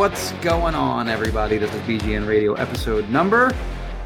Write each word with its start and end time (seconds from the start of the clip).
What's 0.00 0.32
going 0.40 0.74
on, 0.74 1.10
everybody? 1.10 1.58
This 1.58 1.70
is 1.74 1.80
BGN 1.82 2.26
Radio 2.26 2.54
episode 2.54 3.06
number. 3.10 3.54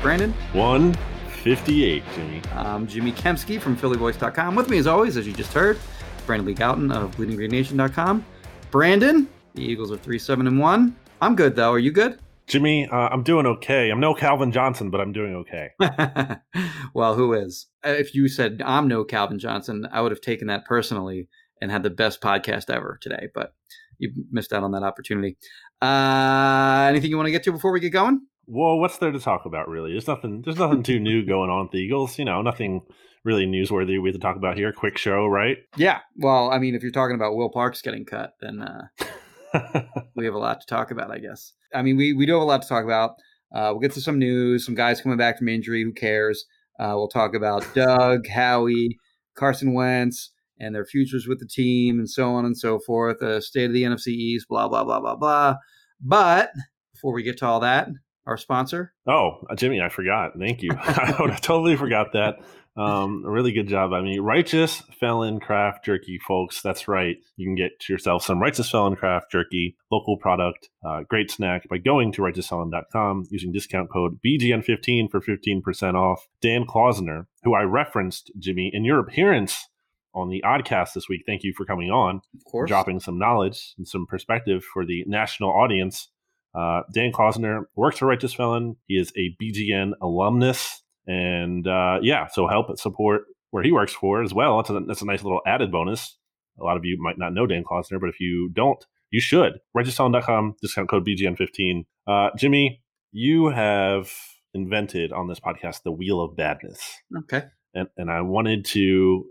Brandon, 0.03 0.33
158, 0.53 2.03
Jimmy. 2.17 2.43
I'm 2.53 2.89
Jimmy 2.89 3.13
Kempski 3.13 3.61
from 3.61 3.77
PhillyVoice.com. 3.77 4.57
With 4.57 4.69
me, 4.69 4.79
as 4.79 4.89
always, 4.89 5.17
as 5.17 5.25
you 5.25 5.33
just 5.33 5.53
heard, 5.53 5.79
Brandon 6.27 6.49
Lee 6.49 6.55
Gowton 6.57 6.93
of 6.93 7.17
BleedingGreenNation.com. 7.17 8.27
Brandon, 8.73 9.29
the 9.55 9.63
Eagles 9.63 9.93
are 9.93 9.97
three 9.97 10.19
seven 10.19 10.49
and 10.49 10.59
one. 10.59 10.97
I'm 11.23 11.37
good 11.37 11.55
though. 11.55 11.71
Are 11.71 11.79
you 11.79 11.93
good? 11.93 12.19
Jimmy, 12.49 12.89
uh, 12.89 13.11
I'm 13.11 13.23
doing 13.23 13.47
okay. 13.47 13.91
I'm 13.91 14.01
no 14.01 14.15
Calvin 14.15 14.51
Johnson, 14.51 14.91
but 14.91 15.01
I'm 15.01 15.13
doing 15.13 15.37
okay. 15.37 15.71
well, 16.93 17.15
who 17.15 17.35
is? 17.35 17.69
If 17.85 18.17
you 18.17 18.27
said 18.27 18.61
I'm 18.67 18.89
no 18.89 19.05
Calvin 19.05 19.39
Johnson, 19.39 19.87
I 19.93 20.01
would 20.01 20.11
have 20.11 20.21
taken 20.21 20.49
that 20.49 20.65
personally 20.65 21.29
and 21.63 21.71
had 21.71 21.85
the 21.85 21.91
best 21.91 22.21
podcast 22.21 22.69
ever 22.69 22.99
today. 23.01 23.29
But 23.33 23.55
you 23.99 24.13
missed 24.31 24.53
out 24.53 24.63
on 24.63 24.73
that 24.73 24.83
opportunity. 24.83 25.37
Uh, 25.83 26.87
anything 26.89 27.11
you 27.11 27.17
want 27.17 27.27
to 27.27 27.33
get 27.33 27.43
to 27.45 27.53
before 27.53 27.73
we 27.73 27.81
get 27.81 27.91
going? 27.91 28.21
Well, 28.47 28.79
what's 28.79 28.99
there 28.99 29.11
to 29.11 29.19
talk 29.19 29.47
about? 29.47 29.69
Really, 29.69 29.93
there's 29.93 30.07
nothing. 30.07 30.43
There's 30.43 30.59
nothing 30.59 30.83
too 30.83 30.99
new 30.99 31.25
going 31.25 31.51
on 31.51 31.63
with 31.63 31.73
the 31.73 31.79
Eagles. 31.79 32.19
You 32.19 32.25
know, 32.25 32.43
nothing 32.43 32.83
really 33.25 33.47
newsworthy 33.47 34.01
we 34.01 34.11
have 34.11 34.15
to 34.15 34.21
talk 34.21 34.37
about 34.37 34.57
here. 34.57 34.73
Quick 34.73 34.99
show, 34.99 35.27
right? 35.27 35.59
Yeah. 35.77 36.01
Well, 36.17 36.51
I 36.51 36.59
mean, 36.59 36.75
if 36.75 36.83
you're 36.83 36.93
talking 36.93 37.15
about 37.15 37.35
Will 37.35 37.51
Parks 37.51 37.81
getting 37.81 38.05
cut, 38.05 38.35
then 38.41 38.61
uh, 38.61 39.83
we 40.15 40.25
have 40.27 40.35
a 40.35 40.39
lot 40.39 40.61
to 40.61 40.67
talk 40.67 40.91
about, 40.91 41.11
I 41.11 41.19
guess. 41.19 41.53
I 41.75 41.83
mean, 41.83 41.97
we 41.97 42.13
we 42.13 42.27
do 42.27 42.35
have 42.35 42.43
a 42.43 42.47
lot 42.47 42.63
to 42.63 42.69
talk 42.69 42.85
about. 42.85 43.13
Uh, 43.55 43.71
we'll 43.71 43.81
get 43.81 43.93
to 43.93 44.01
some 44.01 44.19
news, 44.19 44.67
some 44.67 44.75
guys 44.75 45.01
coming 45.01 45.19
back 45.19 45.39
from 45.39 45.49
injury. 45.49 45.83
Who 45.83 45.93
cares? 45.93 46.45
Uh, 46.79 46.93
we'll 46.95 47.09
talk 47.09 47.35
about 47.35 47.67
Doug, 47.75 48.27
Howie, 48.27 48.99
Carson 49.37 49.75
Wentz, 49.75 50.33
and 50.59 50.75
their 50.75 50.85
futures 50.85 51.27
with 51.27 51.41
the 51.41 51.47
team, 51.47 51.99
and 51.99 52.09
so 52.09 52.35
on 52.35 52.45
and 52.45 52.57
so 52.57 52.79
forth. 52.79 53.19
The 53.21 53.41
state 53.41 53.67
of 53.67 53.73
the 53.73 53.85
NFC 53.85 54.09
East, 54.09 54.49
blah 54.49 54.69
blah 54.69 54.85
blah 54.85 55.01
blah 55.01 55.17
blah. 55.17 55.57
But 56.01 56.51
before 56.93 57.13
we 57.13 57.23
get 57.23 57.39
to 57.39 57.47
all 57.47 57.61
that, 57.61 57.89
our 58.27 58.37
sponsor. 58.37 58.93
Oh, 59.07 59.39
uh, 59.51 59.55
Jimmy, 59.55 59.81
I 59.81 59.89
forgot. 59.89 60.33
Thank 60.39 60.63
you. 60.63 60.71
I 60.79 61.39
totally 61.41 61.77
forgot 61.77 62.13
that. 62.13 62.37
Um, 62.77 63.23
a 63.25 63.31
really 63.31 63.53
good 63.53 63.69
job. 63.69 63.93
I 63.93 64.01
mean, 64.01 64.21
Righteous 64.21 64.83
Felon 64.99 65.39
Craft 65.39 65.85
Jerky, 65.85 66.19
folks. 66.19 66.61
That's 66.61 66.89
right. 66.89 67.17
You 67.37 67.47
can 67.47 67.55
get 67.55 67.89
yourself 67.89 68.25
some 68.25 68.41
Righteous 68.41 68.69
Felon 68.69 68.97
Craft 68.97 69.31
Jerky, 69.31 69.77
local 69.93 70.17
product, 70.17 70.71
uh, 70.85 71.03
great 71.09 71.31
snack 71.31 71.69
by 71.69 71.79
going 71.79 72.11
to 72.13 72.23
righteousfelon.com 72.23 73.29
using 73.31 73.53
discount 73.53 73.91
code 73.91 74.19
BGN15 74.27 75.09
for 75.09 75.21
15% 75.21 75.95
off. 75.95 76.27
Dan 76.41 76.67
Klausner, 76.67 77.27
who 77.45 77.55
I 77.55 77.63
referenced, 77.63 78.33
Jimmy, 78.41 78.71
in 78.73 78.85
your 78.85 78.99
appearance 78.99 79.69
on 80.15 80.29
the 80.29 80.43
Oddcast 80.45 80.93
this 80.95 81.09
week. 81.09 81.23
Thank 81.27 81.43
you 81.43 81.53
for 81.57 81.65
coming 81.65 81.91
on. 81.91 82.21
Of 82.35 82.45
course. 82.45 82.69
Dropping 82.69 83.01
some 83.01 83.19
knowledge 83.19 83.75
and 83.77 83.87
some 83.87 84.07
perspective 84.07 84.65
for 84.65 84.85
the 84.85 85.05
national 85.07 85.51
audience. 85.51 86.09
Uh, 86.55 86.83
Dan 86.93 87.13
Klausner 87.13 87.65
works 87.75 87.99
for 87.99 88.07
Righteous 88.07 88.33
Felon. 88.33 88.77
He 88.87 88.95
is 88.95 89.13
a 89.17 89.37
BGN 89.43 89.93
alumnus. 90.01 90.83
And 91.07 91.67
uh, 91.67 91.99
yeah, 92.03 92.29
so 92.29 92.47
help 92.47 92.79
support 92.79 93.25
where 93.51 93.63
he 93.63 93.73
works 93.73 93.93
for 93.93 94.23
as 94.23 94.33
well. 94.33 94.59
That's 94.59 94.71
a, 94.71 94.81
that's 94.87 95.03
a 95.03 95.07
nice 95.07 95.23
little 95.23 95.41
added 95.47 95.71
bonus. 95.71 96.17
A 96.61 96.65
lot 96.65 96.77
of 96.77 96.85
you 96.85 96.97
might 97.01 97.19
not 97.19 97.33
know 97.33 97.47
Dan 97.47 97.65
Klausner, 97.65 97.99
but 98.01 98.09
if 98.09 98.21
you 98.21 98.51
don't, 98.53 98.85
you 99.11 99.21
should. 99.21 99.55
RighteousFelon.com, 99.77 100.57
discount 100.63 100.89
code 100.89 101.07
BGN15. 101.07 101.85
Uh, 102.07 102.31
Jimmy, 102.37 102.83
you 103.13 103.47
have 103.47 104.13
invented 104.55 105.13
on 105.13 105.29
this 105.29 105.41
podcast 105.41 105.83
the 105.83 105.93
Wheel 105.93 106.21
of 106.21 106.37
Badness. 106.37 106.81
Okay. 107.17 107.45
And, 107.75 107.89
and 107.97 108.11
I 108.11 108.21
wanted 108.21 108.65
to 108.67 109.25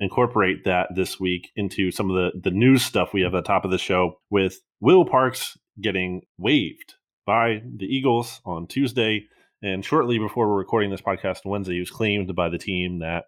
incorporate 0.00 0.64
that 0.64 0.88
this 0.94 1.18
week 1.18 1.50
into 1.56 1.90
some 1.90 2.10
of 2.10 2.16
the, 2.16 2.40
the 2.40 2.50
news 2.50 2.82
stuff 2.82 3.12
we 3.12 3.22
have 3.22 3.34
at 3.34 3.44
the 3.44 3.48
top 3.48 3.64
of 3.64 3.70
the 3.70 3.78
show 3.78 4.18
with 4.30 4.60
Will 4.80 5.04
Parks 5.04 5.56
getting 5.80 6.22
waived 6.38 6.94
by 7.26 7.62
the 7.76 7.86
Eagles 7.86 8.40
on 8.44 8.66
Tuesday. 8.66 9.24
And 9.62 9.84
shortly 9.84 10.18
before 10.18 10.48
we're 10.48 10.58
recording 10.58 10.90
this 10.90 11.00
podcast 11.00 11.40
on 11.44 11.52
Wednesday, 11.52 11.74
he 11.74 11.80
was 11.80 11.90
claimed 11.90 12.34
by 12.34 12.48
the 12.48 12.58
team 12.58 13.00
that 13.00 13.24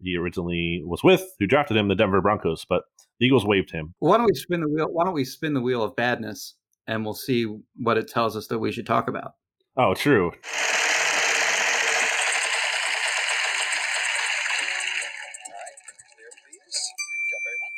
he 0.00 0.16
originally 0.16 0.82
was 0.84 1.04
with, 1.04 1.22
who 1.38 1.46
drafted 1.46 1.76
him, 1.76 1.88
the 1.88 1.94
Denver 1.94 2.20
Broncos. 2.20 2.64
But 2.68 2.82
the 3.18 3.26
Eagles 3.26 3.44
waived 3.44 3.70
him. 3.70 3.94
Why 3.98 4.16
don't 4.16 4.26
we 4.26 4.34
spin 4.34 4.60
the 4.60 4.68
wheel? 4.68 4.88
Why 4.90 5.04
don't 5.04 5.14
we 5.14 5.24
spin 5.24 5.54
the 5.54 5.60
wheel 5.60 5.82
of 5.82 5.94
badness, 5.96 6.54
and 6.86 7.04
we'll 7.04 7.14
see 7.14 7.46
what 7.76 7.98
it 7.98 8.08
tells 8.08 8.36
us 8.36 8.46
that 8.46 8.58
we 8.58 8.72
should 8.72 8.86
talk 8.86 9.08
about. 9.08 9.34
Oh, 9.76 9.94
true. 9.94 10.32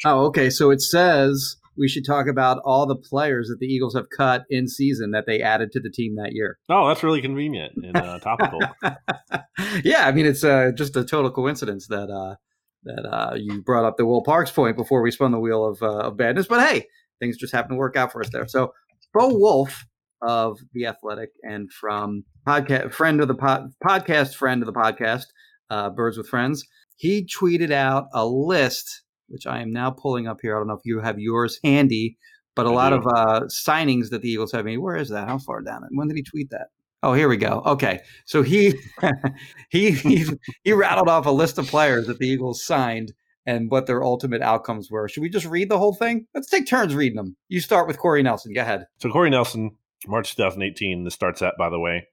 Oh, 0.04 0.26
okay. 0.26 0.50
So 0.50 0.70
it 0.70 0.80
says 0.80 1.56
we 1.76 1.88
should 1.88 2.04
talk 2.04 2.26
about 2.26 2.60
all 2.64 2.86
the 2.86 2.96
players 2.96 3.48
that 3.48 3.58
the 3.58 3.66
Eagles 3.66 3.94
have 3.94 4.06
cut 4.16 4.44
in 4.48 4.68
season 4.68 5.10
that 5.10 5.24
they 5.26 5.40
added 5.40 5.72
to 5.72 5.80
the 5.80 5.90
team 5.90 6.16
that 6.16 6.32
year. 6.32 6.58
Oh, 6.68 6.88
that's 6.88 7.02
really 7.02 7.20
convenient 7.20 7.72
and 7.76 7.96
uh, 7.96 8.18
topical. 8.18 8.60
yeah, 9.84 10.06
I 10.06 10.12
mean 10.12 10.26
it's 10.26 10.44
uh, 10.44 10.70
just 10.74 10.96
a 10.96 11.04
total 11.04 11.30
coincidence 11.30 11.88
that 11.88 12.10
uh, 12.10 12.36
that 12.84 13.06
uh, 13.06 13.34
you 13.34 13.62
brought 13.62 13.84
up 13.84 13.96
the 13.96 14.06
Will 14.06 14.22
Parks 14.22 14.50
point 14.50 14.76
before 14.76 15.02
we 15.02 15.10
spun 15.10 15.32
the 15.32 15.40
wheel 15.40 15.64
of, 15.64 15.82
uh, 15.82 16.08
of 16.08 16.16
badness. 16.16 16.46
But 16.46 16.66
hey, 16.68 16.86
things 17.18 17.36
just 17.36 17.52
happen 17.52 17.72
to 17.72 17.76
work 17.76 17.96
out 17.96 18.12
for 18.12 18.20
us 18.20 18.30
there. 18.30 18.46
So 18.46 18.72
Bo 19.12 19.28
Wulf 19.28 19.84
of 20.22 20.58
the 20.72 20.86
Athletic 20.86 21.30
and 21.42 21.70
from 21.72 22.24
podcast 22.46 22.92
friend 22.92 23.20
of 23.20 23.28
the 23.28 23.34
pod, 23.34 23.70
podcast 23.84 24.34
friend 24.34 24.62
of 24.62 24.66
the 24.66 24.72
podcast, 24.72 25.26
uh, 25.70 25.90
Birds 25.90 26.16
with 26.16 26.28
Friends, 26.28 26.64
he 26.96 27.26
tweeted 27.26 27.70
out 27.70 28.06
a 28.12 28.26
list 28.26 29.03
which 29.28 29.46
I 29.46 29.60
am 29.60 29.72
now 29.72 29.90
pulling 29.90 30.26
up 30.26 30.38
here. 30.42 30.56
I 30.56 30.60
don't 30.60 30.68
know 30.68 30.74
if 30.74 30.84
you 30.84 31.00
have 31.00 31.18
yours 31.18 31.58
handy, 31.64 32.16
but 32.54 32.66
a 32.66 32.70
lot 32.70 32.92
of 32.92 33.06
uh, 33.06 33.42
signings 33.48 34.10
that 34.10 34.22
the 34.22 34.30
Eagles 34.30 34.52
have 34.52 34.64
made. 34.64 34.78
Where 34.78 34.96
is 34.96 35.08
that? 35.08 35.28
How 35.28 35.38
far 35.38 35.60
down? 35.62 35.82
When 35.90 36.08
did 36.08 36.16
he 36.16 36.22
tweet 36.22 36.50
that? 36.50 36.68
Oh, 37.02 37.12
here 37.12 37.28
we 37.28 37.36
go. 37.36 37.62
Okay, 37.66 38.00
so 38.24 38.42
he 38.42 38.74
he 39.70 39.90
he, 39.90 40.26
he 40.62 40.72
rattled 40.72 41.08
off 41.08 41.26
a 41.26 41.30
list 41.30 41.58
of 41.58 41.66
players 41.66 42.06
that 42.06 42.18
the 42.18 42.26
Eagles 42.26 42.64
signed 42.64 43.12
and 43.46 43.70
what 43.70 43.86
their 43.86 44.02
ultimate 44.02 44.42
outcomes 44.42 44.90
were. 44.90 45.08
Should 45.08 45.22
we 45.22 45.28
just 45.28 45.46
read 45.46 45.68
the 45.68 45.78
whole 45.78 45.94
thing? 45.94 46.26
Let's 46.34 46.48
take 46.48 46.66
turns 46.66 46.94
reading 46.94 47.16
them. 47.16 47.36
You 47.48 47.60
start 47.60 47.86
with 47.86 47.98
Corey 47.98 48.22
Nelson. 48.22 48.54
Go 48.54 48.62
ahead. 48.62 48.86
So 49.00 49.10
Corey 49.10 49.30
Nelson, 49.30 49.72
March 50.06 50.34
2018. 50.34 51.04
This 51.04 51.14
starts 51.14 51.42
at, 51.42 51.54
by 51.58 51.68
the 51.68 51.78
way, 51.78 52.06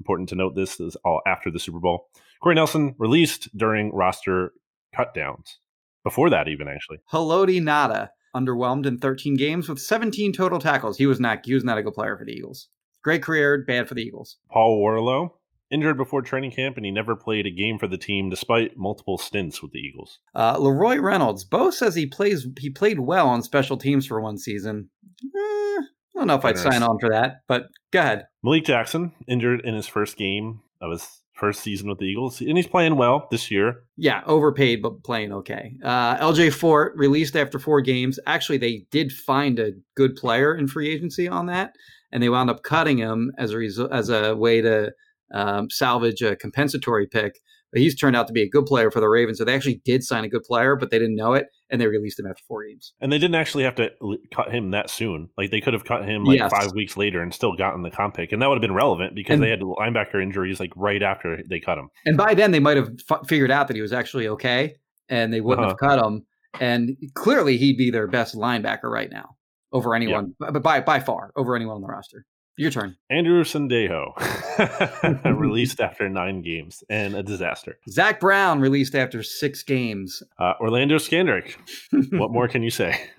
important 0.00 0.28
to 0.30 0.34
note 0.34 0.56
this 0.56 0.80
is 0.80 0.96
all 1.04 1.20
after 1.26 1.50
the 1.50 1.60
Super 1.60 1.78
Bowl. 1.78 2.08
Corey 2.42 2.56
Nelson 2.56 2.96
released 2.98 3.56
during 3.56 3.92
roster 3.92 4.52
cut 4.94 5.14
downs. 5.14 5.58
Before 6.04 6.30
that, 6.30 6.48
even 6.48 6.68
actually. 6.68 6.98
Haloti 7.12 7.60
Ngata 7.60 8.08
underwhelmed 8.34 8.86
in 8.86 8.98
13 8.98 9.36
games 9.36 9.68
with 9.68 9.78
17 9.78 10.32
total 10.32 10.58
tackles. 10.58 10.98
He 10.98 11.06
was 11.06 11.20
not 11.20 11.44
he 11.44 11.54
was 11.54 11.64
not 11.64 11.78
a 11.78 11.82
good 11.82 11.94
player 11.94 12.16
for 12.16 12.24
the 12.24 12.32
Eagles. 12.32 12.68
Great 13.02 13.22
career, 13.22 13.64
bad 13.66 13.88
for 13.88 13.94
the 13.94 14.02
Eagles. 14.02 14.38
Paul 14.50 14.80
Worrilow 14.80 15.30
injured 15.70 15.96
before 15.96 16.22
training 16.22 16.52
camp, 16.52 16.76
and 16.76 16.84
he 16.86 16.92
never 16.92 17.16
played 17.16 17.46
a 17.46 17.50
game 17.50 17.78
for 17.78 17.88
the 17.88 17.98
team 17.98 18.30
despite 18.30 18.76
multiple 18.76 19.18
stints 19.18 19.62
with 19.62 19.72
the 19.72 19.78
Eagles. 19.78 20.20
Uh, 20.34 20.56
LaRoy 20.56 21.02
Reynolds. 21.02 21.44
Bo 21.44 21.70
says 21.70 21.94
he 21.94 22.06
plays. 22.06 22.46
He 22.58 22.70
played 22.70 23.00
well 23.00 23.28
on 23.28 23.42
special 23.42 23.76
teams 23.76 24.06
for 24.06 24.20
one 24.20 24.38
season. 24.38 24.90
Eh, 25.24 25.28
I 25.34 25.84
don't 26.14 26.26
know 26.26 26.36
if 26.36 26.44
I'd 26.44 26.58
sign 26.58 26.82
on 26.82 26.98
for 27.00 27.08
that, 27.08 27.40
but 27.48 27.68
go 27.90 28.00
ahead. 28.00 28.26
Malik 28.44 28.64
Jackson 28.64 29.12
injured 29.26 29.62
in 29.64 29.74
his 29.74 29.86
first 29.86 30.16
game 30.16 30.60
of 30.80 30.92
his 30.92 31.21
first 31.42 31.60
season 31.60 31.88
with 31.88 31.98
the 31.98 32.04
Eagles, 32.04 32.40
and 32.40 32.56
he's 32.56 32.68
playing 32.68 32.94
well 32.94 33.26
this 33.32 33.50
year. 33.50 33.82
Yeah, 33.96 34.22
overpaid 34.26 34.80
but 34.80 35.02
playing 35.02 35.32
okay. 35.32 35.74
Uh, 35.82 36.16
LJ 36.18 36.52
Fort 36.52 36.92
released 36.94 37.34
after 37.34 37.58
four 37.58 37.80
games. 37.80 38.20
Actually, 38.26 38.58
they 38.58 38.86
did 38.92 39.10
find 39.10 39.58
a 39.58 39.72
good 39.96 40.14
player 40.14 40.54
in 40.54 40.68
free 40.68 40.88
agency 40.88 41.26
on 41.26 41.46
that, 41.46 41.74
and 42.12 42.22
they 42.22 42.28
wound 42.28 42.48
up 42.48 42.62
cutting 42.62 42.98
him 42.98 43.32
as 43.38 43.50
a 43.50 43.56
result 43.56 43.90
as 43.90 44.08
a 44.08 44.36
way 44.36 44.60
to 44.60 44.92
um, 45.34 45.68
salvage 45.68 46.22
a 46.22 46.36
compensatory 46.36 47.08
pick. 47.08 47.40
But 47.72 47.80
he's 47.80 47.98
turned 47.98 48.14
out 48.14 48.28
to 48.28 48.32
be 48.32 48.42
a 48.42 48.48
good 48.48 48.66
player 48.66 48.92
for 48.92 49.00
the 49.00 49.08
Ravens. 49.08 49.38
So 49.38 49.44
they 49.44 49.54
actually 49.56 49.80
did 49.84 50.04
sign 50.04 50.22
a 50.22 50.28
good 50.28 50.44
player, 50.44 50.76
but 50.76 50.90
they 50.92 50.98
didn't 51.00 51.16
know 51.16 51.32
it, 51.32 51.46
and 51.72 51.80
they 51.80 51.86
released 51.86 52.20
him 52.20 52.26
after 52.26 52.42
four 52.46 52.64
games. 52.64 52.92
And 53.00 53.10
they 53.10 53.18
didn't 53.18 53.34
actually 53.34 53.64
have 53.64 53.74
to 53.76 53.90
cut 54.32 54.52
him 54.52 54.70
that 54.72 54.90
soon. 54.90 55.30
Like 55.38 55.50
they 55.50 55.60
could 55.60 55.72
have 55.72 55.84
cut 55.84 56.04
him 56.04 56.24
like 56.24 56.38
yes. 56.38 56.52
five 56.52 56.72
weeks 56.74 56.98
later 56.98 57.22
and 57.22 57.32
still 57.32 57.56
gotten 57.56 57.82
the 57.82 57.90
comp 57.90 58.14
pick, 58.14 58.30
and 58.30 58.40
that 58.42 58.48
would 58.48 58.56
have 58.56 58.62
been 58.62 58.74
relevant 58.74 59.14
because 59.14 59.34
and, 59.34 59.42
they 59.42 59.48
had 59.48 59.60
linebacker 59.60 60.22
injuries 60.22 60.60
like 60.60 60.70
right 60.76 61.02
after 61.02 61.42
they 61.48 61.58
cut 61.58 61.78
him. 61.78 61.88
And 62.04 62.16
by 62.16 62.34
then 62.34 62.52
they 62.52 62.60
might 62.60 62.76
have 62.76 62.90
f- 63.10 63.26
figured 63.26 63.50
out 63.50 63.68
that 63.68 63.74
he 63.74 63.82
was 63.82 63.92
actually 63.92 64.28
okay, 64.28 64.76
and 65.08 65.32
they 65.32 65.40
wouldn't 65.40 65.66
uh-huh. 65.66 65.76
have 65.80 65.98
cut 65.98 66.06
him. 66.06 66.26
And 66.60 66.96
clearly, 67.14 67.56
he'd 67.56 67.78
be 67.78 67.90
their 67.90 68.06
best 68.06 68.36
linebacker 68.36 68.84
right 68.84 69.10
now 69.10 69.36
over 69.72 69.94
anyone, 69.94 70.34
but 70.38 70.62
by 70.62 70.82
by 70.82 71.00
far 71.00 71.32
over 71.34 71.56
anyone 71.56 71.76
on 71.76 71.80
the 71.80 71.88
roster. 71.88 72.26
Your 72.58 72.70
turn. 72.70 72.96
Andrew 73.08 73.42
Sendejo 73.44 74.12
released 75.24 75.80
after 75.80 76.08
nine 76.08 76.42
games 76.42 76.82
and 76.88 77.14
a 77.14 77.22
disaster. 77.22 77.78
Zach 77.88 78.20
Brown 78.20 78.60
released 78.60 78.94
after 78.94 79.22
six 79.22 79.62
games. 79.62 80.22
Uh, 80.38 80.54
Orlando 80.60 80.96
Scandrick. 80.96 81.54
what 82.12 82.30
more 82.30 82.48
can 82.48 82.62
you 82.62 82.70
say? 82.70 83.00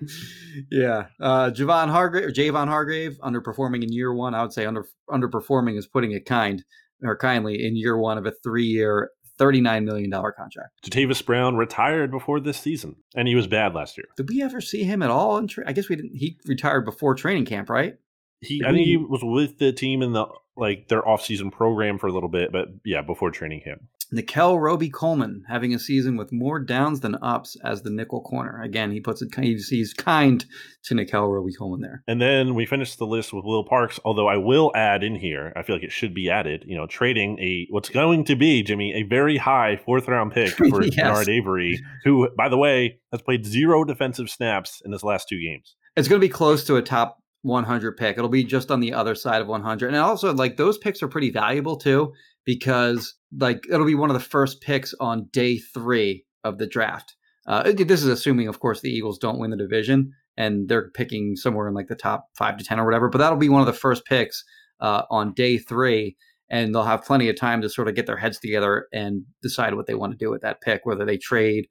Yeah. 0.70 1.06
Uh, 1.20 1.50
Javon 1.50 1.88
Hargrave 1.90 2.26
or 2.26 2.30
Javon 2.30 2.68
Hargrave 2.68 3.18
underperforming 3.20 3.82
in 3.82 3.92
year 3.92 4.14
one. 4.14 4.34
I 4.36 4.42
would 4.42 4.52
say 4.52 4.66
under 4.66 4.86
underperforming 5.10 5.76
is 5.76 5.88
putting 5.88 6.12
it 6.12 6.26
kind 6.26 6.64
or 7.02 7.16
kindly 7.16 7.66
in 7.66 7.74
year 7.74 7.98
one 7.98 8.18
of 8.18 8.26
a 8.26 8.30
three 8.30 8.66
year, 8.66 9.10
$39 9.40 9.84
million 9.84 10.10
contract. 10.10 10.80
Jatavis 10.84 11.26
Brown 11.26 11.56
retired 11.56 12.12
before 12.12 12.38
this 12.38 12.58
season, 12.58 12.94
and 13.16 13.26
he 13.26 13.34
was 13.34 13.48
bad 13.48 13.74
last 13.74 13.96
year. 13.96 14.06
Did 14.16 14.28
we 14.28 14.42
ever 14.42 14.60
see 14.60 14.84
him 14.84 15.02
at 15.02 15.10
all? 15.10 15.38
In 15.38 15.48
tra- 15.48 15.64
I 15.66 15.72
guess 15.72 15.88
we 15.88 15.96
didn't. 15.96 16.14
He 16.14 16.38
retired 16.46 16.84
before 16.84 17.16
training 17.16 17.46
camp, 17.46 17.68
right? 17.68 17.96
He, 18.40 18.62
I 18.64 18.72
think 18.72 18.86
he 18.86 18.96
was 18.96 19.22
with 19.24 19.58
the 19.58 19.72
team 19.72 20.02
in 20.02 20.12
the 20.12 20.26
like 20.56 20.88
their 20.88 21.06
off-season 21.06 21.50
program 21.50 21.98
for 21.98 22.06
a 22.06 22.12
little 22.12 22.28
bit, 22.28 22.52
but 22.52 22.68
yeah, 22.84 23.02
before 23.02 23.30
training 23.30 23.62
camp. 23.64 23.82
Nickell 24.12 24.60
Robey-Coleman 24.60 25.44
having 25.48 25.74
a 25.74 25.78
season 25.78 26.16
with 26.16 26.30
more 26.30 26.60
downs 26.60 27.00
than 27.00 27.16
ups 27.16 27.56
as 27.64 27.82
the 27.82 27.90
nickel 27.90 28.20
corner. 28.20 28.62
Again, 28.62 28.92
he 28.92 29.00
puts 29.00 29.22
it 29.22 29.34
he's, 29.34 29.68
he's 29.68 29.92
kind 29.92 30.44
to 30.84 30.94
Nickell 30.94 31.28
Robey-Coleman 31.28 31.80
there. 31.80 32.04
And 32.06 32.20
then 32.20 32.54
we 32.54 32.66
finished 32.66 32.98
the 32.98 33.06
list 33.06 33.32
with 33.32 33.44
Will 33.44 33.64
Parks, 33.64 33.98
although 34.04 34.28
I 34.28 34.36
will 34.36 34.70
add 34.74 35.02
in 35.02 35.16
here, 35.16 35.52
I 35.56 35.62
feel 35.62 35.76
like 35.76 35.82
it 35.82 35.92
should 35.92 36.14
be 36.14 36.30
added, 36.30 36.64
you 36.66 36.76
know, 36.76 36.86
trading 36.86 37.38
a 37.40 37.66
what's 37.70 37.88
going 37.88 38.24
to 38.26 38.36
be, 38.36 38.62
Jimmy, 38.62 38.94
a 38.94 39.02
very 39.02 39.36
high 39.36 39.76
fourth 39.84 40.06
round 40.06 40.32
pick 40.32 40.50
for 40.70 40.82
yes. 40.82 40.94
Genard 40.94 41.28
Avery, 41.28 41.80
who, 42.04 42.28
by 42.36 42.48
the 42.48 42.58
way, 42.58 43.00
has 43.10 43.22
played 43.22 43.44
zero 43.44 43.84
defensive 43.84 44.30
snaps 44.30 44.80
in 44.84 44.92
his 44.92 45.02
last 45.02 45.28
two 45.28 45.40
games. 45.40 45.74
It's 45.96 46.08
going 46.08 46.20
to 46.20 46.26
be 46.26 46.32
close 46.32 46.64
to 46.64 46.76
a 46.76 46.82
top 46.82 47.18
100 47.44 47.96
pick. 47.98 48.16
It'll 48.16 48.30
be 48.30 48.42
just 48.42 48.70
on 48.70 48.80
the 48.80 48.94
other 48.94 49.14
side 49.14 49.42
of 49.42 49.48
100. 49.48 49.88
And 49.88 49.96
also, 49.96 50.32
like, 50.32 50.56
those 50.56 50.78
picks 50.78 51.02
are 51.02 51.08
pretty 51.08 51.30
valuable 51.30 51.76
too, 51.76 52.12
because, 52.44 53.14
like, 53.38 53.66
it'll 53.70 53.86
be 53.86 53.94
one 53.94 54.10
of 54.10 54.14
the 54.14 54.20
first 54.20 54.62
picks 54.62 54.94
on 54.98 55.28
day 55.30 55.58
three 55.58 56.24
of 56.42 56.56
the 56.58 56.66
draft. 56.66 57.14
Uh, 57.46 57.70
this 57.72 58.02
is 58.02 58.08
assuming, 58.08 58.48
of 58.48 58.60
course, 58.60 58.80
the 58.80 58.88
Eagles 58.88 59.18
don't 59.18 59.38
win 59.38 59.50
the 59.50 59.56
division 59.58 60.12
and 60.38 60.68
they're 60.68 60.90
picking 60.92 61.36
somewhere 61.36 61.68
in 61.68 61.74
like 61.74 61.88
the 61.88 61.94
top 61.94 62.28
five 62.34 62.56
to 62.56 62.64
10 62.64 62.80
or 62.80 62.86
whatever. 62.86 63.10
But 63.10 63.18
that'll 63.18 63.38
be 63.38 63.50
one 63.50 63.60
of 63.60 63.66
the 63.66 63.74
first 63.74 64.06
picks 64.06 64.42
uh, 64.80 65.02
on 65.10 65.34
day 65.34 65.58
three. 65.58 66.16
And 66.50 66.74
they'll 66.74 66.84
have 66.84 67.04
plenty 67.04 67.28
of 67.28 67.36
time 67.36 67.60
to 67.60 67.68
sort 67.68 67.88
of 67.88 67.94
get 67.94 68.06
their 68.06 68.16
heads 68.16 68.38
together 68.38 68.86
and 68.92 69.22
decide 69.42 69.74
what 69.74 69.86
they 69.86 69.94
want 69.94 70.12
to 70.12 70.18
do 70.18 70.30
with 70.30 70.42
that 70.42 70.60
pick, 70.62 70.82
whether 70.84 71.04
they 71.04 71.18
trade, 71.18 71.66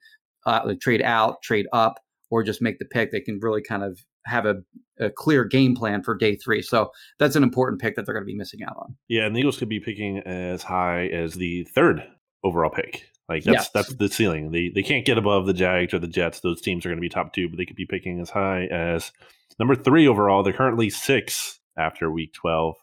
uh, 0.45 0.73
trade 0.79 1.01
out, 1.01 1.41
trade 1.41 1.65
up, 1.73 1.99
or 2.29 2.43
just 2.43 2.61
make 2.61 2.79
the 2.79 2.85
pick. 2.85 3.11
They 3.11 3.21
can 3.21 3.39
really 3.41 3.61
kind 3.61 3.83
of 3.83 3.99
have 4.25 4.45
a, 4.45 4.55
a, 4.99 5.09
clear 5.09 5.43
game 5.43 5.75
plan 5.75 6.01
for 6.03 6.15
day 6.15 6.35
three. 6.35 6.61
So 6.61 6.91
that's 7.19 7.35
an 7.35 7.43
important 7.43 7.81
pick 7.81 7.95
that 7.95 8.05
they're 8.05 8.13
going 8.13 8.25
to 8.25 8.31
be 8.31 8.35
missing 8.35 8.63
out 8.63 8.77
on. 8.77 8.95
Yeah, 9.07 9.25
and 9.25 9.35
the 9.35 9.39
Eagles 9.39 9.57
could 9.57 9.69
be 9.69 9.79
picking 9.79 10.19
as 10.19 10.63
high 10.63 11.07
as 11.07 11.33
the 11.35 11.63
third 11.65 12.03
overall 12.43 12.69
pick. 12.69 13.09
Like 13.29 13.43
that's 13.43 13.55
yes. 13.55 13.69
that's 13.69 13.93
the 13.95 14.09
ceiling. 14.09 14.51
They 14.51 14.69
they 14.69 14.83
can't 14.83 15.05
get 15.05 15.17
above 15.17 15.45
the 15.45 15.53
Jags 15.53 15.93
or 15.93 15.99
the 15.99 16.07
Jets. 16.07 16.41
Those 16.41 16.61
teams 16.61 16.85
are 16.85 16.89
going 16.89 16.97
to 16.97 17.01
be 17.01 17.09
top 17.09 17.33
two, 17.33 17.47
but 17.47 17.57
they 17.57 17.65
could 17.65 17.77
be 17.77 17.85
picking 17.85 18.19
as 18.19 18.29
high 18.29 18.65
as 18.65 19.11
number 19.59 19.75
three 19.75 20.07
overall. 20.07 20.43
They're 20.43 20.53
currently 20.53 20.89
six 20.89 21.59
after 21.77 22.11
week 22.11 22.33
twelve. 22.33 22.75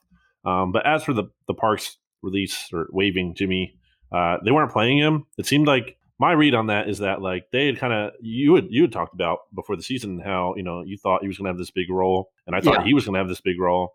Um, 0.45 0.73
but 0.73 0.87
as 0.87 1.05
for 1.05 1.13
the 1.13 1.25
the 1.47 1.55
Parks 1.55 1.99
release 2.23 2.71
or 2.73 2.89
waiving 2.91 3.35
Jimmy, 3.35 3.79
uh, 4.13 4.39
they 4.43 4.51
weren't 4.51 4.73
playing 4.73 4.99
him. 4.99 5.27
It 5.37 5.47
seemed 5.47 5.67
like 5.67 5.99
my 6.21 6.33
read 6.33 6.55
on 6.55 6.67
that 6.67 6.89
is 6.89 6.99
that 6.99 7.23
like 7.23 7.47
they 7.51 7.67
had 7.67 7.79
kind 7.79 7.95
of 7.95 8.13
you 8.21 8.55
had 8.55 8.67
you 8.69 8.83
had 8.83 8.93
talked 8.93 9.15
about 9.15 9.39
before 9.55 9.75
the 9.75 9.83
season 9.83 10.21
how 10.23 10.55
you 10.55 10.63
know 10.63 10.83
you 10.85 10.99
thought 10.99 11.23
he 11.23 11.27
was 11.27 11.39
going 11.39 11.47
to 11.47 11.51
have 11.51 11.59
this 11.59 11.71
big 11.71 11.91
role, 11.91 12.31
and 12.47 12.55
I 12.55 12.61
thought 12.61 12.81
yeah. 12.81 12.85
he 12.85 12.93
was 12.93 13.07
going 13.07 13.15
to 13.15 13.21
have 13.21 13.29
this 13.29 13.41
big 13.41 13.59
role. 13.59 13.95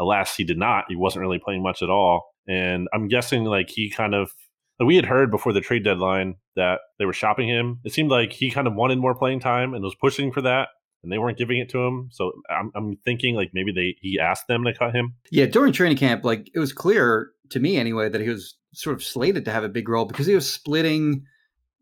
Alas, 0.00 0.34
he 0.34 0.44
did 0.44 0.56
not. 0.56 0.86
He 0.88 0.96
wasn't 0.96 1.20
really 1.20 1.38
playing 1.38 1.62
much 1.62 1.82
at 1.82 1.90
all, 1.90 2.32
and 2.48 2.88
I'm 2.94 3.06
guessing 3.06 3.44
like 3.44 3.68
he 3.68 3.90
kind 3.90 4.14
of 4.14 4.32
we 4.80 4.96
had 4.96 5.04
heard 5.04 5.30
before 5.30 5.52
the 5.52 5.60
trade 5.60 5.84
deadline 5.84 6.36
that 6.56 6.80
they 6.98 7.04
were 7.04 7.12
shopping 7.12 7.48
him. 7.48 7.80
It 7.84 7.92
seemed 7.92 8.10
like 8.10 8.32
he 8.32 8.50
kind 8.50 8.66
of 8.66 8.74
wanted 8.74 8.98
more 8.98 9.14
playing 9.14 9.40
time 9.40 9.74
and 9.74 9.84
was 9.84 9.94
pushing 9.94 10.32
for 10.32 10.40
that, 10.40 10.68
and 11.02 11.12
they 11.12 11.18
weren't 11.18 11.36
giving 11.36 11.58
it 11.58 11.68
to 11.70 11.80
him. 11.80 12.08
So 12.10 12.32
I'm, 12.48 12.72
I'm 12.74 12.96
thinking 13.04 13.34
like 13.34 13.50
maybe 13.52 13.72
they 13.72 13.94
he 14.00 14.18
asked 14.18 14.48
them 14.48 14.64
to 14.64 14.72
cut 14.72 14.94
him. 14.94 15.16
Yeah, 15.30 15.44
during 15.44 15.74
training 15.74 15.98
camp, 15.98 16.24
like 16.24 16.50
it 16.54 16.58
was 16.60 16.72
clear 16.72 17.28
to 17.50 17.60
me 17.60 17.76
anyway 17.76 18.08
that 18.08 18.22
he 18.22 18.30
was 18.30 18.54
sort 18.72 18.96
of 18.96 19.04
slated 19.04 19.44
to 19.44 19.50
have 19.50 19.64
a 19.64 19.68
big 19.68 19.86
role 19.86 20.06
because 20.06 20.26
he 20.26 20.34
was 20.34 20.50
splitting 20.50 21.26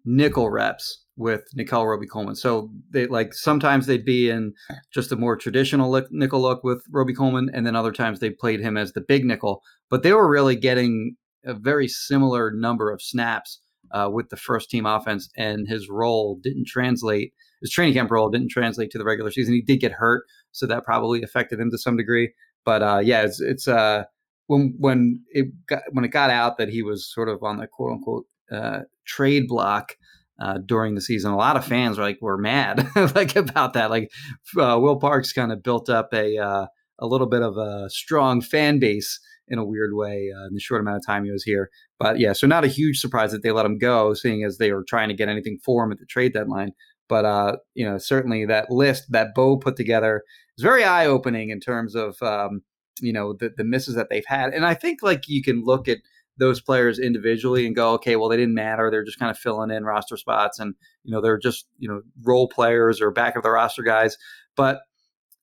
nickel 0.07 0.49
reps 0.51 1.05
with 1.17 1.43
Nickell 1.55 1.87
Robey-Coleman. 1.87 2.37
So 2.37 2.71
they 2.91 3.07
like 3.07 3.35
sometimes 3.35 3.87
they'd 3.87 4.05
be 4.05 4.31
in 4.31 4.53
just 4.93 5.13
a 5.13 5.17
more 5.17 5.37
traditional 5.37 5.91
look, 5.91 6.07
nickel 6.11 6.41
look 6.41 6.63
with 6.63 6.83
Robey-Coleman, 6.91 7.51
and 7.53 7.67
then 7.67 7.75
other 7.75 7.93
times 7.93 8.21
they 8.21 8.31
played 8.31 8.61
him 8.61 8.77
as 8.77 8.93
the 8.93 9.01
big 9.01 9.25
nickel. 9.25 9.63
But 9.91 10.03
they 10.03 10.13
were 10.13 10.31
really 10.31 10.57
getting 10.57 11.17
a 11.45 11.55
very 11.55 11.89
similar 11.89 12.51
number 12.51 12.91
of 12.91 13.01
snaps 13.03 13.61
uh, 13.93 14.11
with 14.13 14.29
the 14.31 14.37
first 14.37 14.71
team 14.71 14.85
offense, 14.85 15.29
and 15.37 15.69
his 15.69 15.89
role 15.89 16.39
didn't 16.43 16.67
translate. 16.67 17.33
His 17.63 17.71
training 17.71 17.95
camp 17.95 18.11
role 18.11 18.29
didn't 18.29 18.51
translate 18.51 18.91
to 18.91 18.99
the 18.99 19.05
regular 19.05 19.31
season. 19.31 19.55
He 19.55 19.63
did 19.63 19.81
get 19.81 19.93
hurt, 19.93 20.25
so 20.53 20.67
that 20.67 20.85
probably 20.85 21.23
affected 21.23 21.59
him 21.59 21.71
to 21.71 21.79
some 21.79 21.97
degree. 21.97 22.33
But 22.65 22.83
uh, 22.83 23.01
yeah, 23.03 23.23
it's, 23.23 23.41
it's 23.41 23.69
uh, 23.69 24.05
when 24.49 24.75
when 24.79 25.23
it 25.31 25.47
got, 25.67 25.83
when 25.93 26.05
it 26.05 26.09
got 26.09 26.31
out 26.31 26.59
that 26.59 26.69
he 26.69 26.83
was 26.83 27.11
sort 27.11 27.29
of 27.29 27.43
on 27.43 27.57
the 27.57 27.67
quote 27.67 27.93
unquote 27.93 28.27
uh, 28.53 28.81
trade 29.07 29.49
block 29.49 29.97
uh, 30.41 30.59
during 30.59 30.95
the 30.95 31.01
season. 31.01 31.33
A 31.33 31.37
lot 31.37 31.57
of 31.57 31.65
fans 31.65 31.99
were 31.99 32.05
like 32.05 32.19
were 32.21 32.39
mad 32.39 32.87
like 33.15 33.37
about 33.37 33.73
that. 33.75 33.91
Like 33.91 34.11
uh, 34.59 34.79
Will 34.81 34.99
Parks 34.99 35.33
kind 35.33 35.53
of 35.53 35.63
built 35.63 35.89
up 35.89 36.13
a 36.13 36.39
uh, 36.39 36.67
a 36.99 37.07
little 37.07 37.27
bit 37.27 37.43
of 37.43 37.57
a 37.57 37.89
strong 37.91 38.41
fan 38.41 38.79
base 38.79 39.21
in 39.49 39.59
a 39.59 39.65
weird 39.65 39.95
way 39.95 40.31
uh, 40.37 40.47
in 40.47 40.55
the 40.55 40.61
short 40.61 40.81
amount 40.81 40.97
of 40.97 41.07
time 41.07 41.25
he 41.25 41.31
was 41.31 41.45
here. 41.45 41.71
But 41.99 42.19
yeah, 42.19 42.33
so 42.33 42.47
not 42.47 42.65
a 42.65 42.69
huge 42.69 42.99
surprise 42.99 43.33
that 43.33 43.43
they 43.43 43.53
let 43.53 43.67
him 43.67 43.79
go, 43.79 44.13
seeing 44.15 44.45
as 44.45 44.59
they 44.59 44.73
were 44.73 44.85
trying 44.87 45.09
to 45.09 45.15
get 45.15 45.29
anything 45.29 45.59
for 45.65 45.85
him 45.85 45.93
at 45.93 45.99
the 45.99 46.07
trade 46.07 46.33
deadline. 46.33 46.73
But 47.09 47.25
uh, 47.25 47.57
you 47.75 47.89
know, 47.89 47.99
certainly 47.99 48.45
that 48.47 48.71
list 48.71 49.05
that 49.11 49.35
Bo 49.35 49.57
put 49.57 49.77
together 49.77 50.23
is 50.59 50.63
very 50.65 50.85
eye 50.85 51.07
opening 51.07 51.51
in 51.51 51.61
terms 51.61 51.95
of 51.95 52.21
um, 52.23 52.63
you 53.01 53.13
know 53.13 53.33
the, 53.33 53.53
the 53.57 53.65
misses 53.65 53.95
that 53.95 54.09
they've 54.11 54.27
had. 54.27 54.53
And 54.53 54.67
I 54.67 54.75
think 54.75 55.03
like 55.03 55.29
you 55.29 55.43
can 55.43 55.63
look 55.65 55.89
at 55.89 55.99
those 56.39 56.61
players 56.61 56.99
individually 56.99 57.67
and 57.67 57.75
go, 57.75 57.93
okay, 57.95 58.17
well, 58.17 58.29
they 58.29 58.37
didn't 58.37 58.55
matter. 58.55 58.91
They're 58.91 59.05
just 59.05 59.19
kind 59.19 59.31
of 59.31 59.39
filling 59.39 59.71
in 59.71 59.85
roster 59.85 60.17
spots 60.17 60.59
and, 60.59 60.75
you 61.03 61.13
know, 61.13 61.21
they're 61.21 61.39
just, 61.39 61.67
you 61.79 61.89
know, 61.89 62.03
role 62.23 62.49
players 62.49 63.01
or 63.01 63.11
back 63.11 63.37
of 63.37 63.43
the 63.43 63.51
roster 63.51 63.83
guys. 63.83 64.17
But 64.55 64.81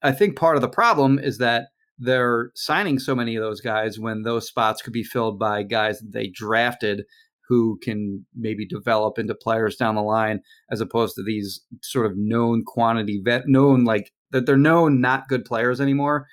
I 0.02 0.12
think 0.12 0.36
part 0.36 0.56
of 0.56 0.62
the 0.62 0.70
problem 0.70 1.18
is 1.18 1.38
that 1.40 1.68
they're 1.98 2.52
signing 2.56 3.00
so 3.00 3.16
many 3.16 3.36
of 3.36 3.44
those 3.44 3.62
guys 3.62 4.00
when 4.00 4.24
those 4.24 4.48
spots 4.48 4.82
could 4.82 4.94
be 4.94 5.04
filled 5.04 5.40
by 5.40 5.64
guys 5.64 6.00
that 6.00 6.12
they 6.12 6.28
drafted 6.28 7.06
who 7.48 7.78
can 7.84 8.26
maybe 8.36 8.66
develop 8.66 9.20
into 9.20 9.36
players 9.36 9.76
down 9.76 9.96
the 9.96 10.02
line 10.02 10.42
as 10.72 10.82
opposed 10.82 11.16
to 11.16 11.24
these 11.24 11.62
sort 11.82 12.06
of 12.06 12.18
known 12.18 12.64
quantity 12.66 13.22
vet 13.24 13.48
known 13.48 13.84
like 13.84 14.12
that 14.32 14.46
they're 14.46 14.58
known 14.58 15.02
not 15.02 15.28
good 15.28 15.46
players 15.46 15.80
anymore 15.80 16.26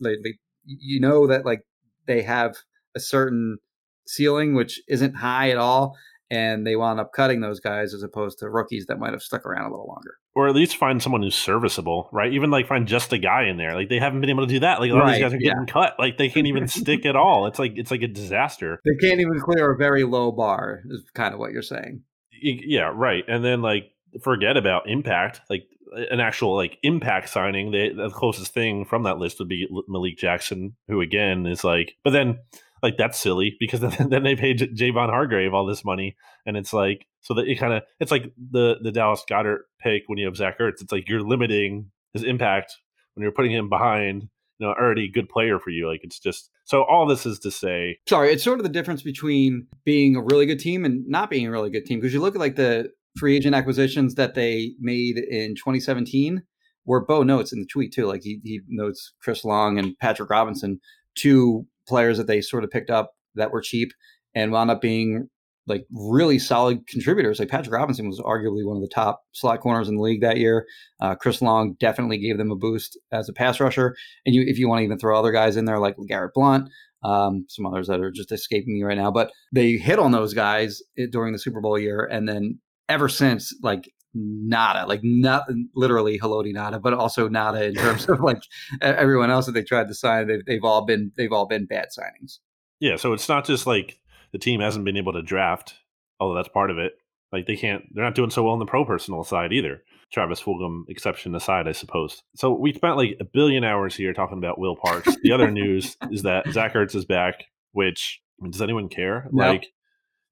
like, 0.00 0.18
you 0.64 1.00
know 1.00 1.26
that 1.26 1.44
like 1.44 1.62
they 2.06 2.22
have 2.22 2.56
a 2.94 3.00
certain 3.00 3.58
ceiling, 4.06 4.54
which 4.54 4.80
isn't 4.88 5.14
high 5.16 5.50
at 5.50 5.56
all. 5.58 5.96
and 6.32 6.64
they 6.64 6.76
wound 6.76 7.00
up 7.00 7.10
cutting 7.12 7.40
those 7.40 7.58
guys 7.58 7.92
as 7.92 8.04
opposed 8.04 8.38
to 8.38 8.48
rookies 8.48 8.86
that 8.86 9.00
might 9.00 9.12
have 9.12 9.20
stuck 9.22 9.44
around 9.44 9.66
a 9.66 9.70
little 9.70 9.88
longer. 9.88 10.14
Or 10.32 10.46
at 10.46 10.54
least 10.54 10.76
find 10.76 11.02
someone 11.02 11.22
who's 11.22 11.34
serviceable, 11.34 12.08
right? 12.12 12.32
Even 12.32 12.52
like 12.52 12.68
find 12.68 12.86
just 12.86 13.12
a 13.12 13.18
guy 13.18 13.46
in 13.48 13.56
there. 13.56 13.74
Like 13.74 13.88
they 13.88 13.98
haven't 13.98 14.20
been 14.20 14.30
able 14.30 14.46
to 14.46 14.52
do 14.52 14.60
that. 14.60 14.78
Like 14.78 14.92
a 14.92 14.94
lot 14.94 15.00
Right, 15.00 15.08
of 15.08 15.14
these 15.14 15.22
guys 15.24 15.32
are 15.34 15.42
yeah. 15.42 15.50
getting 15.54 15.66
cut. 15.66 15.96
Like 15.98 16.18
they 16.18 16.28
can't 16.28 16.46
even 16.46 16.68
stick 16.68 17.04
at 17.04 17.16
all. 17.16 17.46
It's 17.48 17.58
like 17.58 17.72
it's 17.74 17.90
like 17.90 18.02
a 18.02 18.06
disaster. 18.06 18.80
They 18.84 19.08
can't 19.08 19.18
even 19.20 19.40
clear 19.40 19.72
a 19.72 19.76
very 19.76 20.04
low 20.04 20.30
bar, 20.30 20.82
is 20.88 21.02
kind 21.14 21.34
of 21.34 21.40
what 21.40 21.50
you're 21.50 21.62
saying. 21.62 22.02
Yeah, 22.40 22.92
right. 22.94 23.24
And 23.26 23.44
then 23.44 23.60
like 23.60 23.90
forget 24.22 24.56
about 24.56 24.88
impact. 24.88 25.40
Like 25.50 25.64
an 26.12 26.20
actual 26.20 26.54
like 26.54 26.78
impact 26.84 27.28
signing. 27.28 27.72
They, 27.72 27.88
the 27.88 28.08
closest 28.10 28.54
thing 28.54 28.84
from 28.84 29.02
that 29.02 29.18
list 29.18 29.40
would 29.40 29.48
be 29.48 29.66
Malik 29.88 30.16
Jackson, 30.16 30.76
who 30.86 31.00
again 31.00 31.44
is 31.44 31.64
like. 31.64 31.96
But 32.04 32.10
then 32.12 32.38
like 32.82 32.96
that's 32.96 33.18
silly 33.18 33.56
because 33.58 33.80
then, 33.98 34.08
then 34.08 34.22
they 34.22 34.36
paid 34.36 34.58
Javon 34.58 35.10
Hargrave 35.10 35.54
all 35.54 35.66
this 35.66 35.84
money, 35.84 36.16
and 36.46 36.56
it's 36.56 36.72
like 36.72 37.06
so 37.20 37.34
that 37.34 37.48
it 37.48 37.58
kind 37.58 37.72
of 37.72 37.82
it's 37.98 38.10
like 38.10 38.32
the 38.50 38.76
the 38.82 38.92
Dallas 38.92 39.24
Goedert 39.28 39.60
pick 39.80 40.04
when 40.06 40.18
you 40.18 40.26
have 40.26 40.36
Zach 40.36 40.58
Ertz. 40.58 40.80
It's 40.80 40.92
like 40.92 41.08
you're 41.08 41.22
limiting 41.22 41.90
his 42.12 42.24
impact 42.24 42.76
when 43.14 43.22
you're 43.22 43.32
putting 43.32 43.52
him 43.52 43.68
behind. 43.68 44.28
You 44.58 44.66
know, 44.66 44.74
already 44.74 45.08
good 45.08 45.30
player 45.30 45.58
for 45.58 45.70
you. 45.70 45.88
Like 45.88 46.00
it's 46.02 46.18
just 46.18 46.50
so. 46.64 46.82
All 46.82 47.06
this 47.06 47.24
is 47.24 47.38
to 47.40 47.50
say, 47.50 47.96
Sorry, 48.06 48.30
it's 48.30 48.44
sort 48.44 48.58
of 48.58 48.62
the 48.62 48.68
difference 48.68 49.00
between 49.00 49.66
being 49.86 50.16
a 50.16 50.22
really 50.22 50.44
good 50.44 50.60
team 50.60 50.84
and 50.84 51.06
not 51.08 51.30
being 51.30 51.46
a 51.46 51.50
really 51.50 51.70
good 51.70 51.86
team. 51.86 51.98
Because 51.98 52.12
you 52.12 52.20
look 52.20 52.34
at 52.34 52.40
like 52.40 52.56
the 52.56 52.90
free 53.18 53.36
agent 53.36 53.54
acquisitions 53.54 54.16
that 54.16 54.34
they 54.34 54.72
made 54.78 55.16
in 55.16 55.54
2017, 55.54 56.42
where 56.84 57.00
Bo 57.00 57.22
notes 57.22 57.54
in 57.54 57.60
the 57.60 57.66
tweet 57.66 57.92
too, 57.92 58.06
like 58.06 58.22
he, 58.22 58.40
he 58.44 58.60
notes 58.68 59.14
Chris 59.22 59.46
Long 59.46 59.78
and 59.78 59.98
Patrick 59.98 60.28
Robinson, 60.28 60.78
two 61.14 61.66
players 61.90 62.16
that 62.16 62.26
they 62.26 62.40
sort 62.40 62.64
of 62.64 62.70
picked 62.70 62.90
up 62.90 63.12
that 63.34 63.52
were 63.52 63.60
cheap 63.60 63.92
and 64.34 64.52
wound 64.52 64.70
up 64.70 64.80
being 64.80 65.28
like 65.66 65.84
really 65.92 66.38
solid 66.38 66.86
contributors. 66.86 67.38
Like 67.38 67.48
Patrick 67.48 67.74
Robinson 67.74 68.08
was 68.08 68.18
arguably 68.20 68.66
one 68.66 68.76
of 68.76 68.82
the 68.82 68.88
top 68.88 69.22
slot 69.32 69.60
corners 69.60 69.88
in 69.88 69.96
the 69.96 70.02
league 70.02 70.22
that 70.22 70.38
year. 70.38 70.66
Uh, 71.00 71.14
Chris 71.14 71.42
Long 71.42 71.76
definitely 71.78 72.18
gave 72.18 72.38
them 72.38 72.50
a 72.50 72.56
boost 72.56 72.98
as 73.12 73.28
a 73.28 73.32
pass 73.32 73.60
rusher. 73.60 73.94
And 74.24 74.34
you, 74.34 74.42
if 74.46 74.58
you 74.58 74.68
want 74.68 74.80
to 74.80 74.84
even 74.84 74.98
throw 74.98 75.18
other 75.18 75.32
guys 75.32 75.56
in 75.56 75.66
there 75.66 75.78
like 75.78 75.96
Garrett 76.08 76.32
Blount, 76.34 76.70
um, 77.04 77.44
some 77.48 77.66
others 77.66 77.86
that 77.88 78.00
are 78.00 78.10
just 78.10 78.32
escaping 78.32 78.74
me 78.74 78.82
right 78.82 78.96
now, 78.96 79.10
but 79.10 79.30
they 79.52 79.72
hit 79.72 79.98
on 79.98 80.12
those 80.12 80.34
guys 80.34 80.82
during 81.12 81.32
the 81.32 81.38
Super 81.38 81.60
Bowl 81.60 81.78
year, 81.78 82.04
and 82.04 82.28
then 82.28 82.58
ever 82.88 83.08
since, 83.08 83.54
like 83.62 83.90
nada, 84.14 84.86
like 84.86 85.00
not 85.02 85.44
literally 85.74 86.18
Haloti 86.18 86.52
nada, 86.52 86.78
but 86.78 86.94
also 86.94 87.28
nada 87.28 87.64
in 87.64 87.74
terms 87.74 88.08
of 88.08 88.20
like 88.20 88.42
everyone 88.80 89.30
else 89.30 89.46
that 89.46 89.52
they 89.52 89.62
tried 89.62 89.88
to 89.88 89.94
sign. 89.94 90.26
They've, 90.26 90.44
they've 90.44 90.64
all 90.64 90.84
been 90.84 91.12
they've 91.16 91.32
all 91.32 91.46
been 91.46 91.66
bad 91.66 91.88
signings. 91.96 92.38
Yeah, 92.80 92.96
so 92.96 93.12
it's 93.12 93.28
not 93.28 93.44
just 93.44 93.66
like 93.66 94.00
the 94.32 94.38
team 94.38 94.60
hasn't 94.60 94.84
been 94.84 94.96
able 94.96 95.12
to 95.12 95.22
draft, 95.22 95.74
although 96.18 96.34
that's 96.34 96.48
part 96.48 96.70
of 96.70 96.78
it. 96.78 96.92
Like 97.32 97.46
they 97.46 97.56
can't, 97.56 97.84
they're 97.92 98.04
not 98.04 98.14
doing 98.14 98.30
so 98.30 98.42
well 98.42 98.54
on 98.54 98.58
the 98.58 98.66
pro 98.66 98.84
personal 98.84 99.22
side 99.22 99.52
either. 99.52 99.82
Travis 100.12 100.42
Fulgham 100.42 100.82
exception 100.88 101.34
aside, 101.36 101.68
I 101.68 101.72
suppose. 101.72 102.22
So 102.34 102.52
we 102.52 102.72
spent 102.72 102.96
like 102.96 103.16
a 103.20 103.24
billion 103.24 103.62
hours 103.62 103.94
here 103.94 104.12
talking 104.12 104.38
about 104.38 104.58
Will 104.58 104.74
Parks. 104.74 105.16
The 105.22 105.30
other 105.30 105.50
news 105.50 105.96
is 106.10 106.22
that 106.22 106.48
Zach 106.50 106.74
Ertz 106.74 106.96
is 106.96 107.04
back, 107.04 107.44
which 107.72 108.20
I 108.40 108.44
mean, 108.44 108.50
does 108.50 108.62
anyone 108.62 108.88
care? 108.88 109.28
No. 109.30 109.46
Like 109.46 109.66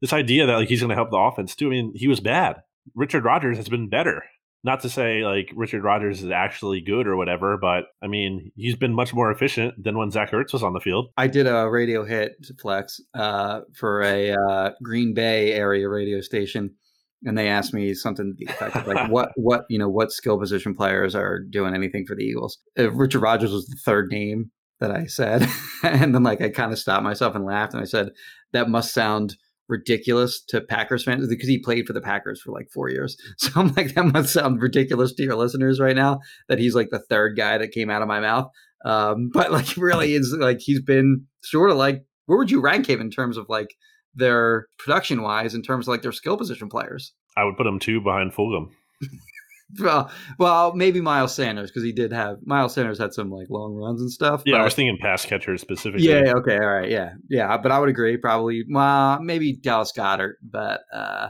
this 0.01 0.13
idea 0.13 0.47
that 0.47 0.57
like 0.57 0.69
he's 0.69 0.81
going 0.81 0.91
to 0.91 0.97
help 0.97 1.11
the 1.11 1.17
offense 1.17 1.55
too. 1.55 1.69
I 1.69 1.71
mean, 1.71 1.93
he 1.95 2.09
was 2.09 2.19
bad. 2.19 2.63
Richard 2.95 3.25
Rodgers 3.25 3.57
has 3.57 3.69
been 3.69 3.89
better. 3.89 4.25
Not 4.65 4.81
to 4.81 4.91
say 4.91 5.25
like 5.25 5.53
Richard 5.55 5.85
Rodgers 5.85 6.23
is 6.23 6.31
actually 6.31 6.81
good 6.81 7.07
or 7.07 7.17
whatever, 7.17 7.57
but 7.57 7.85
I 8.03 8.09
mean 8.09 8.51
he's 8.57 8.75
been 8.75 8.93
much 8.93 9.15
more 9.15 9.31
efficient 9.31 9.83
than 9.83 9.97
when 9.97 10.11
Zach 10.11 10.33
Ertz 10.33 10.53
was 10.53 10.65
on 10.65 10.73
the 10.73 10.81
field. 10.81 11.11
I 11.17 11.29
did 11.29 11.47
a 11.47 11.69
radio 11.69 12.05
hit 12.05 12.33
flex 12.61 13.01
uh, 13.15 13.61
for 13.75 14.03
a 14.03 14.33
uh, 14.33 14.71
Green 14.83 15.15
Bay 15.15 15.53
area 15.53 15.89
radio 15.89 16.21
station, 16.21 16.75
and 17.25 17.37
they 17.37 17.49
asked 17.49 17.75
me 17.75 17.95
something 17.95 18.33
to 18.33 18.45
the 18.45 18.51
effect 18.51 18.77
of 18.77 18.87
like, 18.87 19.09
"What, 19.11 19.31
what, 19.37 19.65
you 19.69 19.79
know, 19.79 19.89
what 19.89 20.13
skill 20.13 20.39
position 20.39 20.75
players 20.75 21.15
are 21.15 21.41
doing 21.41 21.75
anything 21.75 22.05
for 22.07 22.15
the 22.15 22.25
Eagles?" 22.25 22.59
Uh, 22.79 22.91
Richard 22.91 23.21
Rodgers 23.21 23.53
was 23.53 23.67
the 23.67 23.79
third 23.85 24.11
name 24.11 24.51
that 24.81 24.91
I 24.91 25.07
said, 25.07 25.49
and 25.83 26.15
then 26.15 26.23
like 26.23 26.41
I 26.41 26.49
kind 26.49 26.73
of 26.73 26.79
stopped 26.79 27.05
myself 27.05 27.35
and 27.35 27.45
laughed, 27.45 27.75
and 27.75 27.83
I 27.83 27.87
said, 27.87 28.11
"That 28.53 28.69
must 28.69 28.93
sound." 28.93 29.37
Ridiculous 29.69 30.43
to 30.49 30.61
Packers 30.61 31.05
fans 31.05 31.29
because 31.29 31.49
he 31.49 31.59
played 31.59 31.87
for 31.87 31.93
the 31.93 32.01
Packers 32.01 32.41
for 32.41 32.53
like 32.53 32.71
four 32.73 32.89
years. 32.89 33.17
So 33.39 33.51
I'm 33.55 33.73
like, 33.75 33.95
that 33.95 34.05
must 34.05 34.33
sound 34.33 34.61
ridiculous 34.61 35.13
to 35.15 35.23
your 35.23 35.37
listeners 35.37 35.79
right 35.79 35.97
now 35.97 36.21
that 36.49 36.59
he's 36.59 36.75
like 36.75 36.91
the 36.91 36.99
third 36.99 37.37
guy 37.37 37.59
that 37.59 37.73
came 37.73 37.91
out 37.91 38.03
of 38.03 38.09
my 38.09 38.21
mouth. 38.21 38.51
Um, 38.85 39.31
but 39.33 39.53
like 39.53 39.77
really 39.77 40.15
is 40.15 40.35
like 40.39 40.61
he's 40.61 40.83
been 40.83 41.27
sort 41.43 41.71
of 41.71 41.77
like 41.77 42.05
where 42.27 42.39
would 42.39 42.51
you 42.51 42.61
rank 42.61 42.89
him 42.89 43.01
in 43.01 43.11
terms 43.11 43.37
of 43.37 43.49
like 43.49 43.75
their 44.15 44.67
production 44.79 45.23
wise 45.23 45.55
in 45.55 45.63
terms 45.63 45.87
of 45.87 45.93
like 45.93 46.03
their 46.03 46.13
skill 46.13 46.37
position 46.37 46.69
players? 46.69 47.13
I 47.37 47.45
would 47.45 47.57
put 47.57 47.67
him 47.67 47.79
two 47.79 48.01
behind 48.01 48.33
Fulgham. 48.33 48.71
Well, 49.79 50.11
well, 50.39 50.73
maybe 50.75 51.01
Miles 51.01 51.35
Sanders 51.35 51.71
because 51.71 51.83
he 51.83 51.93
did 51.93 52.13
have 52.13 52.39
Miles 52.45 52.73
Sanders 52.73 52.99
had 52.99 53.13
some 53.13 53.31
like 53.31 53.49
long 53.51 53.75
runs 53.75 54.01
and 54.01 54.11
stuff. 54.11 54.43
Yeah, 54.47 54.57
I 54.57 54.65
was 54.65 54.75
thinking 54.75 54.97
pass 55.01 55.27
catchers 55.27 55.61
specifically. 55.61 56.07
yeah, 56.07 56.23
yeah, 56.25 56.33
okay, 56.35 56.57
all 56.57 56.67
right, 56.67 56.91
yeah, 56.91 57.13
yeah. 57.29 57.57
But 57.59 57.71
I 57.71 57.79
would 57.79 57.91
agree, 57.91 58.17
probably, 58.17 58.65
well, 58.69 59.21
maybe 59.21 59.55
Dallas 59.55 59.93
Goedert, 59.93 60.35
but 60.43 60.81
uh, 60.93 61.29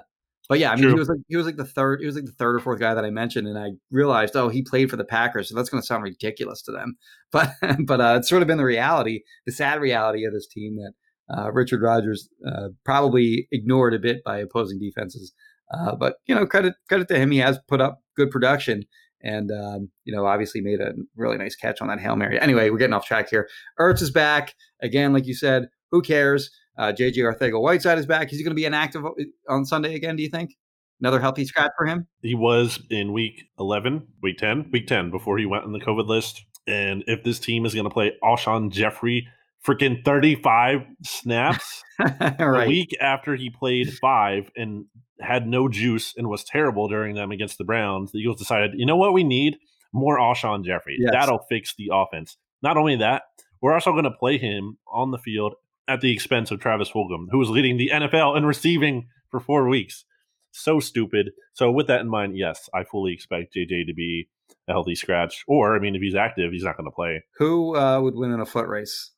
but 0.49 0.59
yeah, 0.59 0.71
I 0.71 0.77
mean, 0.77 0.85
True. 0.85 0.93
he 0.93 0.99
was 0.99 1.09
like 1.09 1.19
he 1.29 1.37
was 1.37 1.47
like 1.47 1.57
the 1.57 1.65
third, 1.65 2.01
he 2.01 2.07
was 2.07 2.15
like 2.15 2.25
the 2.25 2.33
third 2.33 2.57
or 2.57 2.61
fourth 2.61 2.81
guy 2.81 2.95
that 2.95 3.05
I 3.05 3.11
mentioned, 3.11 3.47
and 3.47 3.59
I 3.59 3.71
realized, 3.91 4.35
oh, 4.37 4.49
he 4.49 4.63
played 4.63 4.89
for 4.89 4.97
the 4.97 5.05
Packers, 5.05 5.49
so 5.49 5.55
that's 5.55 5.69
going 5.69 5.83
to 5.83 5.87
sound 5.87 6.05
ridiculous 6.05 6.63
to 6.63 6.73
them, 6.73 6.97
but 7.33 7.51
but 7.85 8.01
uh, 8.01 8.15
it's 8.19 8.29
sort 8.29 8.43
of 8.43 8.49
been 8.49 8.59
the 8.59 8.65
reality, 8.65 9.23
the 9.47 9.53
sad 9.53 9.81
reality 9.81 10.25
of 10.25 10.33
this 10.33 10.47
team 10.47 10.77
that 10.77 10.93
uh, 11.37 11.53
Richard 11.53 11.83
Rodgers 11.83 12.29
uh, 12.47 12.69
probably 12.85 13.49
ignored 13.53 13.95
a 13.95 13.99
bit 13.99 14.25
by 14.25 14.39
opposing 14.39 14.79
defenses. 14.79 15.35
Uh, 15.73 15.95
but 15.95 16.17
you 16.27 16.35
know, 16.35 16.47
credit 16.47 16.75
credit 16.89 17.09
to 17.09 17.19
him, 17.19 17.31
he 17.31 17.39
has 17.39 17.59
put 17.69 17.81
up 17.81 18.01
good 18.19 18.31
production. 18.31 18.85
And 19.23 19.51
um, 19.51 19.91
you 20.05 20.15
know, 20.15 20.27
obviously 20.27 20.61
made 20.61 20.81
a 20.81 20.93
really 21.17 21.39
nice 21.39 21.57
catch 21.57 21.81
on 21.81 21.89
that 21.89 22.01
hail 22.01 22.17
mary. 22.17 22.39
Anyway, 22.39 22.71
we're 22.71 22.79
getting 22.79 22.95
off 22.95 23.07
track 23.07 23.31
here. 23.31 23.49
Ertz 23.81 24.03
is 24.03 24.11
back 24.11 24.55
again, 24.83 25.13
like 25.13 25.27
you 25.27 25.35
said. 25.35 25.69
Who 25.91 26.03
cares? 26.03 26.51
Uh, 26.77 26.93
JJ 26.93 27.17
Arcega-Whiteside 27.17 27.99
is 27.99 28.07
back. 28.07 28.31
Is 28.31 28.39
he 28.39 28.45
going 28.45 28.53
to 28.53 28.61
be 28.61 28.67
inactive 28.67 29.03
on 29.49 29.65
Sunday 29.65 29.95
again? 29.95 30.15
Do 30.15 30.23
you 30.23 30.29
think 30.29 30.55
another 31.01 31.19
healthy 31.19 31.45
scratch 31.45 31.73
for 31.77 31.87
him? 31.87 32.07
He 32.23 32.35
was 32.37 32.81
in 32.91 33.13
week 33.13 33.45
11, 33.59 34.07
week 34.23 34.39
10, 34.39 34.71
week 34.71 34.87
10 34.87 35.11
before 35.11 35.39
he 35.39 35.47
went 35.47 35.65
on 35.65 35.73
the 35.73 35.81
COVID 35.81 36.07
list. 36.07 36.45
And 36.69 37.03
if 37.07 37.25
this 37.25 37.41
team 37.41 37.67
is 37.67 37.75
going 37.75 37.85
to 37.85 37.91
play 37.91 38.13
Alshon 38.23 38.71
Jeffery 38.71 39.27
freaking 39.67 40.05
35 40.05 40.81
snaps 41.03 41.83
a 42.01 42.65
week 42.67 42.97
after 43.01 43.35
he 43.35 43.51
played 43.51 43.93
five 43.99 44.51
and 44.57 44.87
had 45.21 45.47
no 45.47 45.69
juice 45.69 46.15
and 46.17 46.29
was 46.29 46.45
terrible 46.45 46.89
during 46.89 47.15
them 47.15 47.31
against 47.31 47.59
the 47.59 47.65
Browns, 47.65 48.13
the 48.13 48.19
Eagles 48.19 48.39
decided, 48.39 48.73
you 48.75 48.87
know 48.87 48.97
what 48.97 49.13
we 49.13 49.25
need? 49.25 49.57
More 49.93 50.19
Alshon 50.19 50.65
Jeffery. 50.65 50.97
Yes. 50.99 51.11
That'll 51.13 51.45
fix 51.49 51.75
the 51.77 51.91
offense. 51.93 52.37
Not 52.63 52.77
only 52.77 52.97
that, 52.97 53.23
we're 53.61 53.75
also 53.75 53.93
going 53.93 54.05
to 54.05 54.11
play 54.11 54.39
him 54.39 54.79
on 54.93 55.11
the 55.11 55.19
field 55.19 55.55
at 55.89 56.01
the 56.01 56.13
expense 56.13 56.51
of 56.51 56.61
Travis 56.61 56.91
Fulgham, 56.91 57.27
who 57.31 57.39
was 57.39 57.49
leading 57.49 57.79
the 57.79 57.91
NFL 57.93 58.37
in 58.37 58.45
receiving 58.45 59.09
for 59.31 59.41
four 59.41 59.69
weeks. 59.69 60.05
So 60.53 60.81
stupid. 60.81 61.33
So 61.55 61.71
with 61.71 61.87
that 61.89 62.01
in 62.01 62.09
mind, 62.09 62.37
yes, 62.37 62.69
I 62.75 62.85
fully 62.85 63.13
expect 63.13 63.55
JJ 63.55 63.87
to 63.87 63.95
be 63.95 64.29
a 64.69 64.73
healthy 64.73 64.95
scratch. 64.95 65.45
Or, 65.47 65.75
I 65.75 65.79
mean, 65.79 65.95
if 65.95 66.03
he's 66.03 66.15
active, 66.15 66.53
he's 66.53 66.63
not 66.65 66.77
going 66.77 66.89
to 66.89 66.95
play. 66.95 67.25
Who 67.39 67.77
uh, 67.77 68.01
would 68.01 68.15
win 68.15 68.33
in 68.33 68.41
a 68.41 68.47
foot 68.47 68.69
race? 68.69 69.11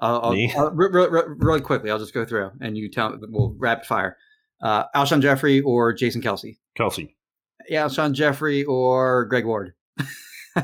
I'll, 0.00 0.20
I'll, 0.22 0.36
I'll- 0.56 0.70
re- 0.72 0.88
re- 0.90 1.08
re- 1.08 1.34
really 1.38 1.60
quickly, 1.60 1.90
I'll 1.90 1.98
just 1.98 2.14
go 2.14 2.24
through 2.24 2.50
and 2.60 2.76
you 2.76 2.90
tell. 2.90 3.16
We'll 3.20 3.54
rapid 3.58 3.86
fire. 3.86 4.16
Uh, 4.62 4.84
Alshon 4.94 5.20
Jeffery 5.20 5.60
or 5.60 5.92
Jason 5.92 6.22
Kelce? 6.22 6.56
Kelce. 6.78 7.14
Yeah, 7.68 7.84
Alshon 7.86 8.12
Jeffery 8.12 8.64
or 8.64 9.24
Greg 9.26 9.44
Ward? 9.44 9.72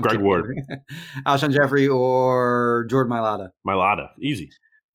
Greg. 0.00 0.20
Ward. 0.20 0.56
Alshon 1.26 1.52
Jeffery 1.52 1.88
or 1.88 2.86
Jordan 2.90 3.12
Mailata? 3.12 3.50
Milata. 3.66 4.08
Easy. 4.20 4.50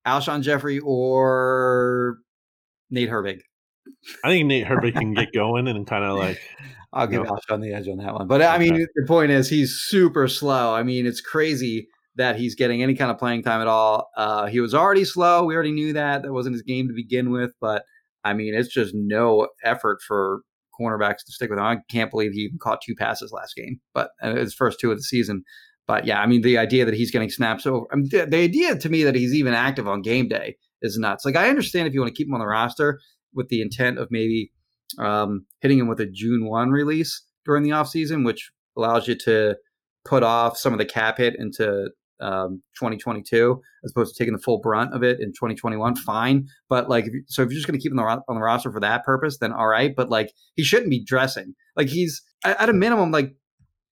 Alshon 0.06 0.42
Jeffery 0.42 0.80
or 0.84 2.18
Nate 2.90 3.10
Herbig? 3.10 3.42
I 4.24 4.30
think 4.30 4.48
Nate 4.48 4.68
Herbig 4.68 4.94
can 4.96 5.14
get 5.14 5.32
going 5.34 5.68
and 5.68 5.86
kind 5.88 6.04
of 6.04 6.18
like 6.18 6.40
I'll 6.92 7.08
give 7.08 7.24
No. 7.24 7.32
Alshon 7.32 7.62
the 7.62 7.74
edge 7.74 7.88
on 7.88 7.98
that 7.98 8.14
one. 8.14 8.28
But 8.28 8.42
I 8.42 8.58
mean, 8.58 8.74
Okay. 8.76 8.86
the 8.96 9.06
point 9.08 9.32
is 9.32 9.50
he's 9.50 9.74
super 9.74 10.28
slow. 10.28 10.74
I 10.74 10.84
mean, 10.84 11.06
it's 11.06 11.22
crazy 11.22 11.88
that 12.16 12.36
he's 12.36 12.56
getting 12.56 12.84
any 12.84 12.94
kind 12.94 13.12
of 13.12 13.18
playing 13.18 13.44
time 13.44 13.62
at 13.62 13.68
all. 13.68 14.10
Uh, 14.16 14.46
he 14.46 14.60
was 14.60 14.74
already 14.74 15.06
slow. 15.06 15.46
We 15.46 15.56
already 15.56 15.72
knew 15.72 15.94
that. 15.94 16.24
That 16.24 16.34
wasn't 16.34 16.54
his 16.54 16.62
game 16.62 16.88
to 16.88 16.94
begin 16.94 17.32
with. 17.32 17.54
But 17.60 17.84
I 18.24 18.34
mean, 18.34 18.54
it's 18.54 18.70
just 18.70 18.94
no 18.94 19.48
effort 19.64 20.02
for 20.08 20.42
cornerbacks 20.80 21.24
to 21.26 21.32
stick 21.32 21.50
with 21.50 21.60
him. 21.60 21.66
I 21.66 21.78
can't 21.90 22.12
believe 22.12 22.32
he 22.32 22.42
even 22.42 22.60
caught 22.60 22.82
two 22.82 22.96
passes 22.96 23.32
last 23.32 23.56
game, 23.56 23.80
but 23.94 24.12
uh, 24.22 24.36
his 24.36 24.54
first 24.54 24.80
two 24.80 24.92
of 24.92 24.98
the 24.98 25.04
season. 25.04 25.44
But 25.88 26.06
yeah, 26.06 26.22
I 26.22 26.26
mean, 26.26 26.42
the 26.42 26.58
idea 26.58 26.86
that 26.86 26.94
he's 26.94 27.12
getting 27.12 27.30
snaps 27.30 27.66
over, 27.66 27.86
I 27.92 27.98
mean, 27.98 28.08
the, 28.10 28.26
the 28.26 28.38
idea 28.38 28.78
to 28.78 28.90
me 28.90 29.04
that 29.04 29.16
he's 29.16 29.34
even 29.34 29.54
active 29.54 29.88
on 29.88 30.02
game 30.02 30.30
day 30.30 30.56
is 30.82 30.98
nuts. 30.98 31.26
Like, 31.26 31.36
I 31.36 31.50
understand 31.50 31.88
if 31.88 31.94
you 31.94 32.00
want 32.00 32.14
to 32.14 32.18
keep 32.18 32.28
him 32.28 32.34
on 32.34 32.40
the 32.40 32.48
roster 32.48 33.00
with 33.34 33.50
the 33.50 33.62
intent 33.62 33.98
of 33.98 34.08
maybe 34.10 34.52
um, 34.98 35.46
hitting 35.62 35.80
him 35.80 35.88
with 35.88 36.00
a 36.00 36.06
June 36.06 36.46
1 36.46 36.72
release 36.72 37.22
during 37.46 37.64
the 37.64 37.72
offseason, 37.72 38.26
which 38.26 38.52
allows 38.78 39.08
you 39.08 39.16
to 39.26 39.56
put 40.06 40.24
off 40.24 40.58
some 40.58 40.74
of 40.74 40.80
the 40.80 40.86
cap 40.86 41.18
hit 41.18 41.36
into 41.38 41.90
um, 42.24 42.64
2022 42.80 43.62
as 43.84 43.92
opposed 43.92 44.16
to 44.16 44.24
taking 44.24 44.34
the 44.34 44.42
full 44.42 44.60
brunt 44.60 44.94
of 44.94 45.04
it 45.04 45.20
in 45.20 45.30
2021. 45.30 45.96
Fine, 45.98 46.48
but 46.70 46.90
like, 46.90 47.06
if 47.06 47.14
you, 47.14 47.24
so 47.28 47.42
if 47.42 47.50
you're 47.50 47.58
just 47.58 47.68
going 47.68 47.78
to 47.78 47.84
keep 47.84 47.92
him 47.92 48.00
on 48.00 48.22
the, 48.28 48.42
roster 48.42 48.72
for 48.72 48.80
that 48.80 49.04
purpose, 49.04 49.38
then 49.38 49.52
all 49.52 49.68
right. 49.68 49.94
But 49.96 50.10
like, 50.10 50.32
he 50.56 50.64
shouldn't 50.64 50.90
be 50.90 51.04
dressing. 51.04 51.54
Like 51.76 51.90
he's 51.90 52.22
at 52.46 52.70
a 52.70 52.74
minimum, 52.74 53.12
like 53.12 53.36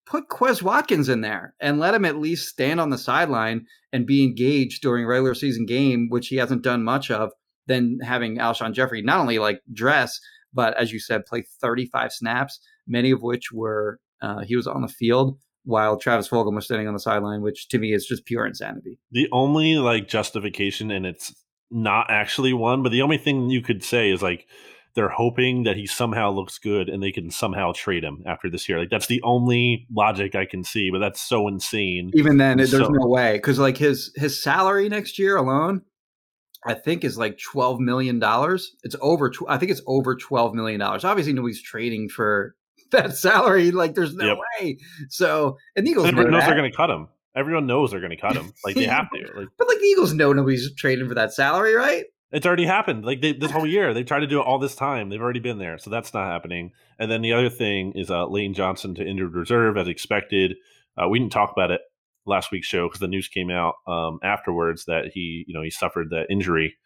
put 0.06 0.30
Quez 0.30 0.62
Watkins 0.62 1.10
in 1.10 1.22
there 1.22 1.54
and 1.60 1.80
let 1.80 1.94
him 1.94 2.06
at 2.06 2.18
least 2.18 2.50
stand 2.50 2.80
on 2.80 2.90
the 2.90 2.98
sideline 2.98 3.66
and 3.94 4.08
be 4.08 4.24
engaged 4.24 4.82
during 4.82 5.06
regular 5.06 5.36
season 5.36 5.66
game, 5.66 6.08
which 6.10 6.28
he 6.28 6.38
hasn't 6.38 6.64
done 6.64 6.84
much 6.84 7.12
of. 7.12 7.32
Than 7.68 8.00
having 8.04 8.38
Alshon 8.38 8.74
Jeffery 8.74 9.04
not 9.04 9.20
only 9.20 9.38
like 9.38 9.62
dress, 9.72 10.20
but 10.52 10.76
as 10.76 10.92
you 10.92 11.00
said, 11.00 11.28
play 11.28 11.46
35 11.62 12.12
snaps, 12.12 12.60
many 12.88 13.12
of 13.12 13.22
which 13.22 13.52
were 13.54 14.00
uh, 14.22 14.40
he 14.40 14.56
was 14.56 14.68
on 14.68 14.82
the 14.82 14.88
field 14.88 15.38
while 15.64 15.98
Travis 15.98 16.28
Fulgham 16.28 16.56
was 16.56 16.66
standing 16.66 16.88
on 16.88 16.94
the 16.94 17.00
sideline, 17.00 17.42
which 17.42 17.68
to 17.70 17.78
me 17.78 17.94
is 17.94 18.06
just 18.06 18.26
pure 18.26 18.46
insanity. 18.46 19.00
The 19.12 19.30
only 19.32 19.76
like 19.76 20.08
justification, 20.08 20.92
and 20.92 21.06
it's 21.06 21.34
not 21.70 22.08
actually 22.10 22.54
one, 22.54 22.84
but 22.84 22.92
the 22.92 23.02
only 23.02 23.18
thing 23.18 23.50
you 23.50 23.62
could 23.62 23.84
say 23.84 24.12
is 24.12 24.22
like 24.22 24.48
they're 24.96 25.10
hoping 25.10 25.64
that 25.64 25.78
he 25.78 25.88
somehow 25.88 26.32
looks 26.32 26.58
good 26.58 26.90
and 26.90 27.02
they 27.02 27.12
can 27.12 27.32
somehow 27.32 27.72
trade 27.74 28.04
him 28.04 28.24
after 28.26 28.50
this 28.50 28.68
year. 28.68 28.80
Like 28.80 28.90
that's 28.90 29.08
the 29.08 29.22
only 29.24 29.88
logic 29.94 30.36
I 30.36 30.46
can 30.46 30.64
see, 30.64 30.90
but 30.92 31.00
that's 31.00 31.22
so 31.22 31.48
insane. 31.48 32.12
Even 32.14 32.38
then, 32.38 32.58
there's 32.58 32.72
so, 32.72 32.88
no 32.88 33.08
way 33.08 33.34
because 33.34 33.60
like 33.60 33.78
his 33.78 34.12
his 34.16 34.42
salary 34.42 34.90
next 34.90 35.18
year 35.18 35.38
alone, 35.38 35.82
I 36.66 36.74
think 36.74 37.04
is 37.04 37.18
like 37.18 37.40
twelve 37.40 37.80
million 37.80 38.20
dollars. 38.20 38.76
It's 38.84 38.96
over. 39.02 39.32
I 39.48 39.58
think 39.58 39.72
it's 39.72 39.82
over 39.88 40.16
twelve 40.16 40.54
million 40.54 40.80
dollars. 40.80 41.06
Obviously, 41.06 41.34
nobody's 41.34 41.62
trading 41.62 42.10
for 42.10 42.56
that 42.92 43.18
salary. 43.18 43.72
Like, 43.72 43.96
there's 43.96 44.14
no 44.14 44.26
yep. 44.26 44.38
way. 44.60 44.78
So, 45.10 45.58
and 45.76 45.86
the 45.86 45.92
Eagles 45.92 46.08
everyone 46.08 46.32
knows 46.32 46.42
that. 46.42 46.48
they're 46.48 46.58
going 46.58 46.72
to 46.72 46.78
cut 46.78 46.90
him. 46.90 47.08
Everyone 47.36 47.66
knows 47.66 47.92
they're 47.92 48.00
going 48.00 48.12
to 48.12 48.18
cut 48.18 48.36
him. 48.36 48.54
Like 48.66 48.76
they 48.76 48.86
have 48.86 49.10
to. 49.12 49.40
Like, 49.40 49.48
but 49.58 49.68
like 49.68 49.80
the 49.80 49.86
Eagles 49.86 50.14
know 50.14 50.34
nobody's 50.34 50.74
trading 50.76 51.08
for 51.08 51.16
that 51.16 51.34
salary, 51.34 51.74
right? 51.74 52.06
It's 52.32 52.46
already 52.46 52.66
happened. 52.66 53.06
Like 53.06 53.22
they, 53.22 53.34
this 53.34 53.52
whole 53.52 53.68
year, 53.68 53.94
they 53.94 54.04
tried 54.04 54.22
to 54.22 54.28
do 54.28 54.40
it 54.40 54.46
all 54.46 54.60
this 54.60 54.76
time. 54.76 55.10
They've 55.10 55.22
already 55.22 55.40
been 55.40 55.58
there, 55.58 55.78
so 55.78 55.90
that's 55.90 56.14
not 56.14 56.28
happening. 56.28 56.72
And 57.00 57.12
then 57.12 57.22
the 57.22 57.34
other 57.34 57.50
thing 57.50 57.94
is 57.96 58.10
uh, 58.10 58.28
Lane 58.28 58.54
Johnson 58.54 58.96
to 58.96 59.06
injured 59.06 59.34
reserve 59.34 59.78
as 59.78 59.88
expected. 59.88 60.56
Uh, 60.98 61.10
we 61.10 61.20
didn't 61.20 61.34
talk 61.34 61.52
about 61.52 61.72
it 61.72 61.82
last 62.26 62.52
week's 62.52 62.68
show 62.68 62.88
because 62.88 63.00
the 63.00 63.08
news 63.08 63.28
came 63.28 63.50
out 63.50 63.76
um, 63.88 64.20
afterwards 64.24 64.86
that 64.86 65.12
he, 65.14 65.44
you 65.48 65.54
know, 65.54 65.62
he 65.62 65.70
suffered 65.70 66.10
that 66.12 66.28
injury 66.30 66.78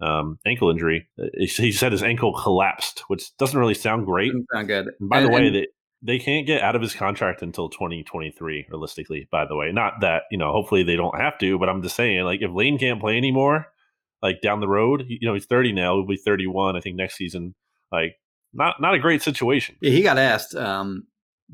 um, 0.00 0.38
ankle 0.46 0.70
injury. 0.70 1.08
Uh, 1.20 1.26
he 1.36 1.72
said 1.72 1.92
his 1.92 2.02
ankle 2.02 2.32
collapsed, 2.32 3.00
which 3.08 3.36
doesn't 3.36 3.58
really 3.58 3.74
sound 3.74 4.06
great. 4.06 4.32
Doesn't 4.32 4.46
sound 4.52 4.68
good. 4.68 4.86
And 5.00 5.08
by 5.08 5.18
and, 5.18 5.26
the 5.26 5.32
way, 5.32 5.50
they, 5.50 5.66
they 6.02 6.18
can't 6.18 6.46
get 6.46 6.62
out 6.62 6.76
of 6.76 6.82
his 6.82 6.94
contract 6.94 7.42
until 7.42 7.68
2023, 7.68 8.66
realistically, 8.70 9.28
by 9.30 9.46
the 9.46 9.56
way. 9.56 9.72
Not 9.72 9.94
that, 10.00 10.22
you 10.30 10.38
know, 10.38 10.52
hopefully 10.52 10.82
they 10.82 10.96
don't 10.96 11.18
have 11.18 11.38
to, 11.38 11.58
but 11.58 11.68
I'm 11.68 11.82
just 11.82 11.96
saying, 11.96 12.24
like, 12.24 12.42
if 12.42 12.50
Lane 12.52 12.78
can't 12.78 13.00
play 13.00 13.16
anymore, 13.16 13.66
like 14.22 14.40
down 14.40 14.60
the 14.60 14.68
road, 14.68 15.04
you 15.08 15.26
know, 15.26 15.34
he's 15.34 15.46
30 15.46 15.72
now, 15.72 15.96
he'll 15.96 16.06
be 16.06 16.16
31, 16.16 16.76
I 16.76 16.80
think, 16.80 16.96
next 16.96 17.16
season. 17.16 17.54
Like, 17.90 18.16
not 18.52 18.80
not 18.80 18.94
a 18.94 18.98
great 18.98 19.22
situation. 19.22 19.76
Yeah, 19.80 19.90
he 19.90 20.02
got 20.02 20.18
asked, 20.18 20.54
um, 20.54 21.06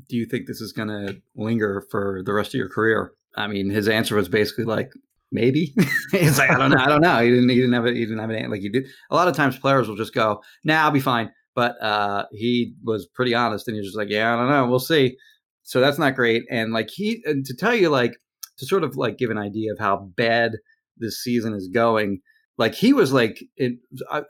do 0.07 0.15
you 0.15 0.25
think 0.25 0.47
this 0.47 0.61
is 0.61 0.71
going 0.71 0.89
to 0.89 1.21
linger 1.35 1.85
for 1.89 2.21
the 2.25 2.33
rest 2.33 2.53
of 2.53 2.57
your 2.57 2.69
career? 2.69 3.11
I 3.35 3.47
mean, 3.47 3.69
his 3.69 3.87
answer 3.87 4.15
was 4.15 4.29
basically 4.29 4.65
like, 4.65 4.91
maybe? 5.31 5.73
He's 6.11 6.37
like 6.37 6.49
i 6.49 6.57
don't 6.57 6.71
know 6.71 6.77
i 6.77 6.87
don't 6.87 7.01
know. 7.01 7.19
He 7.19 7.29
didn't 7.29 7.49
he 7.49 7.55
didn't 7.55 7.73
have 7.73 7.85
it 7.85 7.95
he 7.95 8.05
didn't 8.05 8.19
have 8.19 8.29
it 8.29 8.49
like 8.49 8.61
he 8.61 8.69
did 8.69 8.87
a 9.09 9.15
lot 9.15 9.27
of 9.27 9.35
times 9.35 9.57
players 9.57 9.87
will 9.87 9.95
just 9.95 10.13
go 10.13 10.41
nah 10.63 10.83
i'll 10.83 10.91
be 10.91 10.99
fine. 10.99 11.31
But 11.55 11.81
uh 11.81 12.25
he 12.31 12.73
was 12.83 13.07
pretty 13.07 13.33
honest 13.33 13.67
and 13.67 13.75
he's 13.75 13.85
just 13.85 13.97
like 13.97 14.09
yeah 14.09 14.33
i 14.33 14.37
don't 14.37 14.49
know 14.49 14.67
we'll 14.67 14.79
see. 14.79 15.17
So 15.63 15.79
that's 15.79 15.97
not 15.97 16.15
great. 16.15 16.43
And 16.51 16.73
like 16.73 16.89
he 16.91 17.21
and 17.25 17.45
to 17.45 17.55
tell 17.55 17.73
you 17.73 17.89
like 17.89 18.13
to 18.57 18.65
sort 18.65 18.83
of 18.83 18.95
like 18.95 19.17
give 19.17 19.31
an 19.31 19.37
idea 19.37 19.71
of 19.71 19.79
how 19.79 20.11
bad 20.15 20.53
this 20.97 21.21
season 21.21 21.53
is 21.53 21.67
going 21.67 22.21
like 22.57 22.73
he 22.73 22.93
was 22.93 23.11
like 23.11 23.43
it, 23.57 23.73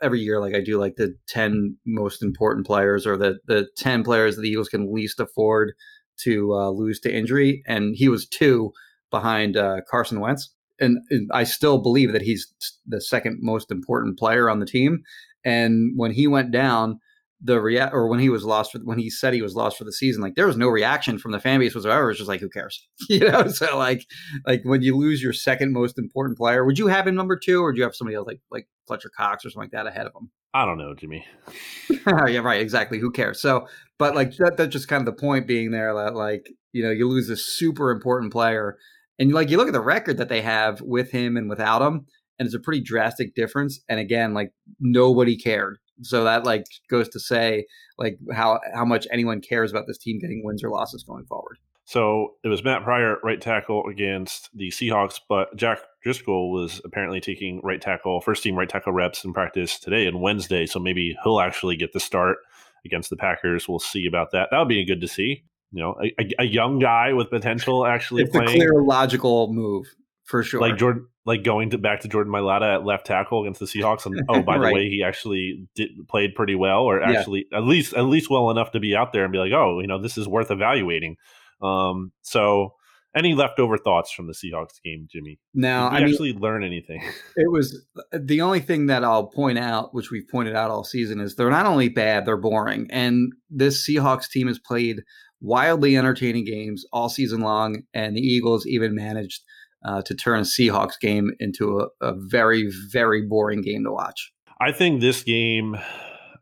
every 0.02 0.18
year 0.18 0.40
like 0.40 0.52
i 0.52 0.60
do 0.60 0.80
like 0.80 0.96
the 0.96 1.14
10 1.28 1.76
most 1.86 2.24
important 2.24 2.66
players 2.66 3.06
or 3.06 3.16
the 3.16 3.38
the 3.46 3.68
10 3.76 4.02
players 4.02 4.34
that 4.34 4.42
the 4.42 4.48
eagles 4.48 4.68
can 4.68 4.92
least 4.92 5.20
afford 5.20 5.74
to 6.18 6.52
uh, 6.54 6.70
lose 6.70 7.00
to 7.00 7.14
injury. 7.14 7.62
And 7.66 7.94
he 7.96 8.08
was 8.08 8.26
two 8.26 8.72
behind 9.10 9.56
uh, 9.56 9.80
carson 9.88 10.20
wentz 10.20 10.52
and, 10.80 10.98
and 11.10 11.30
I 11.32 11.44
still 11.44 11.78
believe 11.78 12.12
that 12.12 12.22
he's 12.22 12.52
the 12.86 13.00
second 13.00 13.38
most 13.40 13.70
important 13.70 14.18
player 14.18 14.48
on 14.50 14.60
the 14.60 14.66
team. 14.66 15.02
And 15.44 15.92
when 15.96 16.12
he 16.12 16.26
went 16.26 16.50
down, 16.50 17.00
the 17.42 17.60
react 17.60 17.92
or 17.92 18.08
when 18.08 18.18
he 18.18 18.30
was 18.30 18.44
lost 18.44 18.72
for 18.72 18.78
when 18.78 18.98
he 18.98 19.10
said 19.10 19.34
he 19.34 19.42
was 19.42 19.54
lost 19.54 19.76
for 19.76 19.84
the 19.84 19.92
season, 19.92 20.22
like 20.22 20.34
there 20.34 20.46
was 20.46 20.56
no 20.56 20.68
reaction 20.68 21.18
from 21.18 21.32
the 21.32 21.40
fan 21.40 21.60
base 21.60 21.74
whatsoever. 21.74 22.10
It's 22.10 22.18
just 22.18 22.28
like 22.28 22.40
who 22.40 22.48
cares, 22.48 22.86
you 23.08 23.20
know? 23.20 23.46
So 23.48 23.76
like 23.76 24.06
like 24.46 24.62
when 24.64 24.82
you 24.82 24.96
lose 24.96 25.22
your 25.22 25.32
second 25.32 25.72
most 25.72 25.98
important 25.98 26.38
player, 26.38 26.64
would 26.64 26.78
you 26.78 26.86
have 26.86 27.06
him 27.06 27.14
number 27.14 27.36
two, 27.36 27.62
or 27.62 27.72
do 27.72 27.78
you 27.78 27.84
have 27.84 27.94
somebody 27.94 28.16
else 28.16 28.26
like 28.26 28.40
like 28.50 28.68
Fletcher 28.86 29.10
Cox 29.14 29.44
or 29.44 29.50
something 29.50 29.70
like 29.70 29.72
that 29.72 29.86
ahead 29.86 30.06
of 30.06 30.14
him? 30.14 30.30
I 30.54 30.64
don't 30.64 30.78
know, 30.78 30.94
Jimmy. 30.94 31.26
yeah, 32.06 32.38
right, 32.38 32.60
exactly. 32.60 32.98
Who 32.98 33.10
cares? 33.10 33.40
So, 33.40 33.68
but 33.98 34.14
like 34.14 34.34
that, 34.38 34.56
that's 34.56 34.72
just 34.72 34.88
kind 34.88 35.06
of 35.06 35.14
the 35.14 35.20
point 35.20 35.46
being 35.46 35.70
there 35.70 35.92
that 35.94 36.14
like 36.14 36.48
you 36.72 36.82
know 36.82 36.90
you 36.90 37.06
lose 37.06 37.28
a 37.28 37.36
super 37.36 37.90
important 37.90 38.32
player 38.32 38.78
and 39.18 39.32
like 39.32 39.50
you 39.50 39.56
look 39.56 39.68
at 39.68 39.72
the 39.72 39.80
record 39.80 40.18
that 40.18 40.28
they 40.28 40.42
have 40.42 40.80
with 40.80 41.10
him 41.10 41.36
and 41.36 41.48
without 41.48 41.82
him, 41.82 42.06
and 42.38 42.46
it's 42.46 42.54
a 42.54 42.60
pretty 42.60 42.80
drastic 42.80 43.34
difference. 43.34 43.80
And 43.88 43.98
again, 43.98 44.34
like 44.34 44.52
nobody 44.80 45.36
cared. 45.36 45.78
So 46.02 46.24
that 46.24 46.44
like 46.44 46.66
goes 46.90 47.08
to 47.10 47.20
say 47.20 47.66
like 47.98 48.18
how 48.32 48.60
how 48.74 48.84
much 48.84 49.06
anyone 49.10 49.40
cares 49.40 49.70
about 49.70 49.86
this 49.86 49.98
team 49.98 50.18
getting 50.18 50.42
wins 50.44 50.62
or 50.62 50.70
losses 50.70 51.02
going 51.02 51.24
forward. 51.24 51.58
So 51.86 52.34
it 52.42 52.48
was 52.48 52.64
Matt 52.64 52.82
Pryor 52.82 53.18
right 53.22 53.40
tackle 53.40 53.86
against 53.86 54.50
the 54.52 54.70
Seahawks, 54.70 55.20
but 55.28 55.54
Jack 55.56 55.78
Driscoll 56.02 56.50
was 56.50 56.80
apparently 56.84 57.20
taking 57.20 57.60
right 57.62 57.80
tackle, 57.80 58.20
first 58.20 58.42
team 58.42 58.56
right 58.56 58.68
tackle 58.68 58.92
reps 58.92 59.24
in 59.24 59.32
practice 59.32 59.78
today 59.78 60.06
and 60.06 60.20
Wednesday. 60.20 60.66
So 60.66 60.80
maybe 60.80 61.16
he'll 61.22 61.38
actually 61.38 61.76
get 61.76 61.92
the 61.92 62.00
start 62.00 62.38
against 62.84 63.08
the 63.08 63.16
Packers. 63.16 63.68
We'll 63.68 63.78
see 63.78 64.04
about 64.04 64.32
that. 64.32 64.48
That 64.50 64.58
would 64.58 64.68
be 64.68 64.84
good 64.84 65.00
to 65.00 65.08
see 65.08 65.44
you 65.72 65.82
know, 65.82 65.96
a, 66.02 66.42
a 66.42 66.44
young 66.44 66.78
guy 66.78 67.12
with 67.12 67.30
potential 67.30 67.86
actually 67.86 68.22
it's 68.22 68.32
playing. 68.32 68.48
a 68.48 68.52
clear 68.52 68.82
logical 68.82 69.52
move 69.52 69.86
for 70.24 70.42
sure. 70.42 70.60
Like 70.60 70.76
Jordan, 70.76 71.06
like 71.24 71.42
going 71.42 71.70
to 71.70 71.78
back 71.78 72.00
to 72.00 72.08
Jordan 72.08 72.32
Mailata 72.32 72.76
at 72.76 72.84
left 72.84 73.06
tackle 73.06 73.42
against 73.42 73.60
the 73.60 73.66
Seahawks, 73.66 74.06
and 74.06 74.22
oh, 74.28 74.42
by 74.42 74.56
right. 74.56 74.68
the 74.68 74.74
way, 74.74 74.88
he 74.88 75.02
actually 75.02 75.68
did, 75.74 75.90
played 76.08 76.34
pretty 76.34 76.54
well, 76.54 76.82
or 76.82 77.02
actually 77.02 77.46
yeah. 77.50 77.58
at 77.58 77.64
least 77.64 77.94
at 77.94 78.02
least 78.02 78.30
well 78.30 78.50
enough 78.50 78.72
to 78.72 78.80
be 78.80 78.94
out 78.94 79.12
there 79.12 79.24
and 79.24 79.32
be 79.32 79.38
like, 79.38 79.52
oh, 79.52 79.80
you 79.80 79.86
know, 79.86 80.00
this 80.00 80.18
is 80.18 80.28
worth 80.28 80.50
evaluating. 80.50 81.16
Um, 81.62 82.12
so 82.22 82.74
any 83.16 83.34
leftover 83.34 83.78
thoughts 83.78 84.12
from 84.12 84.26
the 84.26 84.34
Seahawks 84.34 84.82
game, 84.84 85.08
Jimmy? 85.10 85.38
Now, 85.54 85.88
I 85.88 86.00
actually 86.00 86.32
mean, 86.32 86.42
learn 86.42 86.62
anything? 86.62 87.02
It 87.36 87.50
was 87.50 87.84
the 88.12 88.40
only 88.40 88.60
thing 88.60 88.86
that 88.86 89.04
I'll 89.04 89.26
point 89.26 89.58
out, 89.58 89.94
which 89.94 90.10
we've 90.10 90.28
pointed 90.28 90.54
out 90.54 90.70
all 90.70 90.84
season, 90.84 91.20
is 91.20 91.34
they're 91.34 91.50
not 91.50 91.66
only 91.66 91.88
bad, 91.88 92.26
they're 92.26 92.36
boring. 92.36 92.88
And 92.90 93.32
this 93.50 93.86
Seahawks 93.86 94.28
team 94.28 94.48
has 94.48 94.58
played 94.58 95.02
wildly 95.40 95.96
entertaining 95.96 96.44
games 96.44 96.84
all 96.92 97.08
season 97.08 97.40
long, 97.40 97.82
and 97.94 98.16
the 98.16 98.20
Eagles 98.20 98.66
even 98.66 98.94
managed 98.94 99.42
uh, 99.84 100.02
to 100.02 100.14
turn 100.14 100.40
a 100.40 100.42
Seahawks 100.42 100.98
game 101.00 101.30
into 101.38 101.80
a, 101.80 102.06
a 102.06 102.14
very, 102.16 102.70
very 102.90 103.22
boring 103.22 103.62
game 103.62 103.84
to 103.84 103.92
watch. 103.92 104.32
I 104.60 104.72
think 104.72 105.00
this 105.00 105.22
game 105.22 105.76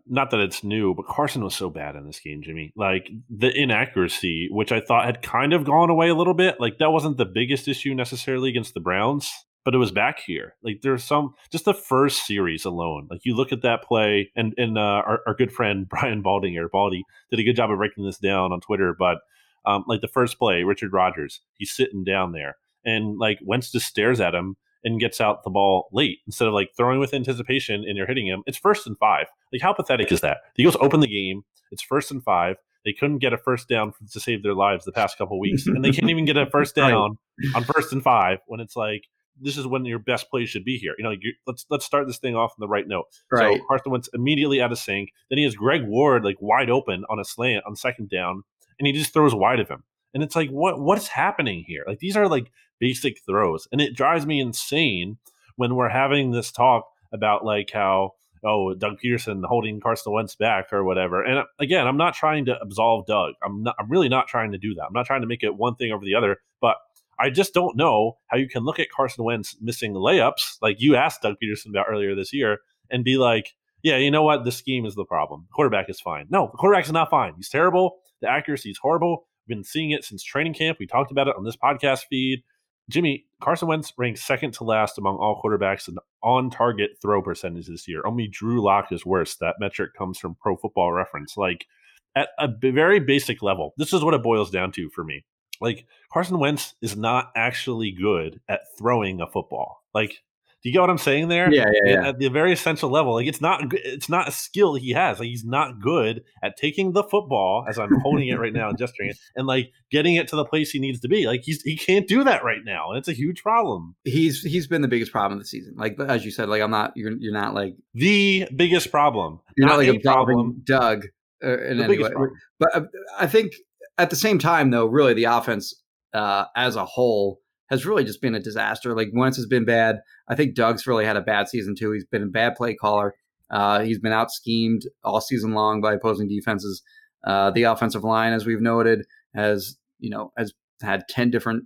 not 0.07 0.31
that 0.31 0.41
it's 0.41 0.63
new, 0.63 0.95
but 0.95 1.07
Carson 1.07 1.43
was 1.43 1.55
so 1.55 1.71
bad 1.71 1.97
in 1.97 2.07
this 2.07 2.21
game, 2.21 2.43
Jimmy. 2.43 2.73
Like 2.77 3.09
the 3.31 3.51
inaccuracy, 3.51 4.49
which 4.51 4.71
I 4.71 4.81
thought 4.81 5.07
had 5.07 5.23
kind 5.23 5.53
of 5.53 5.65
gone 5.65 5.91
away 5.91 6.09
a 6.09 6.15
little 6.15 6.35
bit. 6.35 6.61
Like 6.61 6.79
that 6.79 6.91
wasn't 6.91 7.17
the 7.17 7.25
biggest 7.25 7.69
issue 7.69 7.95
necessarily 7.95 8.51
against 8.51 8.75
the 8.75 8.81
Browns 8.81 9.33
but 9.65 9.75
it 9.75 9.79
was 9.79 9.91
back 9.91 10.21
here. 10.21 10.55
Like 10.63 10.81
there's 10.83 11.03
some 11.03 11.35
just 11.51 11.65
the 11.65 11.75
first 11.75 12.27
series 12.27 12.65
alone. 12.65 13.09
Like 13.11 13.25
you 13.25 13.35
look 13.35 13.53
at 13.53 13.63
that 13.63 13.83
play, 13.83 14.31
and 14.37 14.55
and 14.57 14.79
uh, 14.79 15.03
our, 15.07 15.21
our 15.27 15.35
good 15.35 15.53
friend 15.53 15.89
Brian 15.91 16.23
Baldinger, 16.23 16.71
Baldy, 16.71 17.05
did 17.31 17.41
a 17.41 17.45
good 17.45 17.57
job 17.57 17.71
of 17.71 17.79
breaking 17.79 18.05
this 18.05 18.19
down 18.19 18.53
on 18.53 18.61
Twitter. 18.61 18.95
But 18.99 19.19
um, 19.67 19.85
like 19.89 20.01
the 20.01 20.09
first 20.09 20.39
play, 20.39 20.63
Richard 20.63 20.93
Rodgers, 20.93 21.41
he's 21.57 21.73
sitting 21.73 22.05
down 22.05 22.33
there, 22.33 22.57
and 22.85 23.19
like 23.19 23.39
Wentz 23.43 23.73
just 23.73 23.87
stares 23.87 24.21
at 24.21 24.35
him 24.35 24.57
and 24.85 25.01
gets 25.01 25.21
out 25.21 25.43
the 25.45 25.51
ball 25.51 25.89
late 25.93 26.19
instead 26.27 26.47
of 26.47 26.53
like 26.53 26.71
throwing 26.77 27.01
with 27.01 27.15
anticipation 27.15 27.85
and 27.87 27.97
you're 27.97 28.07
hitting 28.07 28.27
him. 28.27 28.43
It's 28.47 28.59
first 28.59 28.87
and 28.87 28.99
five. 28.99 29.27
Like 29.51 29.63
how 29.63 29.73
pathetic 29.73 30.13
is 30.13 30.21
that? 30.21 30.39
The 30.57 30.63
Eagles 30.63 30.77
open 30.81 31.01
the 31.01 31.07
game. 31.07 31.43
It's 31.71 31.83
first 31.83 32.11
and 32.11 32.23
five. 32.23 32.57
They 32.85 32.93
couldn't 32.93 33.19
get 33.19 33.33
a 33.33 33.39
first 33.39 33.67
down 33.67 33.95
to 34.13 34.21
save 34.21 34.43
their 34.43 34.53
lives 34.53 34.85
the 34.85 34.93
past 34.93 35.17
couple 35.17 35.41
weeks, 35.41 35.67
and 35.67 35.83
they 35.83 35.91
can't 35.91 36.11
even 36.11 36.27
get 36.27 36.37
a 36.37 36.45
first 36.53 36.75
down 36.75 37.17
on 37.55 37.65
first 37.65 37.95
and 37.95 38.03
five 38.03 38.41
when 38.47 38.61
it's 38.61 38.77
like 38.77 39.05
this 39.41 39.59
is 39.59 39.67
when 39.67 39.85
your 39.85 39.99
best 39.99 40.31
plays 40.31 40.49
should 40.49 40.65
be 40.65 40.79
here. 40.79 40.95
You 40.99 41.05
know, 41.05 41.15
let's 41.47 41.67
let's 41.71 41.85
start 41.85 42.07
this 42.07 42.19
thing 42.19 42.37
off 42.37 42.53
on 42.53 42.61
the 42.61 42.69
right 42.69 42.87
note. 42.87 43.07
Right. 43.31 43.59
So 43.59 43.65
Carson 43.67 43.93
Wentz 43.93 44.09
immediately 44.15 44.61
out 44.61 44.73
of 44.73 44.79
sync. 44.79 45.11
Then 45.31 45.39
he 45.39 45.45
has 45.45 45.55
Greg 45.55 45.85
Ward 45.85 46.25
like 46.25 46.37
wide 46.41 46.71
open 46.71 47.05
on 47.09 47.19
a 47.19 47.25
slant 47.25 47.65
on 47.67 47.77
second 47.77 48.11
down, 48.11 48.43
and 48.79 48.87
he 48.87 48.93
just 48.93 49.13
throws 49.13 49.35
wide 49.35 49.61
of 49.61 49.69
him. 49.69 49.83
And 50.13 50.23
it's 50.23 50.37
like, 50.37 50.51
what 50.51 50.81
what's 50.81 51.09
happening 51.09 51.65
here? 51.67 51.85
Like 51.87 51.99
these 51.99 52.17
are 52.17 52.29
like 52.29 52.51
basic 52.79 53.21
throws, 53.27 53.67
and 53.73 53.81
it 53.81 53.97
drives 53.97 54.27
me 54.27 54.41
insane 54.41 55.19
when 55.57 55.75
we're 55.75 55.89
having 55.89 56.31
this 56.31 56.53
talk 56.53 56.89
about 57.13 57.45
like 57.45 57.71
how 57.73 58.13
oh 58.45 58.75
Doug 58.75 58.99
Pederson 59.05 59.43
holding 59.45 59.81
Carson 59.81 60.13
Wentz 60.13 60.37
back 60.37 60.73
or 60.73 60.85
whatever. 60.85 61.23
And 61.23 61.39
uh, 61.39 61.45
again, 61.59 61.87
I'm 61.87 61.97
not 61.97 62.15
trying 62.15 62.45
to 62.47 62.61
absolve 62.61 63.07
Doug. 63.07 63.35
I'm 63.45 63.65
not. 63.65 63.75
I'm 63.79 63.91
really 63.91 64.09
not 64.09 64.29
trying 64.29 64.53
to 64.53 64.59
do 64.59 64.75
that. 64.75 64.85
I'm 64.85 64.93
not 64.93 65.07
trying 65.07 65.23
to 65.23 65.27
make 65.27 65.43
it 65.43 65.57
one 65.57 65.75
thing 65.75 65.93
over 65.93 66.05
the 66.05 66.15
other. 66.15 66.37
But 66.61 66.77
I 67.19 67.31
just 67.31 67.55
don't 67.55 67.77
know 67.77 68.19
how 68.27 68.37
you 68.37 68.49
can 68.49 68.65
look 68.65 68.79
at 68.79 68.91
Carson 68.91 69.25
Wentz 69.25 69.57
missing 69.61 69.95
layups, 69.95 70.57
like 70.63 70.77
you 70.81 70.97
asked 70.97 71.23
Doug 71.23 71.37
Pederson 71.43 71.71
about 71.71 71.87
earlier 71.89 72.15
this 72.15 72.33
year, 72.33 72.59
and 72.91 73.05
be 73.05 73.17
like, 73.17 73.55
yeah, 73.83 73.97
you 73.99 74.11
know 74.11 74.23
what? 74.23 74.45
The 74.45 74.53
scheme 74.53 74.87
is 74.87 74.95
the 74.95 75.05
problem. 75.05 75.47
quarterback 75.53 75.91
is 75.91 76.01
fine. 76.01 76.27
No, 76.31 76.49
the 76.51 76.57
quarterback 76.57 76.87
is 76.87 76.93
not 76.93 77.11
fine. 77.11 77.35
He's 77.37 77.51
terrible. 77.51 77.97
The 78.23 78.29
accuracy 78.29 78.71
is 78.71 78.79
horrible. 78.79 79.27
We've 79.47 79.57
been 79.57 79.65
seeing 79.65 79.91
it 79.91 80.05
since 80.05 80.25
training 80.25 80.55
camp. 80.55 80.79
We 80.81 80.87
talked 80.87 81.11
about 81.11 81.29
it 81.29 81.37
on 81.37 81.45
this 81.45 81.57
podcast 81.57 82.05
feed. 82.09 82.43
Jimmy, 82.91 83.27
Carson 83.41 83.69
Wentz 83.69 83.93
ranks 83.97 84.23
second 84.23 84.53
to 84.55 84.65
last 84.65 84.99
among 84.99 85.17
all 85.17 85.41
quarterbacks 85.43 85.89
in 85.89 85.97
on 86.23 86.51
target 86.51 86.93
throw 87.01 87.23
percentage 87.23 87.67
this 87.67 87.89
year. 87.89 88.03
Only 88.07 88.27
Drew 88.27 88.63
Lock 88.63 88.93
is 88.93 89.07
worse. 89.07 89.37
That 89.37 89.57
metric 89.59 89.95
comes 89.97 90.19
from 90.19 90.37
Pro 90.41 90.57
Football 90.57 90.93
Reference. 90.93 91.37
Like 91.37 91.67
at 92.15 92.29
a 92.39 92.49
very 92.49 93.01
basic 93.01 93.43
level, 93.43 93.75
this 93.77 93.93
is 93.93 94.03
what 94.03 94.15
it 94.15 94.23
boils 94.23 94.51
down 94.51 94.73
to 94.73 94.91
for 94.91 95.05
me. 95.05 95.25
Like 95.61 95.87
Carson 96.13 96.39
Wentz 96.39 96.75
is 96.81 96.97
not 96.97 97.33
actually 97.37 97.93
good 97.93 98.41
at 98.49 98.61
throwing 98.79 99.21
a 99.21 99.27
football. 99.27 99.83
Like 99.95 100.23
do 100.65 100.71
you 100.71 100.73
get 100.73 100.81
what 100.81 100.89
I'm 100.89 100.97
saying 100.97 101.29
there? 101.29 101.53
Yeah, 101.53 101.67
yeah, 101.85 101.93
yeah. 101.93 102.09
At 102.09 102.19
the 102.19 102.29
very 102.29 102.51
essential 102.51 102.89
level, 102.89 103.13
like 103.13 103.27
it's 103.27 103.43
not 103.43 103.65
it's 103.75 104.09
not 104.09 104.29
a 104.29 104.33
skill 104.33 104.75
he 104.77 104.93
has. 104.93 105.19
Like 105.19 105.29
he's 105.29 105.45
not 105.45 105.79
good 105.79 106.25
at 106.43 106.57
taking 106.57 106.93
the 106.93 107.03
football 107.03 107.67
as 107.69 107.79
I'm 107.79 108.01
holding 108.01 108.29
it 108.29 108.39
right 108.39 108.53
now 108.53 108.71
and 108.71 108.79
gesturing 108.79 109.11
it, 109.11 109.19
and 109.37 109.47
like 109.47 109.73
getting 109.91 110.15
it 110.15 110.27
to 110.29 110.37
the 110.37 110.45
place 110.47 110.71
he 110.71 110.79
needs 110.79 111.01
to 111.01 111.09
be. 111.09 111.27
Like 111.27 111.43
he's 111.43 111.61
he 111.61 111.77
can't 111.77 112.09
do 112.09 112.25
that 112.25 112.45
right 112.45 112.65
now, 112.65 112.89
and 112.89 112.99
it's 112.99 113.09
a 113.09 113.13
huge 113.13 113.43
problem. 113.43 113.95
He's 114.05 114.41
he's 114.41 114.67
been 114.67 114.81
the 114.81 114.89
biggest 114.89 115.13
problem 115.13 115.39
of 115.39 115.45
the 115.45 115.49
season. 115.49 115.75
Like 115.77 116.01
as 116.01 116.25
you 116.25 116.31
said, 116.31 116.49
like 116.49 116.63
I'm 116.63 116.71
not 116.71 116.95
you're 116.97 117.13
you're 117.13 117.35
not 117.35 117.53
like 117.53 117.77
the 117.93 118.49
biggest 118.57 118.91
problem. 118.91 119.41
You're 119.59 119.69
not, 119.69 119.81
not 119.81 119.87
like 119.87 119.97
a 119.97 119.99
problem, 119.99 120.63
Doug. 120.65 121.05
Uh, 121.45 121.59
in 121.59 121.77
the 121.77 121.87
biggest 121.87 122.09
way. 122.09 122.15
problem. 122.15 122.39
But 122.59 122.75
uh, 122.75 122.81
I 123.21 123.27
think 123.27 123.53
at 123.99 124.11
the 124.11 124.17
same 124.17 124.39
time, 124.39 124.71
though, 124.71 124.87
really 124.87 125.15
the 125.15 125.25
offense 125.25 125.75
uh, 126.13 126.45
as 126.57 126.77
a 126.77 126.85
whole 126.85 127.41
has 127.71 127.87
really 127.87 128.05
just 128.05 128.21
been 128.21 128.35
a 128.35 128.41
disaster. 128.41 128.95
Like 128.95 129.09
Wentz 129.13 129.37
has 129.37 129.47
been 129.47 129.65
bad. 129.65 130.01
I 130.29 130.35
think 130.35 130.55
Doug's 130.55 130.87
really 130.87 131.05
had 131.05 131.17
a 131.17 131.23
bad 131.23 131.49
season 131.49 131.75
too. 131.77 131.93
He's 131.93 132.05
been 132.05 132.23
a 132.23 132.27
bad 132.27 132.55
play 132.57 132.75
caller. 132.75 133.15
Uh, 133.51 133.81
he's 133.81 133.99
been 133.99 134.13
out 134.13 134.31
schemed 134.31 134.83
all 135.03 135.21
season 135.21 135.53
long 135.53 135.81
by 135.81 135.95
opposing 135.95 136.29
defenses. 136.29 136.83
Uh, 137.27 137.51
the 137.51 137.63
offensive 137.65 138.05
line, 138.05 138.33
as 138.33 138.47
we've 138.47 138.61
noted, 138.61 139.05
has 139.35 139.77
you 139.99 140.11
know 140.11 140.33
has 140.37 140.53
had 140.83 141.05
ten 141.09 141.31
different. 141.31 141.65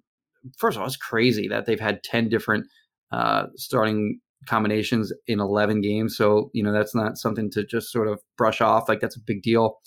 First 0.57 0.77
of 0.77 0.83
all, 0.83 0.87
it's 0.87 0.97
crazy 0.97 1.49
that 1.49 1.67
they've 1.67 1.81
had 1.81 2.03
ten 2.03 2.29
different 2.29 2.67
uh, 3.11 3.47
starting 3.57 4.21
combinations 4.47 5.13
in 5.27 5.41
eleven 5.41 5.81
games. 5.81 6.17
So 6.17 6.51
you 6.53 6.63
know 6.63 6.73
that's 6.73 6.95
not 6.95 7.17
something 7.17 7.51
to 7.53 7.65
just 7.65 7.91
sort 7.91 8.09
of 8.09 8.21
brush 8.37 8.61
off. 8.61 8.89
Like 8.89 9.01
that's 9.01 9.17
a 9.17 9.25
big 9.27 9.43
deal. 9.43 9.79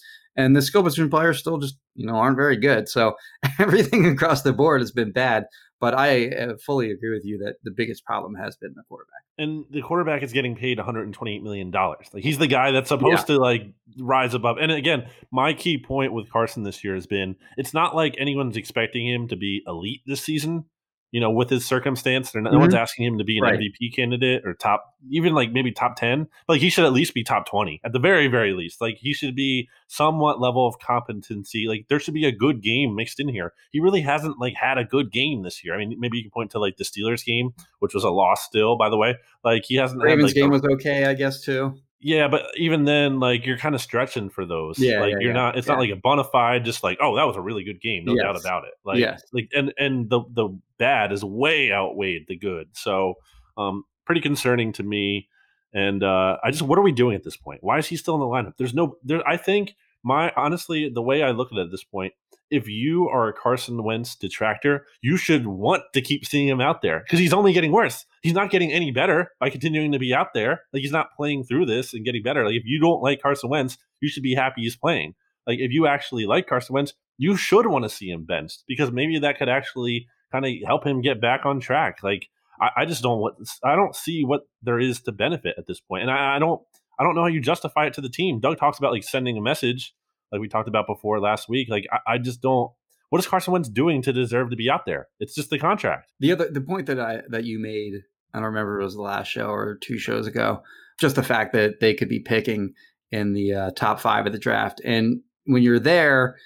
And 0.41 0.56
the 0.56 0.62
skill 0.62 0.84
position 0.84 1.10
players 1.10 1.39
still 1.39 1.58
just 1.58 1.77
you 1.95 2.06
know 2.06 2.15
aren't 2.15 2.38
very 2.38 2.58
good. 2.58 2.89
So 2.89 3.15
everything 3.60 4.06
across 4.06 4.41
the 4.41 4.54
board 4.54 4.82
has 4.82 4.91
been 4.91 5.12
bad. 5.12 5.45
But 5.80 5.95
I 5.95 6.27
uh, 6.30 6.54
fully 6.63 6.91
agree 6.91 7.12
with 7.12 7.25
you 7.25 7.39
that 7.39 7.56
the 7.63 7.71
biggest 7.71 8.06
problem 8.06 8.36
has 8.36 8.56
been 8.56 8.73
the 8.75 8.84
quarterback. 8.88 9.23
And 9.39 9.65
the 9.71 9.82
quarterback 9.82 10.21
is 10.21 10.32
getting 10.32 10.56
paid 10.56 10.77
128 10.77 11.41
million 11.41 11.71
dollars. 11.71 12.08
Like 12.13 12.23
he's 12.23 12.38
the 12.38 12.45
guy 12.47 12.69
that's 12.69 12.89
supposed 12.89 13.27
yeah. 13.27 13.36
to 13.36 13.41
like 13.41 13.73
rise 13.97 14.36
above. 14.36 14.58
And 14.60 14.71
again, 14.71 15.08
my 15.32 15.54
key 15.54 15.80
point 15.80 16.13
with 16.13 16.30
Carson 16.30 16.62
this 16.63 16.84
year 16.84 16.93
has 16.93 17.08
been 17.08 17.36
it's 17.58 17.73
not 17.73 17.95
like 17.95 18.15
anyone's 18.19 18.58
expecting 18.58 19.08
him 19.08 19.27
to 19.30 19.36
be 19.36 19.63
elite 19.65 20.01
this 20.06 20.21
season 20.21 20.65
you 21.12 21.19
know, 21.19 21.30
with 21.30 21.50
his 21.50 21.65
circumstance. 21.65 22.34
And 22.34 22.45
no 22.45 22.52
mm-hmm. 22.52 22.60
one's 22.60 22.74
asking 22.74 23.06
him 23.06 23.17
to 23.17 23.24
be 23.24 23.38
an 23.38 23.43
right. 23.43 23.60
MVP 23.60 23.93
candidate 23.95 24.45
or 24.45 24.54
top, 24.54 24.95
even 25.10 25.34
like 25.34 25.52
maybe 25.52 25.71
top 25.71 25.97
10. 25.97 26.28
But 26.47 26.54
like 26.54 26.62
he 26.62 26.69
should 26.69 26.86
at 26.86 26.93
least 26.93 27.13
be 27.13 27.24
top 27.24 27.45
20 27.45 27.82
at 27.84 27.91
the 27.91 28.00
very, 28.00 28.28
very 28.28 28.54
least. 28.54 28.82
Like 28.82 28.97
he 28.97 29.13
should 29.13 29.36
be 29.36 29.69
somewhat 29.88 30.39
level 30.39 30.65
of 30.65 30.80
competency. 30.80 31.67
Like 31.67 31.86
there 31.89 32.00
should 32.00 32.13
be 32.13 32.26
a 32.26 32.32
good 32.32 32.62
game 32.62 32.95
mixed 32.95 33.19
in 33.19 33.28
here. 33.28 33.54
He 33.71 33.80
really 33.80 34.02
hasn't 34.02 34.39
like 34.39 34.54
had 34.56 34.78
a 34.78 34.86
good 34.86 35.12
game 35.12 35.43
this 35.43 35.63
year. 35.63 35.76
I 35.76 35.78
mean, 35.78 35.95
maybe 36.00 36.17
you 36.17 36.24
can 36.24 36.32
point 36.32 36.52
to 36.52 36.60
like 36.60 36.78
the 36.78 36.86
Steelers 36.86 37.26
game, 37.26 37.54
which 37.80 37.93
was 37.93 38.04
a 38.04 38.10
loss 38.10 38.45
still, 38.45 38.78
by 38.78 38.89
the 38.89 38.97
way. 38.97 39.17
Like 39.43 39.65
he 39.65 39.76
hasn't. 39.76 40.02
Ravens 40.02 40.32
had, 40.32 40.36
like, 40.36 40.36
game 40.36 40.50
was 40.50 40.63
okay, 40.63 41.06
I 41.06 41.13
guess, 41.13 41.41
too. 41.41 41.78
Yeah, 42.03 42.27
but 42.27 42.47
even 42.57 42.85
then, 42.85 43.19
like 43.19 43.45
you're 43.45 43.59
kind 43.59 43.75
of 43.75 43.81
stretching 43.81 44.31
for 44.31 44.43
those. 44.43 44.79
Yeah, 44.79 45.01
like 45.01 45.11
yeah, 45.11 45.17
you're 45.19 45.29
yeah, 45.29 45.33
not. 45.33 45.57
It's 45.57 45.67
yeah. 45.67 45.73
not 45.73 45.79
like 45.79 45.91
a 45.91 45.95
bona 45.95 46.23
fide. 46.23 46.65
Just 46.65 46.83
like, 46.83 46.97
oh, 46.99 47.15
that 47.15 47.27
was 47.27 47.35
a 47.35 47.41
really 47.41 47.63
good 47.63 47.79
game, 47.79 48.05
no 48.05 48.15
yes. 48.15 48.23
doubt 48.23 48.39
about 48.39 48.63
it. 48.63 48.73
Like, 48.83 48.97
yes. 48.97 49.23
like, 49.31 49.49
and 49.53 49.71
and 49.77 50.09
the 50.09 50.21
the 50.33 50.49
bad 50.79 51.11
is 51.11 51.23
way 51.23 51.71
outweighed 51.71 52.25
the 52.27 52.37
good. 52.37 52.69
So, 52.73 53.15
um, 53.55 53.83
pretty 54.05 54.21
concerning 54.21 54.73
to 54.73 54.83
me. 54.83 55.27
And 55.73 56.03
uh, 56.03 56.37
I 56.43 56.51
just, 56.51 56.63
what 56.63 56.77
are 56.77 56.81
we 56.81 56.91
doing 56.91 57.15
at 57.15 57.23
this 57.23 57.37
point? 57.37 57.63
Why 57.63 57.77
is 57.77 57.87
he 57.87 57.95
still 57.95 58.15
in 58.15 58.19
the 58.19 58.25
lineup? 58.25 58.57
There's 58.57 58.73
no. 58.73 58.97
There, 59.03 59.25
I 59.27 59.37
think 59.37 59.75
my 60.03 60.31
honestly, 60.35 60.89
the 60.93 61.01
way 61.01 61.23
I 61.23 61.31
look 61.31 61.51
at 61.51 61.57
it 61.57 61.65
at 61.65 61.71
this 61.71 61.83
point, 61.83 62.13
if 62.49 62.67
you 62.67 63.07
are 63.07 63.29
a 63.29 63.33
Carson 63.33 63.83
Wentz 63.83 64.15
detractor, 64.15 64.85
you 65.01 65.15
should 65.15 65.47
want 65.47 65.83
to 65.93 66.01
keep 66.01 66.25
seeing 66.25 66.47
him 66.47 66.59
out 66.59 66.81
there 66.81 66.99
because 66.99 67.19
he's 67.19 67.33
only 67.33 67.53
getting 67.53 67.71
worse. 67.71 68.05
He's 68.21 68.33
not 68.33 68.51
getting 68.51 68.71
any 68.71 68.91
better 68.91 69.31
by 69.39 69.49
continuing 69.49 69.93
to 69.93 69.99
be 69.99 70.13
out 70.13 70.33
there. 70.33 70.63
Like 70.73 70.81
he's 70.81 70.91
not 70.91 71.15
playing 71.15 71.45
through 71.45 71.65
this 71.65 71.93
and 71.93 72.05
getting 72.05 72.23
better. 72.23 72.45
Like 72.45 72.55
if 72.55 72.63
you 72.65 72.79
don't 72.79 73.01
like 73.01 73.21
Carson 73.21 73.49
Wentz, 73.49 73.77
you 74.01 74.09
should 74.09 74.23
be 74.23 74.35
happy 74.35 74.61
he's 74.61 74.75
playing. 74.75 75.15
Like 75.47 75.59
if 75.59 75.71
you 75.71 75.87
actually 75.87 76.25
like 76.25 76.47
Carson 76.47 76.73
Wentz, 76.73 76.93
you 77.17 77.37
should 77.37 77.67
want 77.67 77.83
to 77.83 77.89
see 77.89 78.09
him 78.09 78.25
benched 78.25 78.63
because 78.67 78.91
maybe 78.91 79.19
that 79.19 79.37
could 79.37 79.49
actually 79.49 80.07
kind 80.31 80.45
of 80.45 80.51
help 80.65 80.85
him 80.85 81.01
get 81.01 81.21
back 81.21 81.45
on 81.45 81.59
track. 81.59 82.03
Like 82.03 82.27
I, 82.59 82.69
I, 82.77 82.85
just 82.85 83.01
don't 83.01 83.19
what 83.19 83.35
I 83.63 83.75
don't 83.75 83.95
see 83.95 84.23
what 84.23 84.41
there 84.61 84.79
is 84.79 85.01
to 85.01 85.11
benefit 85.11 85.55
at 85.57 85.67
this 85.67 85.79
point, 85.79 86.03
and 86.03 86.11
I, 86.11 86.35
I 86.35 86.39
don't 86.39 86.61
I 86.99 87.04
don't 87.04 87.15
know 87.15 87.21
how 87.21 87.27
you 87.27 87.41
justify 87.41 87.86
it 87.88 87.93
to 87.95 88.01
the 88.01 88.10
team. 88.10 88.39
Doug 88.39 88.58
talks 88.58 88.77
about 88.77 88.91
like 88.91 89.04
sending 89.04 89.38
a 89.38 89.41
message 89.41 89.93
like 90.32 90.41
we 90.41 90.47
talked 90.47 90.67
about 90.67 90.88
before 90.88 91.19
last 91.19 91.49
week. 91.49 91.69
Like 91.69 91.86
I, 91.91 92.13
I 92.13 92.17
just 92.17 92.41
don't. 92.41 92.71
What 93.10 93.19
is 93.19 93.27
Carson 93.27 93.51
Wentz 93.51 93.67
doing 93.67 94.01
to 94.04 94.13
deserve 94.13 94.51
to 94.51 94.56
be 94.56 94.69
out 94.69 94.86
there? 94.86 95.10
It's 95.19 95.36
just 95.36 95.49
the 95.49 95.60
contract. 95.60 96.12
The 96.19 96.32
other 96.32 96.49
the 96.49 96.62
point 96.62 96.88
that 96.88 96.99
I 96.99 97.21
that 97.30 97.43
you 97.43 97.60
made, 97.60 97.93
I 98.34 98.38
don't 98.38 98.45
remember 98.45 98.80
it 98.80 98.86
was 98.86 98.95
the 98.95 99.01
last 99.01 99.27
show 99.27 99.49
or 99.49 99.77
two 99.82 99.97
shows 99.97 100.27
ago. 100.27 100.63
Just 100.99 101.15
the 101.15 101.23
fact 101.23 101.54
that 101.54 101.80
they 101.80 101.93
could 101.93 102.10
be 102.10 102.19
picking 102.19 102.73
in 103.12 103.34
the 103.34 103.54
uh, 103.54 103.71
top 103.71 103.99
five 103.99 104.25
of 104.25 104.32
the 104.32 104.39
draft, 104.39 104.82
and 104.86 105.21
when 105.45 105.63
you're 105.63 105.80
there, 105.80 106.38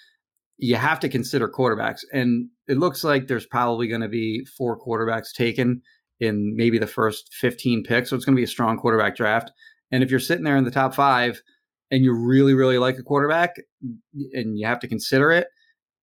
you 0.57 0.75
have 0.75 0.99
to 1.01 1.09
consider 1.09 1.49
quarterbacks. 1.49 2.01
And 2.13 2.49
it 2.67 2.77
looks 2.77 3.03
like 3.03 3.27
there's 3.27 3.45
probably 3.45 3.87
going 3.87 4.01
to 4.01 4.09
be 4.09 4.45
four 4.57 4.79
quarterbacks 4.79 5.33
taken 5.33 5.81
in 6.19 6.55
maybe 6.55 6.79
the 6.79 6.87
first 6.87 7.33
15 7.33 7.83
picks. 7.83 8.09
So 8.09 8.15
it's 8.15 8.25
going 8.25 8.35
to 8.35 8.39
be 8.39 8.45
a 8.45 8.47
strong 8.47 8.77
quarterback 8.77 9.15
draft. 9.15 9.51
And 9.95 10.03
if 10.03 10.11
you're 10.11 10.19
sitting 10.19 10.43
there 10.43 10.57
in 10.57 10.65
the 10.65 10.71
top 10.71 10.93
five 10.93 11.41
and 11.89 12.03
you 12.03 12.13
really, 12.13 12.53
really 12.53 12.77
like 12.77 12.97
a 12.97 13.03
quarterback 13.03 13.55
and 14.33 14.59
you 14.59 14.67
have 14.67 14.79
to 14.81 14.89
consider 14.89 15.31
it, 15.31 15.47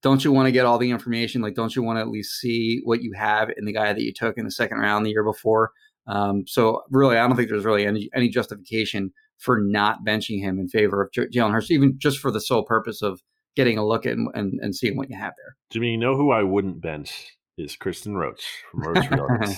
don't 0.03 0.25
you 0.25 0.33
want 0.33 0.47
to 0.47 0.53
get 0.53 0.65
all 0.65 0.79
the 0.79 0.91
information? 0.91 1.43
Like, 1.43 1.55
don't 1.55 1.77
you 1.77 1.83
want 1.83 1.99
to 1.99 2.01
at 2.01 2.09
least 2.09 2.41
see 2.41 2.81
what 2.85 3.03
you 3.03 3.13
have 3.15 3.51
in 3.55 3.67
the 3.67 3.73
guy 3.73 3.93
that 3.93 4.01
you 4.01 4.15
took 4.15 4.39
in 4.39 4.47
the 4.47 4.51
second 4.51 4.79
round 4.79 5.05
the 5.05 5.11
year 5.11 5.23
before? 5.23 5.73
Um, 6.07 6.45
so, 6.47 6.81
really, 6.91 7.19
I 7.19 7.27
don't 7.27 7.37
think 7.37 7.51
there's 7.51 7.67
really 7.67 7.87
any, 7.87 8.09
any 8.15 8.31
justification 8.31 9.13
for 9.37 9.61
not 9.61 9.99
benching 10.07 10.41
him 10.41 10.59
in 10.59 10.69
favor 10.69 11.03
of 11.03 11.13
J- 11.13 11.27
Jalen 11.27 11.53
Hurts, 11.53 11.71
even 11.71 11.97
just 11.99 12.19
for 12.19 12.31
the 12.31 12.41
sole 12.41 12.65
purpose 12.65 13.03
of 13.03 13.21
getting 13.57 13.77
a 13.77 13.87
look 13.87 14.07
at 14.07 14.15
and, 14.15 14.29
and, 14.35 14.59
and 14.63 14.75
seeing 14.75 14.97
what 14.97 15.11
you 15.11 15.19
have 15.19 15.35
there. 15.37 15.55
Jimmy, 15.71 15.91
you 15.91 15.99
know 15.99 16.17
who 16.17 16.33
I 16.33 16.43
wouldn't 16.43 16.81
bench 16.81 17.37
is 17.59 17.77
Kristen 17.77 18.17
Roach 18.17 18.45
from 18.71 18.81
Roach 18.83 19.05
Realtors. 19.07 19.57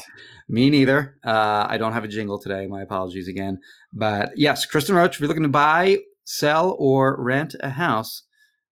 Me 0.48 0.70
neither. 0.70 1.16
Uh, 1.24 1.66
I 1.68 1.78
don't 1.78 1.92
have 1.92 2.04
a 2.04 2.08
jingle 2.08 2.38
today. 2.38 2.66
My 2.66 2.82
apologies 2.82 3.28
again. 3.28 3.60
But 3.92 4.30
yes, 4.36 4.66
Kristen 4.66 4.94
Roach, 4.94 5.16
if 5.16 5.20
you're 5.20 5.28
looking 5.28 5.42
to 5.42 5.48
buy 5.48 5.98
sell, 6.24 6.76
or 6.78 7.22
rent 7.22 7.54
a 7.60 7.70
house, 7.70 8.22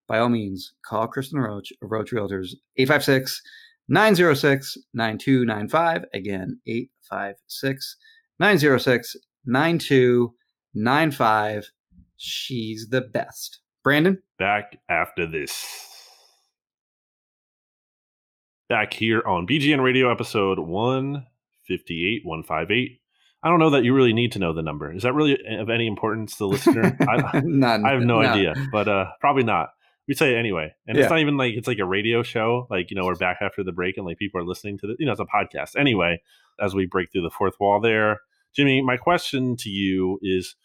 by 0.09 0.19
all 0.19 0.29
means, 0.29 0.75
call 0.85 1.07
Kristen 1.07 1.41
Roach 1.41 1.73
of 1.83 1.91
Roach 1.91 2.11
Realtors, 2.11 2.55
856 2.77 3.41
906 3.89 4.77
9295. 4.95 6.05
Again, 6.15 6.61
856 6.67 7.97
906 8.39 9.17
9295. 9.45 11.71
She's 12.17 12.89
the 12.91 13.01
best. 13.01 13.61
Brandon? 13.83 14.23
Back 14.39 14.79
after 14.89 15.27
this. 15.27 15.92
Back 18.73 18.95
here 18.95 19.23
on 19.27 19.47
BGN 19.47 19.85
Radio 19.85 20.11
episode 20.11 20.59
158, 20.59 22.23
158. 22.25 23.01
I 23.43 23.49
don't 23.51 23.59
know 23.59 23.69
that 23.69 23.85
you 23.85 23.93
really 23.93 24.15
need 24.15 24.33
to 24.33 24.39
know 24.39 24.55
the 24.55 24.63
number. 24.63 24.91
Is 24.91 25.03
that 25.03 25.13
really 25.13 25.37
of 25.59 25.69
any 25.69 25.87
importance 25.87 26.33
to 26.33 26.39
the 26.39 26.47
listener? 26.47 26.97
I, 27.07 27.43
None, 27.45 27.85
I 27.85 27.93
have 27.93 28.01
no, 28.01 28.23
no, 28.23 28.27
idea, 28.27 28.55
but 28.73 28.89
uh, 28.89 29.11
probably 29.21 29.43
not. 29.43 29.75
We 30.09 30.15
say 30.15 30.33
it 30.33 30.39
anyway, 30.39 30.73
and 30.87 30.97
yeah. 30.97 31.03
it's 31.03 31.11
not 31.11 31.19
even 31.19 31.37
like 31.37 31.53
it's 31.53 31.69
like 31.69 31.81
a 31.81 31.85
radio 31.85 32.23
show. 32.23 32.67
Like 32.71 32.91
you 32.91 32.97
know, 32.97 33.05
we're 33.05 33.15
back 33.15 33.41
after 33.43 33.63
the 33.63 33.73
break, 33.73 33.99
and 33.99 34.07
like 34.07 34.17
people 34.17 34.41
are 34.41 34.47
listening 34.47 34.79
to 34.79 34.87
the 34.87 34.97
you 34.99 35.05
know, 35.05 35.13
it's 35.13 35.21
a 35.21 35.27
podcast 35.27 35.79
anyway. 35.79 36.23
As 36.59 36.75
we 36.75 36.87
break 36.87 37.13
through 37.13 37.25
the 37.25 37.31
fourth 37.31 37.57
wall, 37.61 37.79
there, 37.79 38.21
Jimmy. 38.57 38.81
My 38.81 38.97
question 38.97 39.55
to 39.59 39.69
you 39.69 40.19
is, 40.23 40.57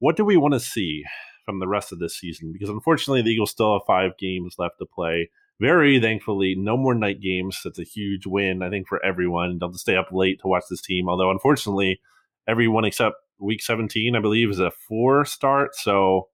what 0.00 0.16
do 0.16 0.24
we 0.26 0.36
want 0.36 0.52
to 0.52 0.60
see 0.60 1.02
from 1.46 1.60
the 1.60 1.68
rest 1.68 1.92
of 1.92 1.98
this 1.98 2.14
season? 2.14 2.52
Because 2.52 2.68
unfortunately, 2.68 3.22
the 3.22 3.30
Eagles 3.30 3.52
still 3.52 3.72
have 3.72 3.86
five 3.86 4.18
games 4.18 4.56
left 4.58 4.74
to 4.80 4.84
play 4.84 5.30
very 5.60 6.00
thankfully, 6.00 6.54
no 6.56 6.76
more 6.76 6.94
night 6.94 7.20
games. 7.20 7.60
That's 7.64 7.78
a 7.78 7.84
huge 7.84 8.26
win, 8.26 8.62
I 8.62 8.70
think, 8.70 8.88
for 8.88 9.04
everyone. 9.04 9.58
Don't 9.58 9.68
have 9.70 9.74
to 9.74 9.78
stay 9.78 9.96
up 9.96 10.08
late 10.12 10.40
to 10.42 10.48
watch 10.48 10.64
this 10.68 10.82
team. 10.82 11.08
Although, 11.08 11.30
unfortunately, 11.30 12.00
everyone 12.48 12.84
except 12.84 13.16
week 13.38 13.62
17, 13.62 14.16
I 14.16 14.20
believe, 14.20 14.50
is 14.50 14.60
a 14.60 14.70
four 14.88 15.24
start. 15.24 15.74
So 15.76 16.28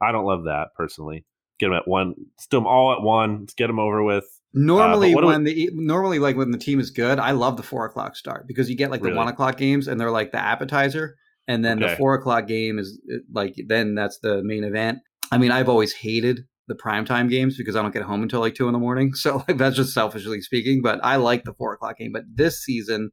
I 0.00 0.12
don't 0.12 0.24
love 0.26 0.44
that 0.44 0.68
personally. 0.76 1.24
get 1.58 1.68
them 1.68 1.74
at 1.76 1.88
one, 1.88 2.12
do 2.50 2.56
them 2.58 2.66
all 2.66 2.92
at 2.92 3.00
one, 3.00 3.40
let's 3.40 3.54
get 3.54 3.68
them 3.68 3.78
over 3.78 4.02
with. 4.02 4.26
Normally, 4.52 5.14
what 5.14 5.22
do 5.22 5.26
we- 5.28 5.32
when 5.32 5.44
the 5.44 5.70
normally 5.72 6.18
like 6.18 6.36
when 6.36 6.50
the 6.50 6.58
team 6.58 6.78
is 6.78 6.90
good, 6.90 7.18
I 7.18 7.30
love 7.30 7.56
the 7.56 7.62
four 7.62 7.86
o'clock 7.86 8.14
start 8.14 8.46
because 8.46 8.68
you 8.68 8.76
get 8.76 8.90
like 8.90 9.00
the 9.00 9.06
Really? 9.06 9.16
one 9.16 9.28
o'clock 9.28 9.56
games 9.56 9.88
and 9.88 9.98
they're 9.98 10.10
like 10.10 10.32
the 10.32 10.38
appetizer, 10.38 11.16
and 11.48 11.64
then 11.64 11.78
the 11.80 11.96
four 11.96 12.12
o'clock 12.14 12.46
game 12.46 12.78
is 12.78 13.00
uh, 13.10 13.18
like 13.32 13.54
then 13.68 13.94
that's 13.94 14.18
the 14.18 14.42
main 14.42 14.64
event. 14.64 14.98
I 15.32 15.38
mean, 15.38 15.50
I've 15.50 15.70
always 15.70 15.94
hated 15.94 16.44
the 16.68 16.74
primetime 16.74 17.28
games 17.30 17.56
because 17.56 17.76
I 17.76 17.82
don't 17.82 17.92
get 17.92 18.02
home 18.02 18.22
until 18.22 18.40
like 18.40 18.54
two 18.54 18.66
in 18.66 18.72
the 18.72 18.78
morning. 18.78 19.14
So 19.14 19.36
like 19.48 19.56
that's 19.58 19.76
just 19.76 19.94
selfishly 19.94 20.40
speaking, 20.40 20.82
but 20.82 20.98
I 21.04 21.16
like 21.16 21.44
the 21.44 21.54
four 21.54 21.72
o'clock 21.74 21.98
game. 21.98 22.12
But 22.12 22.24
this 22.34 22.62
season, 22.64 23.10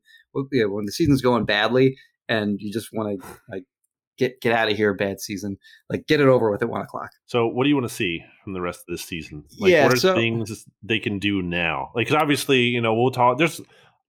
yeah, 0.52 0.66
when 0.66 0.86
the 0.86 0.92
season's 0.92 1.22
going 1.22 1.46
badly 1.46 1.96
and 2.28 2.58
you 2.60 2.72
just 2.74 2.90
want 2.94 3.22
to 3.22 3.28
like 3.50 3.64
get 4.18 4.40
get 4.42 4.54
out 4.54 4.70
of 4.72 4.78
here, 4.78 4.94
bad 4.94 5.20
season, 5.20 5.58
like 5.90 6.08
get 6.08 6.20
it 6.20 6.28
over 6.28 6.50
with 6.52 6.62
at 6.62 6.70
one 6.70 6.82
o'clock. 6.82 7.10
So, 7.26 7.48
what 7.48 7.64
do 7.64 7.70
you 7.70 7.76
want 7.76 7.88
to 7.88 7.94
see 7.94 8.24
from 8.44 8.54
the 8.54 8.62
rest 8.62 8.80
of 8.80 8.86
this 8.94 9.04
season? 9.04 9.44
Like, 9.60 9.72
Yeah, 9.72 9.84
what 9.86 9.94
are 9.94 9.98
so- 9.98 10.16
things 10.16 10.66
they 10.82 11.00
can 11.00 11.20
do 11.20 11.42
now? 11.42 11.92
Like, 11.96 12.08
'cause 12.08 12.16
obviously, 12.16 12.62
you 12.62 12.82
know, 12.82 12.94
we'll 12.96 13.12
talk. 13.12 13.38
There's 13.38 13.60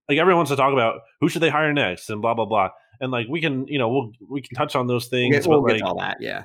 like 0.08 0.18
everyone 0.18 0.38
wants 0.40 0.50
to 0.50 0.56
talk 0.56 0.72
about 0.72 1.00
who 1.20 1.28
should 1.28 1.42
they 1.42 1.50
hire 1.50 1.72
next 1.72 2.08
and 2.10 2.20
blah 2.22 2.34
blah 2.34 2.44
blah. 2.46 2.70
And 3.00 3.10
like 3.10 3.26
we 3.28 3.40
can, 3.40 3.66
you 3.66 3.78
know, 3.78 3.88
we'll 3.88 4.12
we 4.30 4.40
can 4.40 4.54
touch 4.56 4.76
on 4.76 4.86
those 4.86 5.08
We'll 5.10 5.20
things. 5.32 5.48
we'll 5.48 5.62
but 5.62 5.68
get 5.72 5.80
like, 5.80 5.84
all 5.90 5.98
that, 5.98 6.18
yeah. 6.20 6.44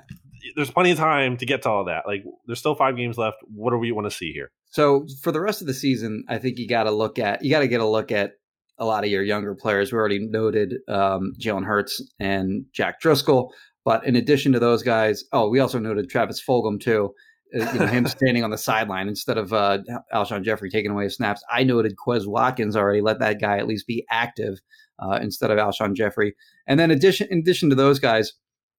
There's 0.55 0.71
plenty 0.71 0.91
of 0.91 0.97
time 0.97 1.37
to 1.37 1.45
get 1.45 1.63
to 1.63 1.69
all 1.69 1.85
that. 1.85 2.03
Like, 2.07 2.23
there's 2.45 2.59
still 2.59 2.75
five 2.75 2.95
games 2.97 3.17
left. 3.17 3.37
What 3.53 3.71
do 3.71 3.77
we 3.77 3.91
want 3.91 4.09
to 4.09 4.15
see 4.15 4.31
here? 4.31 4.51
So 4.71 5.05
for 5.21 5.31
the 5.31 5.41
rest 5.41 5.61
of 5.61 5.67
the 5.67 5.73
season, 5.73 6.23
I 6.29 6.37
think 6.37 6.57
you 6.57 6.67
got 6.67 6.83
to 6.83 6.91
look 6.91 7.19
at 7.19 7.43
you 7.43 7.49
got 7.49 7.59
to 7.59 7.67
get 7.67 7.81
a 7.81 7.87
look 7.87 8.11
at 8.11 8.33
a 8.77 8.85
lot 8.85 9.03
of 9.03 9.09
your 9.09 9.23
younger 9.23 9.55
players. 9.55 9.91
We 9.91 9.97
already 9.97 10.19
noted 10.19 10.75
um, 10.87 11.33
Jalen 11.39 11.65
Hurts 11.65 12.01
and 12.19 12.65
Jack 12.71 13.01
Driscoll, 13.01 13.53
but 13.83 14.05
in 14.05 14.15
addition 14.15 14.53
to 14.53 14.59
those 14.59 14.83
guys, 14.83 15.23
oh, 15.33 15.49
we 15.49 15.59
also 15.59 15.79
noted 15.79 16.09
Travis 16.09 16.41
Fulgham 16.41 16.79
too. 16.79 17.13
Uh, 17.53 17.71
you 17.73 17.79
know 17.79 17.87
him 17.87 18.05
standing 18.07 18.43
on 18.43 18.51
the 18.51 18.57
sideline 18.57 19.07
instead 19.07 19.37
of 19.37 19.51
uh, 19.51 19.79
Alshon 20.13 20.43
Jeffery 20.43 20.69
taking 20.69 20.91
away 20.91 21.09
snaps. 21.09 21.43
I 21.51 21.63
noted 21.63 21.95
Quez 21.95 22.27
Watkins 22.27 22.75
already. 22.75 23.01
Let 23.01 23.19
that 23.19 23.41
guy 23.41 23.57
at 23.57 23.67
least 23.67 23.87
be 23.87 24.05
active 24.11 24.59
uh, 24.99 25.19
instead 25.21 25.49
of 25.49 25.57
Alshon 25.57 25.95
Jeffery. 25.95 26.35
And 26.67 26.79
then 26.79 26.91
addition 26.91 27.27
in 27.31 27.39
addition 27.39 27.69
to 27.69 27.75
those 27.75 27.99
guys, 27.99 28.33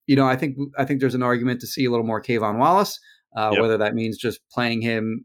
you 0.06 0.16
know, 0.16 0.26
I 0.26 0.36
think 0.36 0.56
I 0.78 0.84
think 0.84 1.00
there's 1.00 1.14
an 1.14 1.22
argument 1.22 1.60
to 1.60 1.66
see 1.66 1.84
a 1.84 1.90
little 1.90 2.06
more 2.06 2.22
K'Von 2.22 2.58
Wallace, 2.58 2.98
uh, 3.36 3.50
Yep. 3.52 3.60
whether 3.60 3.78
that 3.78 3.94
means 3.94 4.18
just 4.18 4.40
playing 4.52 4.82
him, 4.82 5.24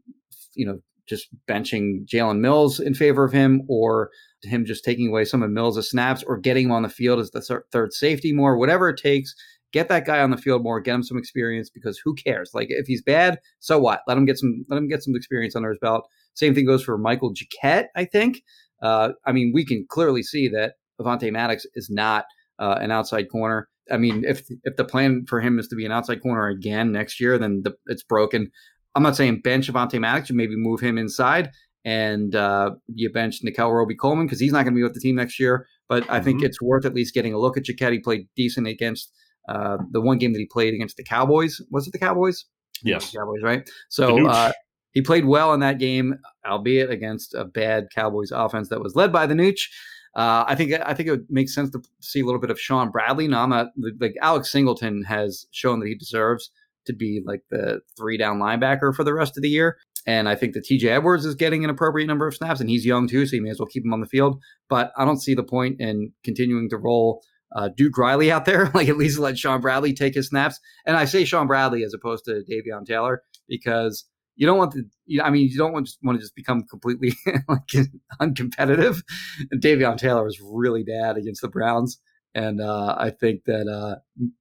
you 0.54 0.66
know, 0.66 0.78
just 1.08 1.28
benching 1.48 2.06
Jalen 2.06 2.40
Mills 2.40 2.80
in 2.80 2.94
favor 2.94 3.24
of 3.24 3.32
him, 3.32 3.62
or 3.68 4.10
him 4.42 4.64
just 4.64 4.84
taking 4.84 5.08
away 5.08 5.24
some 5.24 5.42
of 5.42 5.50
Mills' 5.50 5.88
snaps, 5.90 6.22
or 6.26 6.36
getting 6.38 6.66
him 6.66 6.72
on 6.72 6.82
the 6.82 6.88
field 6.88 7.18
as 7.20 7.30
the 7.30 7.40
thir- 7.40 7.64
third 7.72 7.92
safety 7.92 8.32
more, 8.32 8.56
whatever 8.56 8.88
it 8.88 8.96
takes. 9.00 9.34
Get 9.72 9.88
that 9.88 10.06
guy 10.06 10.20
on 10.20 10.30
the 10.30 10.36
field 10.36 10.62
more, 10.62 10.80
get 10.80 10.94
him 10.94 11.02
some 11.02 11.18
experience 11.18 11.68
because 11.68 12.00
who 12.02 12.14
cares? 12.14 12.50
Like 12.54 12.68
if 12.70 12.86
he's 12.86 13.02
bad, 13.02 13.38
so 13.58 13.78
what? 13.78 14.00
Let 14.06 14.16
him 14.16 14.24
get 14.24 14.38
some 14.38 14.64
let 14.68 14.78
him 14.78 14.88
get 14.88 15.02
some 15.02 15.14
experience 15.16 15.56
under 15.56 15.68
his 15.70 15.78
belt. 15.80 16.08
Same 16.34 16.54
thing 16.54 16.66
goes 16.66 16.82
for 16.84 16.96
Michael 16.96 17.32
Jacquet, 17.32 17.86
I 17.96 18.04
think. 18.04 18.42
Uh, 18.82 19.10
I 19.26 19.32
mean, 19.32 19.52
we 19.54 19.64
can 19.64 19.84
clearly 19.88 20.22
see 20.22 20.48
that 20.48 20.74
Avonte 21.00 21.30
Maddox 21.32 21.66
is 21.74 21.88
not 21.90 22.24
uh, 22.58 22.78
an 22.80 22.90
outside 22.90 23.26
corner. 23.30 23.68
I 23.90 23.96
mean, 23.96 24.24
if 24.26 24.42
if 24.64 24.76
the 24.76 24.84
plan 24.84 25.24
for 25.28 25.40
him 25.40 25.58
is 25.58 25.68
to 25.68 25.76
be 25.76 25.86
an 25.86 25.92
outside 25.92 26.22
corner 26.22 26.48
again 26.48 26.92
next 26.92 27.20
year, 27.20 27.38
then 27.38 27.62
the, 27.62 27.74
it's 27.86 28.02
broken. 28.02 28.50
I'm 28.94 29.02
not 29.02 29.16
saying 29.16 29.42
bench 29.42 29.70
Avonte 29.70 30.00
Maddox, 30.00 30.30
you 30.30 30.36
maybe 30.36 30.56
move 30.56 30.80
him 30.80 30.96
inside 30.98 31.50
and 31.84 32.34
uh, 32.34 32.70
you 32.94 33.12
bench 33.12 33.40
Nickell 33.42 33.72
Robey 33.72 33.94
Coleman 33.94 34.26
because 34.26 34.40
he's 34.40 34.52
not 34.52 34.64
going 34.64 34.72
to 34.74 34.78
be 34.78 34.82
with 34.82 34.94
the 34.94 35.00
team 35.00 35.16
next 35.16 35.38
year. 35.38 35.66
But 35.88 36.08
I 36.10 36.20
think 36.20 36.40
Mhm. 36.40 36.46
it's 36.46 36.60
worth 36.60 36.84
at 36.84 36.94
least 36.94 37.14
getting 37.14 37.32
a 37.32 37.38
look 37.38 37.56
at 37.56 37.64
Jacquet. 37.64 37.92
He 37.92 38.00
played 38.00 38.26
decent 38.36 38.66
against 38.66 39.12
uh, 39.48 39.76
the 39.92 40.00
one 40.00 40.18
game 40.18 40.32
that 40.32 40.40
he 40.40 40.46
played 40.46 40.74
against 40.74 40.96
the 40.96 41.04
Cowboys. 41.04 41.60
Was 41.70 41.86
it 41.86 41.92
the 41.92 41.98
Cowboys? 42.00 42.44
I 42.46 42.82
think 42.82 42.90
it 42.92 42.94
was 42.96 43.04
Yes. 43.04 43.12
the 43.12 43.18
Cowboys, 43.18 43.42
right? 43.44 43.70
So 43.90 44.26
uh, 44.26 44.52
he 44.92 45.02
played 45.02 45.26
well 45.26 45.54
in 45.54 45.60
that 45.60 45.78
game, 45.78 46.16
albeit 46.44 46.90
against 46.90 47.32
a 47.34 47.44
bad 47.44 47.86
Cowboys 47.94 48.32
offense 48.32 48.68
that 48.70 48.80
was 48.82 48.96
led 48.96 49.12
by 49.12 49.24
the 49.26 49.34
Nooch. 49.34 49.60
Uh, 50.16 50.44
I 50.48 50.54
think 50.54 50.72
I 50.72 50.94
think 50.94 51.08
it 51.08 51.10
would 51.10 51.26
make 51.28 51.50
sense 51.50 51.70
to 51.70 51.82
see 52.00 52.20
a 52.20 52.24
little 52.24 52.40
bit 52.40 52.50
of 52.50 52.58
Shaun 52.58 52.90
Bradley. 52.90 53.28
Now 53.28 53.42
I'm 53.42 53.50
not 53.50 53.68
like 54.00 54.14
Alex 54.22 54.50
Singleton 54.50 55.02
has 55.04 55.46
shown 55.50 55.78
that 55.80 55.88
he 55.88 55.94
deserves 55.94 56.50
to 56.86 56.94
be 56.94 57.22
like 57.26 57.42
the 57.50 57.80
three 57.98 58.16
down 58.16 58.38
linebacker 58.38 58.94
for 58.94 59.04
the 59.04 59.12
rest 59.12 59.36
of 59.36 59.42
the 59.42 59.50
year. 59.50 59.76
And 60.06 60.28
I 60.28 60.34
think 60.34 60.54
that 60.54 60.64
TJ 60.64 60.84
Edwards 60.84 61.26
is 61.26 61.34
getting 61.34 61.64
an 61.64 61.70
appropriate 61.70 62.06
number 62.06 62.26
of 62.26 62.34
snaps, 62.34 62.60
and 62.60 62.70
he's 62.70 62.86
young 62.86 63.08
too, 63.08 63.26
so 63.26 63.36
you 63.36 63.42
may 63.42 63.50
as 63.50 63.58
well 63.58 63.66
keep 63.66 63.84
him 63.84 63.92
on 63.92 64.00
the 64.00 64.06
field. 64.06 64.40
But 64.70 64.92
I 64.96 65.04
don't 65.04 65.20
see 65.20 65.34
the 65.34 65.42
point 65.42 65.80
in 65.80 66.12
continuing 66.24 66.70
to 66.70 66.78
roll 66.78 67.22
uh, 67.54 67.68
Duke 67.76 67.98
Riley 67.98 68.32
out 68.32 68.46
there. 68.46 68.70
like 68.74 68.88
at 68.88 68.96
least 68.96 69.18
let 69.18 69.36
Shaun 69.36 69.60
Bradley 69.60 69.92
take 69.92 70.14
his 70.14 70.28
snaps. 70.28 70.58
And 70.86 70.96
I 70.96 71.04
say 71.04 71.24
Shaun 71.24 71.46
Bradley 71.46 71.82
as 71.82 71.92
opposed 71.92 72.24
to 72.24 72.42
Davion 72.48 72.86
Taylor 72.86 73.22
because 73.48 74.04
you 74.36 74.46
don't 74.46 74.58
want 74.58 74.72
to. 74.72 74.84
I 75.22 75.30
mean, 75.30 75.48
you 75.48 75.56
don't 75.56 75.72
want, 75.72 75.86
just 75.86 75.98
want 76.02 76.18
to 76.18 76.22
just 76.22 76.36
become 76.36 76.62
completely 76.64 77.14
like 77.48 77.88
uncompetitive. 78.20 79.02
And 79.50 79.62
Davion 79.62 79.96
Taylor 79.96 80.24
was 80.24 80.40
really 80.40 80.84
bad 80.84 81.16
against 81.16 81.40
the 81.40 81.48
Browns, 81.48 81.98
and 82.34 82.60
uh, 82.60 82.94
I 82.98 83.10
think 83.10 83.44
that 83.46 83.66
uh, 83.66 83.96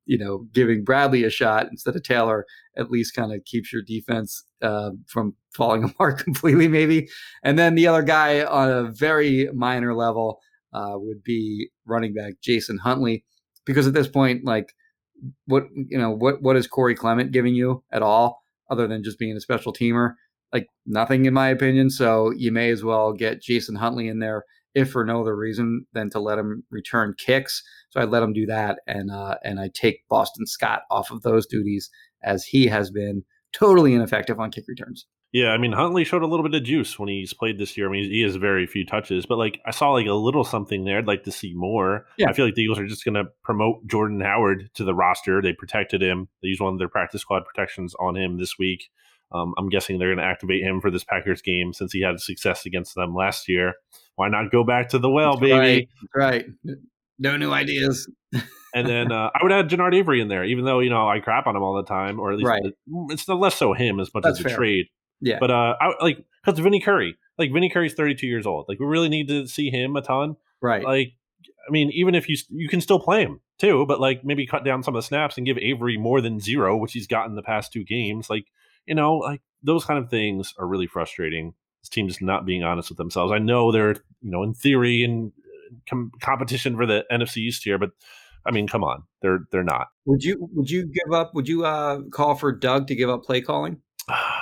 you 0.05 0.17
know 0.17 0.47
giving 0.53 0.83
Bradley 0.83 1.23
a 1.23 1.29
shot 1.29 1.67
instead 1.71 1.95
of 1.95 2.03
Taylor 2.03 2.45
at 2.77 2.91
least 2.91 3.15
kind 3.15 3.33
of 3.33 3.43
keeps 3.45 3.71
your 3.71 3.81
defense 3.81 4.43
uh, 4.61 4.91
from 5.07 5.35
falling 5.53 5.83
apart 5.89 6.19
completely, 6.19 6.67
maybe. 6.67 7.07
And 7.43 7.57
then 7.57 7.75
the 7.75 7.87
other 7.87 8.03
guy 8.03 8.43
on 8.43 8.69
a 8.69 8.91
very 8.91 9.49
minor 9.53 9.95
level 9.95 10.39
uh, 10.73 10.95
would 10.95 11.23
be 11.23 11.69
running 11.85 12.13
back 12.13 12.33
Jason 12.43 12.77
Huntley, 12.77 13.23
because 13.65 13.87
at 13.87 13.93
this 13.93 14.09
point, 14.09 14.43
like, 14.43 14.73
what 15.45 15.63
you 15.73 15.97
know, 15.97 16.11
what 16.11 16.41
what 16.41 16.57
is 16.57 16.67
Corey 16.67 16.95
Clement 16.95 17.31
giving 17.31 17.55
you 17.55 17.81
at 17.93 18.01
all, 18.01 18.44
other 18.69 18.87
than 18.87 19.03
just 19.03 19.19
being 19.19 19.35
a 19.35 19.41
special 19.41 19.73
teamer? 19.73 20.13
Like 20.53 20.67
nothing, 20.85 21.25
in 21.25 21.33
my 21.33 21.49
opinion. 21.49 21.89
So 21.89 22.31
you 22.31 22.51
may 22.51 22.69
as 22.69 22.83
well 22.83 23.13
get 23.13 23.41
Jason 23.41 23.75
Huntley 23.75 24.07
in 24.07 24.19
there, 24.19 24.43
if 24.73 24.91
for 24.91 25.05
no 25.05 25.21
other 25.21 25.35
reason 25.35 25.85
than 25.93 26.09
to 26.11 26.19
let 26.19 26.37
him 26.37 26.63
return 26.69 27.15
kicks. 27.17 27.63
So 27.89 28.01
I 28.01 28.05
let 28.05 28.23
him 28.23 28.33
do 28.33 28.45
that, 28.45 28.79
and 28.87 29.09
uh, 29.09 29.35
and 29.43 29.59
I 29.59 29.69
take 29.73 30.07
Boston 30.09 30.45
Scott 30.45 30.81
off 30.91 31.11
of 31.11 31.23
those 31.23 31.45
duties 31.45 31.89
as 32.23 32.45
he 32.45 32.67
has 32.67 32.91
been 32.91 33.23
totally 33.53 33.93
ineffective 33.93 34.39
on 34.39 34.51
kick 34.51 34.65
returns. 34.67 35.07
Yeah, 35.35 35.49
I 35.49 35.57
mean 35.57 35.73
Huntley 35.73 36.05
showed 36.05 36.21
a 36.23 36.27
little 36.27 36.47
bit 36.47 36.55
of 36.55 36.63
juice 36.65 36.97
when 36.97 37.09
he's 37.09 37.33
played 37.33 37.59
this 37.59 37.75
year. 37.75 37.89
I 37.89 37.91
mean, 37.91 38.09
he 38.09 38.21
has 38.21 38.37
very 38.37 38.65
few 38.65 38.85
touches, 38.85 39.25
but 39.25 39.37
like 39.37 39.59
I 39.65 39.71
saw 39.71 39.91
like 39.91 40.07
a 40.07 40.13
little 40.13 40.45
something 40.45 40.85
there. 40.85 40.97
I'd 40.97 41.07
like 41.07 41.23
to 41.23 41.31
see 41.31 41.53
more. 41.53 42.05
Yeah. 42.17 42.29
I 42.29 42.33
feel 42.33 42.45
like 42.45 42.55
the 42.55 42.61
Eagles 42.61 42.79
are 42.79 42.87
just 42.87 43.03
going 43.03 43.15
to 43.15 43.25
promote 43.43 43.85
Jordan 43.85 44.21
Howard 44.21 44.69
to 44.75 44.85
the 44.85 44.95
roster. 44.95 45.41
They 45.41 45.51
protected 45.51 46.01
him. 46.01 46.29
They 46.41 46.47
used 46.47 46.61
one 46.61 46.71
of 46.71 46.79
their 46.79 46.87
practice 46.87 47.19
squad 47.19 47.43
protections 47.43 47.93
on 47.99 48.15
him 48.15 48.37
this 48.37 48.57
week. 48.57 48.89
Um, 49.33 49.53
I'm 49.57 49.67
guessing 49.67 49.99
they're 49.99 50.07
going 50.15 50.19
to 50.19 50.23
activate 50.23 50.63
him 50.63 50.79
for 50.79 50.89
this 50.89 51.03
Packers 51.03 51.41
game 51.41 51.73
since 51.73 51.91
he 51.91 52.01
had 52.01 52.21
success 52.21 52.65
against 52.65 52.95
them 52.95 53.13
last 53.13 53.49
year. 53.49 53.73
Why 54.15 54.29
not 54.29 54.53
go 54.53 54.63
back 54.63 54.87
to 54.91 54.99
the 54.99 55.09
well, 55.09 55.35
baby? 55.35 55.89
Right, 56.15 56.45
right. 56.63 56.77
No 57.19 57.35
new 57.35 57.51
ideas. 57.51 58.09
And 58.73 58.85
then 58.85 59.09
uh, 59.09 59.29
I 59.33 59.39
would 59.41 59.53
add 59.53 59.69
Genard 59.69 59.95
Avery 59.95 60.19
in 60.19 60.27
there, 60.27 60.43
even 60.43 60.65
though 60.65 60.81
you 60.81 60.89
know 60.89 61.07
I 61.07 61.21
crap 61.21 61.47
on 61.47 61.55
him 61.55 61.63
all 61.63 61.77
the 61.77 61.85
time, 61.85 62.19
or 62.19 62.33
at 62.33 62.37
least 62.37 62.49
Right. 62.49 62.61
it's 63.09 63.23
the 63.23 63.33
less 63.33 63.55
so 63.55 63.71
him 63.71 64.01
as 64.01 64.13
much 64.13 64.23
That's 64.23 64.37
as 64.39 64.43
the 64.43 64.49
fair. 64.49 64.57
trade. 64.57 64.87
Yeah. 65.25 65.39
But 65.39 65.49
uh, 65.49 65.75
I, 65.81 65.93
like 66.01 66.23
because 66.45 66.59
Vinny 66.59 66.79
Curry, 66.79 67.17
like 67.39 67.51
Vinny 67.51 67.69
Curry's 67.69 67.95
32 67.95 68.27
years 68.27 68.45
old. 68.45 68.65
Like 68.69 68.79
we 68.79 68.85
really 68.85 69.09
need 69.09 69.27
to 69.27 69.47
see 69.47 69.71
him 69.71 69.95
a 69.95 70.01
ton. 70.01 70.37
Right. 70.61 70.83
Like, 70.83 71.13
I 71.67 71.71
mean, 71.71 71.89
even 71.91 72.13
if 72.13 72.29
you 72.29 72.37
you 72.51 72.69
can 72.69 72.79
still 72.79 72.99
play 72.99 73.23
him 73.23 73.41
too, 73.57 73.85
but 73.87 73.99
like 73.99 74.23
maybe 74.23 74.45
cut 74.45 74.63
down 74.63 74.83
some 74.83 74.95
of 74.95 75.01
the 75.01 75.07
snaps 75.07 75.37
and 75.37 75.45
give 75.45 75.57
Avery 75.57 75.97
more 75.97 76.21
than 76.21 76.39
zero, 76.39 76.77
which 76.77 76.93
he's 76.93 77.07
gotten 77.07 77.35
the 77.35 77.41
past 77.41 77.73
two 77.73 77.83
games. 77.83 78.29
Like 78.29 78.45
you 78.85 78.93
know, 78.93 79.15
like 79.15 79.41
those 79.63 79.83
kind 79.83 79.97
of 79.97 80.11
things 80.11 80.53
are 80.59 80.67
really 80.67 80.87
frustrating. 80.87 81.55
This 81.81 81.89
team 81.89 82.07
just 82.07 82.21
not 82.21 82.45
being 82.45 82.63
honest 82.63 82.89
with 82.89 82.99
themselves. 82.99 83.33
I 83.33 83.39
know 83.39 83.71
they're 83.71 83.95
you 84.21 84.29
know 84.29 84.43
in 84.43 84.53
theory 84.53 85.03
in 85.03 85.33
com- 85.89 86.11
competition 86.21 86.75
for 86.75 86.85
the 86.85 87.03
NFC 87.11 87.37
East 87.37 87.63
here, 87.63 87.79
but 87.79 87.89
I 88.45 88.51
mean, 88.51 88.67
come 88.67 88.83
on, 88.83 89.03
they're 89.23 89.39
they're 89.51 89.63
not. 89.63 89.87
Would 90.05 90.23
you 90.23 90.47
would 90.53 90.69
you 90.69 90.85
give 90.85 91.13
up? 91.13 91.33
Would 91.33 91.47
you 91.47 91.65
uh, 91.65 92.01
call 92.11 92.35
for 92.35 92.51
Doug 92.51 92.85
to 92.87 92.95
give 92.95 93.09
up 93.09 93.23
play 93.23 93.41
calling? 93.41 93.81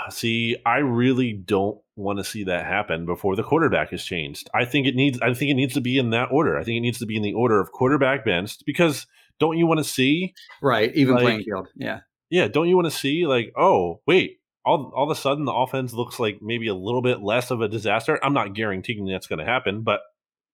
See, 0.10 0.58
I 0.66 0.78
really 0.78 1.34
don't 1.34 1.80
want 1.96 2.20
to 2.20 2.24
see 2.24 2.44
that 2.46 2.66
happen 2.66 3.06
before 3.06 3.36
the 3.36 3.44
quarterback 3.44 3.94
is 3.94 4.04
changed. 4.04 4.50
I 4.54 4.66
think 4.66 4.88
it 4.88 4.96
needs. 4.96 5.20
I 5.22 5.34
think 5.34 5.52
it 5.52 5.56
needs 5.56 5.74
to 5.76 5.82
be 5.82 5.98
in 5.98 6.10
that 6.12 6.30
order. 6.32 6.58
I 6.58 6.63
think 6.63 6.78
it 6.78 6.82
needs 6.82 7.00
to 7.00 7.06
be 7.06 7.16
in 7.16 7.22
the 7.24 7.34
order 7.34 7.60
of 7.60 7.72
quarterback 7.72 8.26
benched 8.26 8.63
because 8.66 9.06
don't 9.39 9.58
you 9.58 9.66
want 9.68 9.80
to 9.80 9.84
see? 9.84 10.34
Right, 10.62 10.94
even 10.96 11.16
Like- 11.16 11.24
playing 11.24 11.44
field. 11.44 11.68
Yeah, 11.76 12.02
Yeah, 12.30 12.48
don't 12.48 12.68
you 12.70 12.76
want 12.76 12.86
to 12.92 12.98
see 12.98 13.26
like, 13.28 13.52
oh 13.58 14.02
wait, 14.08 14.39
all 14.66 14.92
all 14.96 15.04
of 15.10 15.16
a 15.16 15.20
sudden 15.20 15.46
the 15.46 15.54
offense 15.54 15.94
looks 15.94 16.20
like 16.20 16.39
maybe 16.42 16.68
a 16.68 16.76
little 16.76 17.02
bit 17.02 17.22
less 17.22 17.52
of 17.52 17.62
a 17.62 17.68
disaster. 17.68 18.20
I'm 18.24 18.34
not 18.34 18.54
guaranteeing 18.56 19.06
that's 19.06 19.28
going 19.28 19.39
to 19.39 19.46
happen, 19.46 19.82
but 19.84 20.02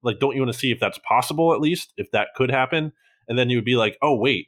like, 0.01 0.19
don't 0.19 0.35
you 0.35 0.41
want 0.41 0.53
to 0.53 0.57
see 0.59 0.71
if 0.71 0.79
that's 0.79 0.99
possible 0.99 1.53
at 1.53 1.61
least 1.61 1.93
if 1.97 2.09
that 2.11 2.29
could 2.35 2.51
happen? 2.51 2.91
And 3.27 3.37
then 3.37 3.49
you 3.49 3.57
would 3.57 3.65
be 3.65 3.75
like, 3.75 3.97
oh 4.01 4.15
wait, 4.15 4.47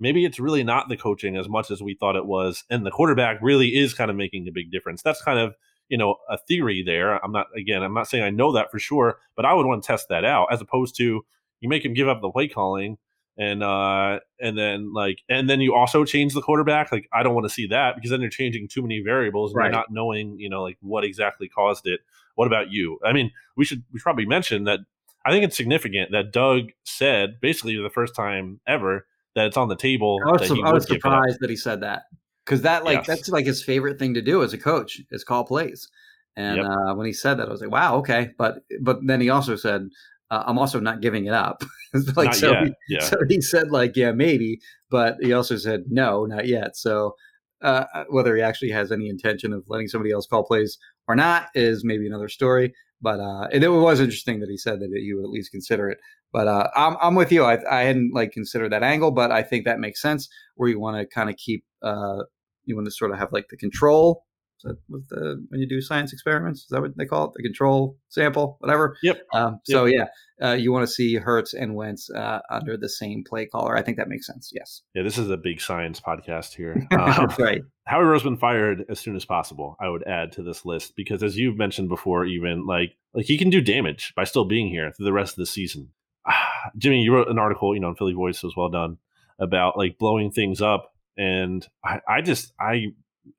maybe 0.00 0.24
it's 0.24 0.40
really 0.40 0.64
not 0.64 0.88
the 0.88 0.96
coaching 0.96 1.36
as 1.36 1.48
much 1.48 1.70
as 1.70 1.82
we 1.82 1.94
thought 1.94 2.16
it 2.16 2.26
was, 2.26 2.64
and 2.70 2.84
the 2.84 2.90
quarterback 2.90 3.38
really 3.40 3.76
is 3.76 3.94
kind 3.94 4.10
of 4.10 4.16
making 4.16 4.48
a 4.48 4.52
big 4.52 4.70
difference. 4.72 5.02
That's 5.02 5.22
kind 5.22 5.38
of 5.38 5.54
you 5.88 5.98
know 5.98 6.16
a 6.28 6.38
theory 6.38 6.82
there. 6.84 7.22
I'm 7.24 7.32
not 7.32 7.46
again, 7.56 7.82
I'm 7.82 7.94
not 7.94 8.08
saying 8.08 8.24
I 8.24 8.30
know 8.30 8.52
that 8.52 8.70
for 8.70 8.78
sure, 8.78 9.18
but 9.36 9.44
I 9.44 9.54
would 9.54 9.66
want 9.66 9.82
to 9.82 9.86
test 9.86 10.08
that 10.08 10.24
out 10.24 10.48
as 10.52 10.60
opposed 10.60 10.96
to 10.96 11.24
you 11.60 11.68
make 11.68 11.84
him 11.84 11.94
give 11.94 12.08
up 12.08 12.20
the 12.22 12.30
play 12.30 12.48
calling 12.48 12.96
and 13.38 13.62
uh 13.62 14.18
and 14.40 14.58
then 14.58 14.92
like 14.92 15.20
and 15.28 15.48
then 15.48 15.60
you 15.60 15.72
also 15.72 16.04
change 16.04 16.34
the 16.34 16.42
quarterback 16.42 16.90
like 16.90 17.08
i 17.12 17.22
don't 17.22 17.32
want 17.34 17.44
to 17.44 17.52
see 17.52 17.66
that 17.66 17.94
because 17.94 18.10
then 18.10 18.20
you're 18.20 18.28
changing 18.28 18.66
too 18.66 18.82
many 18.82 19.00
variables 19.00 19.52
and 19.52 19.58
Right. 19.58 19.66
you're 19.66 19.72
not 19.72 19.90
knowing 19.90 20.36
you 20.40 20.48
know 20.50 20.62
like 20.62 20.76
what 20.80 21.04
exactly 21.04 21.48
caused 21.48 21.86
it 21.86 22.00
what 22.34 22.46
about 22.46 22.72
you 22.72 22.98
i 23.04 23.12
mean 23.12 23.30
we 23.56 23.64
should 23.64 23.84
we 23.92 24.00
should 24.00 24.02
probably 24.02 24.26
mention 24.26 24.64
that 24.64 24.80
i 25.24 25.30
think 25.30 25.44
it's 25.44 25.56
significant 25.56 26.10
that 26.10 26.32
doug 26.32 26.70
said 26.82 27.40
basically 27.40 27.80
the 27.80 27.88
first 27.88 28.16
time 28.16 28.58
ever 28.66 29.06
that 29.34 29.46
it's 29.46 29.56
on 29.56 29.68
the 29.68 29.76
table 29.76 30.20
I 30.26 30.32
was, 30.32 30.40
that 30.42 30.48
su- 30.48 30.54
he 30.56 30.62
I 30.62 30.72
was 30.72 30.84
would 30.84 30.88
give 30.88 30.96
it 30.96 31.04
up. 31.04 31.12
surprised 31.12 31.38
that 31.40 31.50
he 31.50 31.56
said 31.56 31.80
that 31.82 32.02
because 32.44 32.62
that 32.62 32.84
like 32.84 32.98
Yes. 32.98 33.06
that's 33.06 33.28
like 33.28 33.46
his 33.46 33.62
favorite 33.62 33.98
thing 33.98 34.14
to 34.14 34.22
do 34.22 34.42
as 34.42 34.52
a 34.52 34.58
coach 34.58 35.00
is 35.10 35.24
call 35.24 35.44
plays. 35.44 35.88
And 36.36 36.56
Yep. 36.58 36.66
uh, 36.66 36.94
when 36.94 37.06
he 37.06 37.12
said 37.12 37.34
that, 37.34 37.48
I 37.48 37.50
was 37.50 37.60
like, 37.60 37.70
wow, 37.70 37.96
okay. 37.98 38.30
But 38.38 38.62
but 38.80 38.98
then 39.02 39.20
he 39.20 39.30
also 39.30 39.56
said, 39.56 39.88
uh, 40.30 40.44
I'm 40.46 40.58
also 40.58 40.80
not 40.80 41.00
giving 41.00 41.26
it 41.26 41.34
up. 41.34 41.62
Like 42.14 42.26
Not 42.26 42.36
so, 42.36 42.54
he, 42.54 42.72
yeah 42.88 43.00
so 43.00 43.16
he 43.28 43.40
said 43.40 43.72
like 43.72 43.96
yeah 43.96 44.12
maybe, 44.12 44.60
but 44.90 45.16
he 45.20 45.32
also 45.32 45.56
said 45.56 45.86
no, 45.88 46.24
not 46.24 46.46
yet. 46.46 46.76
So 46.76 47.16
uh, 47.62 47.84
whether 48.10 48.36
he 48.36 48.42
actually 48.42 48.70
has 48.70 48.92
any 48.92 49.08
intention 49.08 49.52
of 49.52 49.64
letting 49.66 49.88
somebody 49.88 50.12
else 50.12 50.24
call 50.26 50.44
plays 50.44 50.78
or 51.08 51.16
not 51.16 51.48
is 51.54 51.84
maybe 51.84 52.06
another 52.06 52.28
story. 52.28 52.72
But 53.02 53.20
uh, 53.20 53.48
it, 53.52 53.62
it 53.62 53.68
was 53.68 54.00
interesting 54.00 54.40
that 54.40 54.50
he 54.50 54.56
said 54.56 54.80
that 54.80 54.90
he 54.94 55.14
would 55.14 55.24
at 55.24 55.30
least 55.30 55.50
consider 55.50 55.88
it. 55.88 55.98
But 56.32 56.48
uh, 56.48 56.68
I'm 56.76 56.96
I'm 57.00 57.14
with 57.14 57.32
you. 57.32 57.44
I 57.44 57.58
I 57.70 57.82
hadn't 57.82 58.12
like 58.14 58.32
considered 58.32 58.72
that 58.72 58.82
angle, 58.82 59.10
but 59.10 59.32
I 59.32 59.42
think 59.42 59.64
that 59.64 59.80
makes 59.80 60.00
sense. 60.00 60.28
Where 60.54 60.68
you 60.68 60.78
want 60.78 60.96
to 60.98 61.06
kind 61.06 61.30
of 61.30 61.36
keep 61.36 61.64
uh, 61.82 62.24
you 62.64 62.76
want 62.76 62.86
to 62.86 62.92
sort 62.92 63.10
of 63.10 63.18
have 63.18 63.32
like 63.32 63.46
the 63.50 63.56
control. 63.56 64.24
Is 64.64 64.70
that 64.70 64.76
what 64.88 65.08
the 65.08 65.46
when 65.48 65.60
you 65.60 65.66
do 65.66 65.80
science 65.80 66.12
experiments? 66.12 66.60
Is 66.62 66.68
that 66.68 66.82
what 66.82 66.96
they 66.96 67.06
call 67.06 67.26
it? 67.26 67.32
The 67.34 67.42
control 67.42 67.96
sample, 68.10 68.58
whatever. 68.60 68.96
Yep. 69.02 69.22
Um, 69.32 69.60
so 69.64 69.86
yeah, 69.86 70.06
uh, 70.42 70.52
you 70.52 70.70
want 70.70 70.86
to 70.86 70.92
see 70.92 71.16
Hurts 71.16 71.54
and 71.54 71.74
Wentz 71.74 72.10
uh, 72.10 72.40
under 72.50 72.76
the 72.76 72.88
same 72.88 73.24
play 73.26 73.46
caller. 73.46 73.74
I 73.74 73.82
think 73.82 73.96
that 73.96 74.08
makes 74.08 74.26
sense. 74.26 74.50
Yes. 74.52 74.82
yeah 74.94 75.02
this 75.02 75.16
is 75.16 75.30
a 75.30 75.38
big 75.38 75.62
science 75.62 75.98
podcast 75.98 76.54
here 76.54 76.86
um, 76.98 77.28
right. 77.38 77.62
Howie 77.86 78.04
Roseman 78.04 78.38
fired 78.38 78.84
as 78.90 79.00
soon 79.00 79.16
as 79.16 79.24
possible. 79.24 79.76
I 79.80 79.88
would 79.88 80.06
add 80.06 80.32
to 80.32 80.42
this 80.42 80.66
list 80.66 80.94
because, 80.94 81.22
as 81.22 81.38
you've 81.38 81.56
mentioned 81.56 81.88
before, 81.88 82.26
even 82.26 82.66
like 82.66 82.96
like 83.14 83.24
he 83.24 83.38
can 83.38 83.48
do 83.48 83.62
damage 83.62 84.12
by 84.14 84.24
still 84.24 84.44
being 84.44 84.68
here 84.68 84.92
through 84.92 85.06
the 85.06 85.12
rest 85.12 85.32
of 85.32 85.38
the 85.38 85.46
season. 85.46 85.88
Jimmy, 86.76 87.02
you 87.02 87.14
wrote 87.14 87.28
an 87.28 87.38
article, 87.38 87.74
you 87.74 87.80
know, 87.80 87.88
in 87.88 87.94
Philly 87.94 88.12
Voice 88.12 88.42
was 88.42 88.56
well 88.56 88.68
done 88.68 88.98
about 89.38 89.78
like 89.78 89.98
blowing 89.98 90.30
things 90.30 90.60
up, 90.60 90.92
and 91.16 91.66
I, 91.82 92.00
I 92.06 92.20
just 92.20 92.52
I 92.60 92.88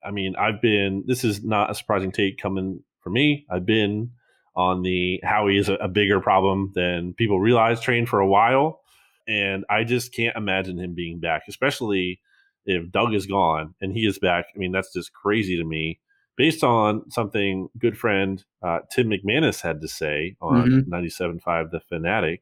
I 0.04 0.12
mean 0.12 0.36
I've 0.36 0.62
been 0.62 1.04
this 1.08 1.24
is 1.24 1.44
not 1.44 1.72
a 1.72 1.76
surprising 1.76 2.12
take 2.12 2.38
coming 2.38 2.84
from 3.02 3.14
me. 3.14 3.46
I've 3.50 3.66
been 3.66 4.12
on 4.56 4.82
the 4.84 5.20
Howie 5.24 5.58
is 5.58 5.70
a, 5.70 5.76
a 5.76 5.88
bigger 5.88 6.20
problem 6.20 6.72
than 6.76 7.14
people 7.14 7.40
realize 7.40 7.80
train 7.80 8.06
for 8.06 8.20
a 8.20 8.28
while, 8.28 8.82
and 9.28 9.64
I 9.70 9.84
just 9.86 10.14
can't 10.14 10.36
imagine 10.36 10.78
him 10.78 10.94
being 10.94 11.20
back, 11.20 11.44
especially 11.48 12.20
if 12.66 12.92
Doug 12.92 13.14
is 13.14 13.26
gone 13.26 13.74
and 13.82 13.94
he 13.94 14.06
is 14.06 14.20
back, 14.20 14.46
I 14.56 14.60
mean, 14.60 14.72
that's 14.72 14.94
just 14.94 15.14
crazy 15.14 15.58
to 15.58 15.64
me. 15.64 16.00
Based 16.38 16.64
on 16.64 17.10
something 17.10 17.70
good 17.78 17.98
friend 17.98 18.44
uh, 18.62 18.80
Tim 18.92 19.10
McManus 19.10 19.62
had 19.62 19.82
to 19.82 19.88
say 19.88 20.36
on 20.42 20.70
Mhm. 20.70 20.88
97.5 20.88 21.72
The 21.72 21.80
Fanatic 21.80 22.42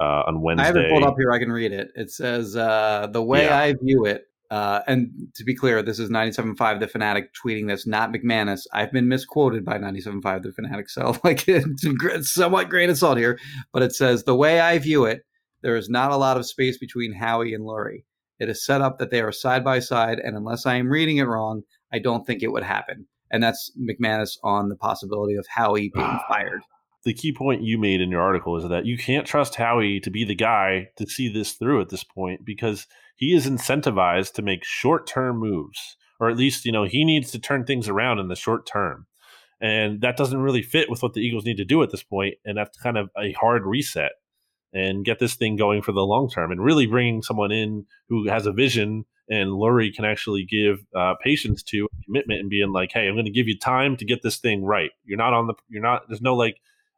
uh, 0.00 0.24
on 0.26 0.42
Wednesday. 0.42 0.62
I 0.64 0.66
have 0.66 0.76
it 0.76 0.90
pulled 0.90 1.04
up 1.04 1.16
here. 1.16 1.30
I 1.32 1.38
can 1.38 1.50
read 1.52 1.72
it. 1.72 1.88
It 1.94 2.10
says 2.10 2.56
uh, 2.56 3.08
the 3.10 3.22
way 3.22 3.44
Yeah. 3.46 3.58
I 3.58 3.74
view 3.80 4.04
it. 4.06 4.26
Uh, 4.50 4.80
and 4.86 5.10
to 5.34 5.44
be 5.44 5.54
clear, 5.54 5.82
this 5.82 5.98
is 5.98 6.10
97.5 6.10 6.80
The 6.80 6.88
Fanatic 6.88 7.30
tweeting 7.34 7.68
this, 7.68 7.86
not 7.86 8.12
McManus. 8.12 8.66
I've 8.72 8.92
been 8.92 9.08
misquoted 9.08 9.64
by 9.64 9.78
97.5 9.78 10.42
The 10.42 10.52
Fanatic, 10.52 10.90
so 10.90 11.16
like 11.24 11.44
it's 11.48 12.32
somewhat 12.32 12.68
grain 12.68 12.90
of 12.90 12.98
salt 12.98 13.18
here. 13.18 13.38
But 13.72 13.82
it 13.82 13.94
says 13.94 14.24
the 14.24 14.34
way 14.34 14.60
I 14.60 14.78
view 14.78 15.04
it, 15.04 15.22
there 15.62 15.76
is 15.76 15.88
not 15.88 16.12
a 16.12 16.16
lot 16.16 16.36
of 16.36 16.46
space 16.46 16.78
between 16.78 17.14
Howie 17.14 17.54
and 17.54 17.64
Lurie. 17.64 18.04
It 18.38 18.48
is 18.48 18.64
set 18.64 18.82
up 18.82 18.98
that 18.98 19.10
they 19.10 19.20
are 19.20 19.32
side 19.32 19.64
by 19.64 19.78
side, 19.78 20.18
and 20.18 20.36
unless 20.36 20.66
I 20.66 20.74
am 20.74 20.88
reading 20.88 21.16
it 21.16 21.24
wrong, 21.24 21.62
I 21.92 21.98
don't 21.98 22.26
think 22.26 22.42
it 22.42 22.52
would 22.52 22.64
happen. 22.64 23.06
And 23.30 23.42
that's 23.42 23.72
McManus 23.80 24.36
on 24.42 24.68
the 24.68 24.76
possibility 24.76 25.34
of 25.34 25.46
Howie 25.48 25.90
being 25.94 26.18
fired. 26.28 26.60
The 27.04 27.14
key 27.14 27.32
point 27.32 27.62
you 27.62 27.78
made 27.78 28.00
in 28.00 28.10
your 28.10 28.22
article 28.22 28.56
is 28.56 28.68
that 28.68 28.86
you 28.86 28.96
can't 28.96 29.26
trust 29.26 29.56
Howie 29.56 30.00
to 30.00 30.10
be 30.10 30.24
the 30.24 30.34
guy 30.34 30.88
to 30.96 31.06
see 31.06 31.32
this 31.32 31.52
through 31.52 31.80
at 31.80 31.90
this 31.90 32.04
point 32.04 32.44
because 32.44 32.86
he 33.16 33.34
is 33.34 33.46
incentivized 33.46 34.32
to 34.34 34.42
make 34.42 34.64
short 34.64 35.06
term 35.06 35.38
moves, 35.38 35.96
or 36.18 36.30
at 36.30 36.36
least, 36.36 36.64
you 36.64 36.72
know, 36.72 36.84
he 36.84 37.04
needs 37.04 37.30
to 37.32 37.38
turn 37.38 37.64
things 37.64 37.88
around 37.88 38.18
in 38.18 38.28
the 38.28 38.36
short 38.36 38.66
term. 38.66 39.06
And 39.60 40.00
that 40.00 40.16
doesn't 40.16 40.40
really 40.40 40.62
fit 40.62 40.90
with 40.90 41.02
what 41.02 41.14
the 41.14 41.20
Eagles 41.20 41.44
need 41.44 41.56
to 41.58 41.64
do 41.64 41.82
at 41.82 41.90
this 41.90 42.02
point, 42.02 42.34
And 42.44 42.58
that's 42.58 42.76
kind 42.78 42.98
of 42.98 43.10
a 43.16 43.32
hard 43.32 43.64
reset 43.64 44.12
and 44.72 45.04
get 45.04 45.20
this 45.20 45.34
thing 45.34 45.56
going 45.56 45.82
for 45.82 45.92
the 45.92 46.04
long 46.04 46.28
term 46.28 46.50
and 46.50 46.62
really 46.62 46.86
bringing 46.86 47.22
someone 47.22 47.52
in 47.52 47.86
who 48.08 48.28
has 48.28 48.46
a 48.46 48.52
vision 48.52 49.04
and 49.28 49.50
Lurie 49.50 49.94
can 49.94 50.04
actually 50.04 50.44
give 50.44 50.84
uh, 50.94 51.14
patience 51.22 51.62
to 51.62 51.88
commitment 52.04 52.40
and 52.40 52.50
being 52.50 52.72
like, 52.72 52.90
hey, 52.92 53.06
I'm 53.06 53.14
going 53.14 53.24
to 53.24 53.30
give 53.30 53.48
you 53.48 53.58
time 53.58 53.96
to 53.96 54.04
get 54.04 54.22
this 54.22 54.36
thing 54.36 54.64
right. 54.64 54.90
You're 55.04 55.16
not 55.16 55.32
on 55.32 55.46
the, 55.46 55.54
you're 55.68 55.82
not, 55.82 56.02
there's 56.08 56.20
no 56.20 56.34
like, 56.34 56.56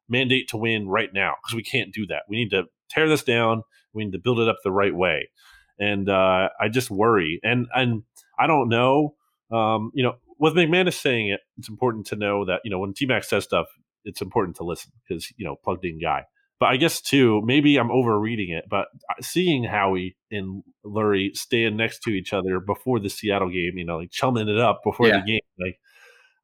mandate 0.09 0.49
to 0.49 0.57
win 0.57 0.89
right 0.89 1.13
now 1.13 1.35
because 1.43 1.55
we 1.55 1.63
can't 1.63 1.93
do 1.93 2.07
that. 2.07 2.23
We 2.29 2.37
need 2.37 2.51
to 2.51 2.65
tear 2.89 3.09
this 3.09 3.23
down. 3.23 3.63
We 3.93 4.05
need 4.05 4.13
to 4.13 4.19
build 4.19 4.41
it 4.41 4.49
up 4.49 4.59
the 4.63 4.73
right 4.73 4.95
way. 4.95 5.31
And 5.79 6.09
uh, 6.09 6.49
I 6.61 6.69
just 6.69 6.91
worry. 6.91 7.41
And 7.43 7.67
and 7.75 8.03
I 8.39 8.47
don't 8.47 8.69
know. 8.69 9.15
Um, 9.51 9.91
you 9.95 10.03
know, 10.03 10.17
with 10.39 10.55
McManus 10.55 10.95
saying 11.01 11.29
it, 11.29 11.41
it's 11.59 11.69
important 11.69 12.07
to 12.09 12.17
know 12.17 12.45
that 12.47 12.61
you 12.65 12.71
know 12.71 12.79
when 12.79 12.95
T 12.95 13.07
Mac 13.07 13.25
says 13.25 13.45
stuff, 13.45 13.67
it's 14.05 14.21
important 14.23 14.57
to 14.57 14.65
listen 14.65 14.93
because 15.07 15.33
you 15.37 15.45
know 15.45 15.57
plugged 15.63 15.85
in 15.85 16.01
guy. 16.01 16.25
But 16.59 16.67
I 16.71 16.79
guess 16.79 17.03
too, 17.03 17.43
maybe 17.45 17.77
I'm 17.77 17.91
overreading 17.91 18.51
it. 18.51 18.65
But 18.71 18.87
seeing 19.21 19.65
Howie 19.65 20.17
and 20.31 20.63
Lurie 20.85 21.37
stand 21.37 21.77
next 21.77 22.01
to 22.05 22.11
each 22.11 22.33
other 22.33 22.61
before 22.61 22.99
the 22.99 23.11
Seattle 23.11 23.51
game, 23.51 23.77
you 23.77 23.85
know, 23.85 23.99
like 23.99 24.11
chumming 24.11 24.49
it 24.49 24.59
up 24.59 24.81
before 24.83 25.09
Yeah. 25.09 25.21
the 25.21 25.27
game, 25.27 25.41
like 25.61 25.79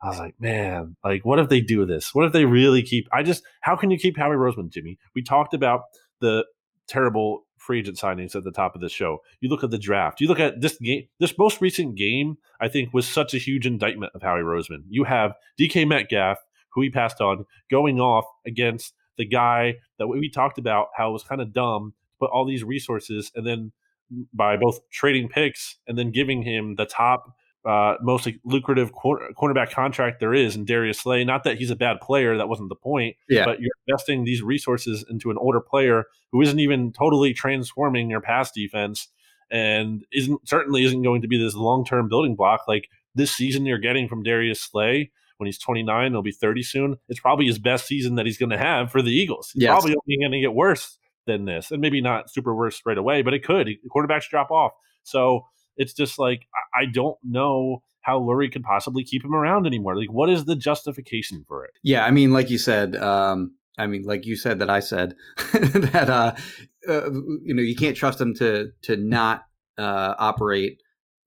I 0.03 0.09
was 0.09 0.19
like, 0.19 0.35
man, 0.41 0.97
like, 1.05 1.25
what 1.25 1.39
if 1.39 1.49
they 1.49 1.61
do 1.61 1.87
this? 1.87 2.13
What 2.13 2.27
if 2.27 2.33
they 2.33 2.45
really 2.45 2.83
keep? 2.83 3.09
I 3.13 3.23
just, 3.23 3.45
how 3.61 3.77
can 3.77 3.91
you 3.91 3.99
keep 3.99 4.17
Howie 4.17 4.35
Roseman, 4.35 4.71
Jimmy? 4.71 4.99
We 5.15 5.23
talked 5.23 5.55
about 5.55 5.83
the 6.21 6.45
terrible 6.89 7.45
free 7.57 7.79
agent 7.79 7.97
signings 7.97 8.35
at 8.35 8.43
the 8.43 8.51
top 8.51 8.75
of 8.75 8.81
the 8.81 8.89
show. 8.89 9.19
You 9.41 9.49
look 9.49 9.63
at 9.63 9.71
the 9.71 9.79
draft. 9.79 10.21
You 10.21 10.27
look 10.27 10.41
at 10.41 10.61
this 10.61 10.77
game. 10.79 11.05
This 11.21 11.39
most 11.39 11.61
recent 11.61 11.97
game, 11.97 12.37
I 12.61 12.67
think, 12.67 12.93
was 12.93 13.09
such 13.09 13.33
a 13.33 13.39
huge 13.39 13.65
indictment 13.65 14.13
of 14.15 14.23
Howie 14.23 14.41
Roseman. 14.41 14.83
You 14.89 15.05
have 15.05 15.35
DK 15.59 15.87
Metcalf, 15.87 16.39
who 16.71 16.83
he 16.83 16.91
passed 16.91 17.21
on, 17.21 17.45
going 17.71 18.01
off 18.01 18.25
against 18.45 18.95
the 19.17 19.25
guy 19.25 19.77
that 19.99 20.09
we 20.09 20.29
talked 20.29 20.59
about 20.59 20.89
how 20.97 21.11
it 21.11 21.13
was 21.13 21.23
kind 21.23 21.41
of 21.41 21.53
dumb, 21.53 21.95
to 22.11 22.17
put 22.19 22.31
all 22.31 22.45
these 22.45 22.65
resources, 22.65 23.31
and 23.37 23.47
then 23.47 23.71
mm, 24.13 24.27
by 24.33 24.57
both 24.57 24.81
trading 24.91 25.29
picks 25.29 25.77
and 25.87 25.97
then 25.97 26.11
giving 26.11 26.43
him 26.43 26.75
the 26.75 26.87
top 26.87 27.37
uh, 27.65 27.95
most 28.03 28.27
like, 28.27 28.41
lucrative 28.45 28.93
quar- 28.93 29.31
cornerback 29.41 29.71
contract 29.71 30.19
there 30.21 30.35
is 30.35 30.57
in 30.57 30.65
Darius 30.65 30.99
Slay. 31.01 31.25
Not 31.25 31.45
that 31.45 31.59
he's 31.59 31.71
a 31.71 31.77
bad 31.77 32.01
player, 32.01 32.37
that 32.37 32.49
wasn't 32.49 32.69
the 32.69 32.75
point. 32.77 33.17
Yeah. 33.29 33.45
But 33.45 33.61
you're 33.61 33.71
investing 33.87 34.25
these 34.25 34.43
resources 34.43 35.05
into 35.09 35.31
an 35.31 35.39
older 35.39 35.61
player 35.61 36.07
who 36.33 36.41
isn't 36.43 36.59
even 36.59 36.93
totally 36.93 37.33
transforming 37.35 38.11
your 38.11 38.21
pass 38.21 38.51
defense 38.51 39.09
and 39.51 40.05
isn't 40.13 40.49
certainly 40.49 40.85
isn't 40.85 41.03
going 41.03 41.23
to 41.23 41.29
be 41.29 41.37
this 41.43 41.55
long 41.55 41.85
term 41.85 42.09
building 42.09 42.35
block 42.35 42.63
like 42.67 42.89
this 43.15 43.31
season 43.31 43.67
you're 43.67 43.79
getting 43.79 44.09
from 44.09 44.23
Darius 44.23 44.61
Slay. 44.61 45.11
When 45.39 45.47
he's 45.47 45.59
29, 45.59 46.13
he'll 46.13 46.23
be 46.23 46.31
30 46.31 46.63
soon. 46.63 46.97
It's 47.09 47.19
probably 47.19 47.47
his 47.47 47.59
best 47.59 47.87
season 47.87 48.15
that 48.15 48.27
he's 48.27 48.39
going 48.39 48.51
to 48.51 48.59
have 48.59 48.93
for 48.93 49.03
the 49.03 49.11
Eagles. 49.11 49.51
He's 49.53 49.65
Yes. 49.65 49.71
probably 49.71 49.91
only 49.97 50.19
going 50.21 50.31
to 50.33 50.41
get 50.41 50.55
worse 50.55 50.99
than 51.27 51.47
this, 51.47 51.71
and 51.73 51.81
maybe 51.81 52.01
not 52.01 52.31
super 52.31 52.55
worse 52.55 52.81
right 52.87 52.97
away, 52.99 53.23
but 53.23 53.35
it 53.35 53.43
could. 53.45 53.69
Quarterbacks 53.93 54.29
drop 54.29 54.51
off, 54.53 54.73
so 55.03 55.47
it's 55.77 55.93
just 55.93 56.19
like 56.19 56.47
I- 56.55 56.83
I 56.83 56.87
don't 56.87 57.19
know 57.23 57.83
how 58.03 58.19
Lurie 58.19 58.53
could 58.53 58.65
possibly 58.65 59.05
keep 59.05 59.25
him 59.25 59.35
around 59.35 59.67
anymore. 59.67 59.97
Like, 59.97 60.11
what 60.13 60.29
is 60.29 60.45
the 60.45 60.57
justification 60.57 61.45
for 61.47 61.65
it? 61.65 61.71
Yeah, 61.85 62.05
I 62.05 62.11
mean, 62.11 62.33
like 62.33 62.51
you 62.51 62.59
said, 62.59 62.97
um, 62.97 63.55
I 63.79 63.87
mean, 63.87 64.03
like 64.03 64.27
you 64.27 64.35
said 64.37 64.59
that 64.59 64.69
I 64.69 64.81
said 64.81 65.15
that 65.53 66.11
uh, 66.11 66.35
uh, 66.89 67.11
you 67.45 67.55
know 67.55 67.63
you 67.63 67.77
can't 67.77 67.97
trust 67.97 68.21
him 68.21 68.35
to 68.35 68.71
to 68.83 68.97
not 68.97 69.45
uh, 69.79 70.15
operate 70.19 70.81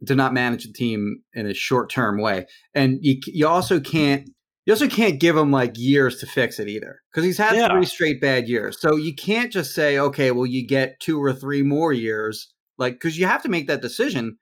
to 0.05 0.15
not 0.15 0.34
manage 0.34 0.65
the 0.65 0.73
team 0.73 1.21
in 1.34 1.47
a 1.47 1.53
short 1.53 1.89
term 1.89 2.19
way, 2.19 2.45
and 2.73 2.99
you 3.01 3.19
you 3.27 3.47
also 3.47 3.79
can't 3.79 4.29
you 4.65 4.73
also 4.73 4.88
can't 4.88 5.19
give 5.19 5.38
him 5.38 5.51
like 5.51 5.73
years 5.75 6.19
to 6.19 6.25
fix 6.25 6.60
it 6.60 6.67
either 6.67 6.99
because 7.12 7.23
he's 7.23 7.38
had 7.38 7.55
Yeah. 7.55 7.69
three 7.69 7.86
straight 7.86 8.19
bad 8.19 8.47
years. 8.49 8.79
So 8.81 8.95
you 8.95 9.13
can't 9.15 9.51
just 9.51 9.73
say, 9.73 9.97
okay, 9.97 10.31
well, 10.31 10.45
you 10.45 10.67
get 10.67 10.99
two 10.99 11.23
or 11.23 11.34
three 11.34 11.62
more 11.63 11.93
years, 11.93 12.51
like 12.77 12.93
because 12.93 13.17
you 13.17 13.25
have 13.25 13.43
to 13.43 13.49
make 13.49 13.67
that 13.67 13.81
decision. 13.81 14.38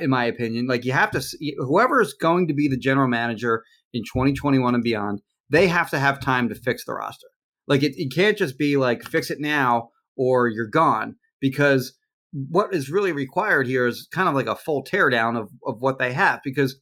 In 0.00 0.10
my 0.10 0.24
opinion, 0.24 0.66
like 0.66 0.84
you 0.84 0.90
have 0.90 1.12
to, 1.12 1.22
whoever 1.58 2.00
is 2.00 2.12
going 2.12 2.48
to 2.48 2.54
be 2.54 2.66
the 2.66 2.76
general 2.76 3.06
manager 3.06 3.62
in 3.92 4.02
2021 4.02 4.74
and 4.74 4.82
beyond, 4.82 5.20
they 5.48 5.68
have 5.68 5.90
to 5.90 6.00
have 6.00 6.18
time 6.18 6.48
to 6.48 6.56
fix 6.56 6.84
the 6.84 6.92
roster. 6.92 7.28
Like 7.68 7.84
it, 7.84 7.92
it 7.96 8.12
can't 8.12 8.36
just 8.36 8.58
be 8.58 8.76
like 8.76 9.04
fix 9.04 9.30
it 9.30 9.38
now 9.40 9.90
or 10.16 10.48
you're 10.48 10.66
gone 10.66 11.14
because 11.40 11.96
what 12.32 12.74
is 12.74 12.90
really 12.90 13.12
required 13.12 13.66
here 13.66 13.86
is 13.86 14.08
kind 14.12 14.28
of 14.28 14.34
like 14.34 14.46
a 14.46 14.56
full 14.56 14.84
teardown 14.84 15.38
of, 15.38 15.50
of 15.64 15.80
what 15.80 15.98
they 15.98 16.12
have 16.12 16.40
because 16.42 16.80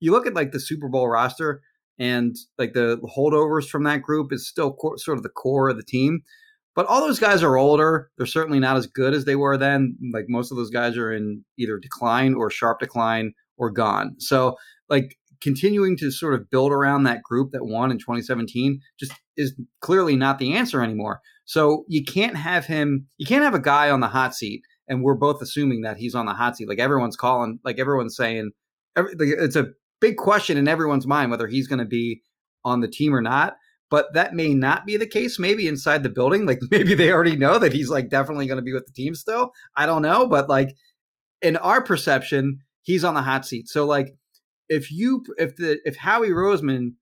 you 0.00 0.12
look 0.12 0.26
at 0.26 0.34
like 0.34 0.52
the 0.52 0.60
Super 0.60 0.88
Bowl 0.88 1.08
roster 1.08 1.60
and 1.98 2.36
like 2.58 2.72
the 2.72 2.98
holdovers 3.16 3.68
from 3.68 3.84
that 3.84 4.02
group 4.02 4.32
is 4.32 4.48
still 4.48 4.72
co- 4.74 4.96
sort 4.96 5.16
of 5.16 5.22
the 5.22 5.28
core 5.28 5.68
of 5.68 5.76
the 5.76 5.82
team. 5.82 6.22
But 6.74 6.86
all 6.86 7.00
those 7.00 7.20
guys 7.20 7.42
are 7.42 7.56
older. 7.56 8.10
They're 8.16 8.26
certainly 8.26 8.58
not 8.58 8.76
as 8.76 8.86
good 8.86 9.14
as 9.14 9.24
they 9.24 9.36
were 9.36 9.56
then. 9.56 9.96
Like 10.12 10.24
most 10.28 10.50
of 10.50 10.56
those 10.56 10.70
guys 10.70 10.96
are 10.96 11.12
in 11.12 11.44
either 11.58 11.78
decline 11.78 12.34
or 12.34 12.50
sharp 12.50 12.80
decline 12.80 13.32
or 13.56 13.70
gone. 13.70 14.16
So 14.18 14.56
like 14.88 15.16
continuing 15.40 15.96
to 15.98 16.10
sort 16.10 16.34
of 16.34 16.50
build 16.50 16.72
around 16.72 17.04
that 17.04 17.22
group 17.22 17.52
that 17.52 17.64
won 17.64 17.90
in 17.90 17.98
2017 17.98 18.80
just 18.98 19.12
is 19.36 19.54
clearly 19.80 20.16
not 20.16 20.38
the 20.38 20.54
answer 20.54 20.82
anymore. 20.82 21.20
So 21.44 21.84
you 21.88 22.02
can't 22.02 22.36
have 22.36 22.66
him, 22.66 23.06
you 23.18 23.26
can't 23.26 23.44
have 23.44 23.54
a 23.54 23.60
guy 23.60 23.90
on 23.90 24.00
the 24.00 24.08
hot 24.08 24.34
seat. 24.34 24.62
And 24.88 25.02
we're 25.02 25.14
both 25.14 25.40
assuming 25.40 25.82
that 25.82 25.96
he's 25.96 26.14
on 26.14 26.26
the 26.26 26.34
hot 26.34 26.56
seat. 26.56 26.68
Like 26.68 26.78
everyone's 26.78 27.16
calling, 27.16 27.58
like 27.64 27.78
everyone's 27.78 28.16
saying, 28.16 28.50
it's 28.96 29.56
a 29.56 29.68
big 30.00 30.16
question 30.16 30.56
in 30.56 30.68
everyone's 30.68 31.06
mind 31.06 31.30
whether 31.30 31.46
he's 31.46 31.68
going 31.68 31.78
to 31.78 31.84
be 31.84 32.22
on 32.64 32.80
the 32.80 32.88
team 32.88 33.14
or 33.14 33.22
not. 33.22 33.54
But 33.94 34.12
that 34.14 34.34
may 34.34 34.54
not 34.54 34.86
be 34.86 34.96
the 34.96 35.06
case. 35.06 35.38
Maybe 35.38 35.68
inside 35.68 36.02
the 36.02 36.08
building, 36.08 36.46
like 36.46 36.58
maybe 36.72 36.96
they 36.96 37.12
already 37.12 37.36
know 37.36 37.60
that 37.60 37.72
he's 37.72 37.88
like 37.88 38.08
definitely 38.08 38.48
going 38.48 38.56
to 38.56 38.62
be 38.62 38.72
with 38.72 38.86
the 38.86 38.92
team 38.92 39.14
still. 39.14 39.52
I 39.76 39.86
don't 39.86 40.02
know. 40.02 40.26
But 40.26 40.48
like 40.48 40.74
in 41.40 41.56
our 41.56 41.80
perception, 41.80 42.58
he's 42.82 43.04
on 43.04 43.14
the 43.14 43.22
hot 43.22 43.46
seat. 43.46 43.68
So 43.68 43.86
like 43.86 44.16
if 44.68 44.90
you 44.90 45.24
if 45.38 45.54
the 45.54 45.78
if 45.84 45.94
Howie 45.94 46.30
Roseman 46.30 46.94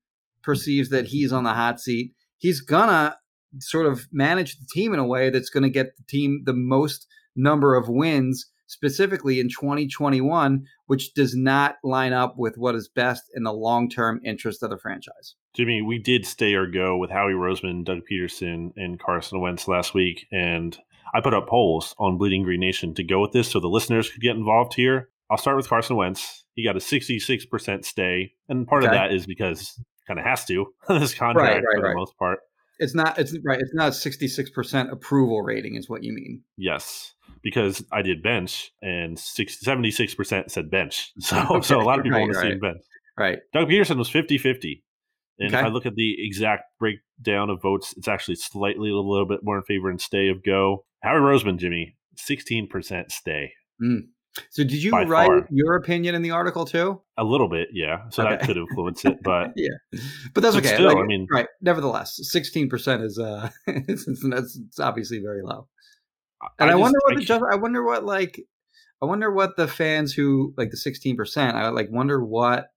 perceives 0.43 0.89
that 0.89 1.07
he's 1.07 1.33
on 1.33 1.43
the 1.43 1.55
hot 1.55 1.79
seat, 1.79 2.11
he's 2.37 2.61
gonna 2.61 3.17
sort 3.57 3.87
of 3.87 4.05
manage 4.11 4.59
the 4.59 4.67
team 4.71 4.93
in 4.93 4.99
a 4.99 5.07
way 5.07 5.31
that's 5.31 5.49
going 5.49 5.63
to 5.63 5.69
get 5.69 5.97
the 5.97 6.03
team 6.07 6.43
the 6.45 6.53
most 6.53 7.07
number 7.35 7.75
of 7.75 7.89
wins 7.89 8.45
specifically 8.73 9.39
in 9.39 9.49
2021 9.49 10.65
which 10.87 11.13
does 11.13 11.35
not 11.35 11.75
line 11.83 12.13
up 12.13 12.35
with 12.37 12.57
what 12.57 12.75
is 12.75 12.89
best 12.89 13.23
in 13.33 13.43
the 13.43 13.53
long-term 13.53 14.19
interest 14.25 14.61
of 14.61 14.69
the 14.69 14.77
franchise. 14.77 15.35
Jimmy, 15.53 15.81
we 15.81 15.97
did 15.97 16.25
stay 16.25 16.53
or 16.53 16.67
go 16.67 16.97
with 16.97 17.09
Howie 17.09 17.31
Roseman, 17.31 17.85
Doug 17.85 18.01
Pederson, 18.11 18.73
and 18.75 18.99
Carson 18.99 19.39
Wentz 19.39 19.67
last 19.67 19.93
week 19.93 20.27
and 20.31 20.77
I 21.13 21.21
put 21.21 21.33
up 21.33 21.47
polls 21.47 21.93
on 21.99 22.17
Bleeding 22.17 22.43
Green 22.43 22.59
Nation 22.59 22.95
to 22.95 23.03
go 23.03 23.21
with 23.21 23.31
this 23.31 23.51
so 23.51 23.59
the 23.59 23.67
listeners 23.67 24.09
could 24.09 24.21
get 24.21 24.35
involved 24.35 24.73
here. 24.73 25.09
I'll 25.29 25.37
start 25.37 25.57
with 25.57 25.69
Carson 25.69 25.95
Wentz. 25.95 26.43
He 26.55 26.63
got 26.63 26.75
a 26.75 26.79
66% 26.79 27.85
stay, 27.85 28.33
and 28.49 28.67
part 28.67 28.83
okay. 28.83 28.87
of 28.89 28.93
that 28.93 29.13
is 29.13 29.25
because 29.25 29.79
kind 30.07 30.19
of 30.19 30.25
has 30.25 30.45
to 30.45 30.67
this 30.89 31.13
contract 31.13 31.47
right, 31.47 31.55
right, 31.55 31.63
for 31.75 31.83
right. 31.83 31.89
the 31.91 31.95
most 31.95 32.17
part. 32.17 32.39
It's 32.79 32.95
not. 32.95 33.19
It's 33.19 33.35
right. 33.45 33.59
It's 33.59 33.73
not 33.73 33.93
sixty 33.93 34.27
six 34.27 34.49
percent 34.49 34.91
approval 34.91 35.41
rating, 35.43 35.75
is 35.75 35.87
what 35.87 36.03
you 36.03 36.11
mean. 36.11 36.41
Yes, 36.57 37.13
because 37.43 37.83
I 37.91 38.01
did 38.01 38.23
bench, 38.23 38.71
and 38.81 39.19
76 39.19 40.15
percent 40.15 40.51
said 40.51 40.71
bench. 40.71 41.11
So, 41.19 41.37
okay. 41.37 41.61
so 41.67 41.79
a 41.79 41.83
lot 41.83 41.99
of 41.99 42.03
people 42.03 42.17
right, 42.17 42.29
want 42.29 42.33
to 42.33 42.41
see 42.41 42.55
bench. 42.55 42.81
Right. 43.17 43.39
Doug 43.53 43.67
Pederson 43.67 43.97
was 43.97 44.09
50-50. 44.09 44.81
And 45.39 45.49
okay. 45.49 45.59
if 45.59 45.65
I 45.65 45.69
look 45.69 45.85
at 45.85 45.95
the 45.95 46.15
exact 46.25 46.63
breakdown 46.79 47.49
of 47.49 47.61
votes, 47.61 47.93
it's 47.97 48.07
actually 48.07 48.35
slightly 48.35 48.89
a 48.89 48.95
little 48.95 49.25
bit 49.25 49.41
more 49.43 49.57
in 49.57 49.63
favor 49.63 49.89
and 49.89 49.99
stay 49.99 50.29
of 50.29 50.43
go. 50.43 50.85
Howie 51.01 51.19
Roseman, 51.19 51.57
Jimmy, 51.57 51.95
sixteen 52.15 52.67
percent 52.67 53.11
stay. 53.11 53.53
Mm. 53.81 54.07
So 54.49 54.63
did 54.63 54.81
you 54.81 54.91
write 54.91 55.27
far. 55.27 55.47
your 55.51 55.75
opinion 55.75 56.15
in 56.15 56.21
the 56.21 56.31
article 56.31 56.65
too? 56.65 57.01
A 57.17 57.23
little 57.23 57.49
bit, 57.49 57.69
yeah. 57.71 58.09
So 58.09 58.23
okay. 58.23 58.35
that 58.35 58.45
could 58.45 58.57
influence 58.57 59.05
it, 59.05 59.17
but 59.23 59.51
yeah, 59.55 59.69
but 60.33 60.41
that's 60.41 60.55
but 60.55 60.65
okay. 60.65 60.75
Still, 60.75 60.87
like, 60.87 60.97
I 60.97 61.03
mean, 61.03 61.27
right. 61.31 61.47
Nevertheless, 61.61 62.19
sixteen 62.21 62.69
percent 62.69 63.03
is 63.03 63.19
uh, 63.19 63.49
it's, 63.67 64.07
it's, 64.07 64.23
it's, 64.23 64.79
obviously 64.79 65.19
very 65.19 65.41
low. 65.43 65.67
And 66.59 66.69
I, 66.69 66.73
I 66.73 66.75
just, 66.75 66.81
wonder 66.81 66.99
what 67.03 67.13
I, 67.13 67.15
the 67.15 67.25
just, 67.25 67.43
I 67.51 67.55
wonder 67.55 67.83
what 67.83 68.05
like 68.05 68.41
I 69.01 69.05
wonder 69.05 69.31
what 69.31 69.57
the 69.57 69.67
fans 69.67 70.13
who 70.13 70.53
like 70.57 70.71
the 70.71 70.77
sixteen 70.77 71.15
percent. 71.15 71.55
I 71.55 71.69
like 71.69 71.89
wonder 71.91 72.23
what 72.23 72.67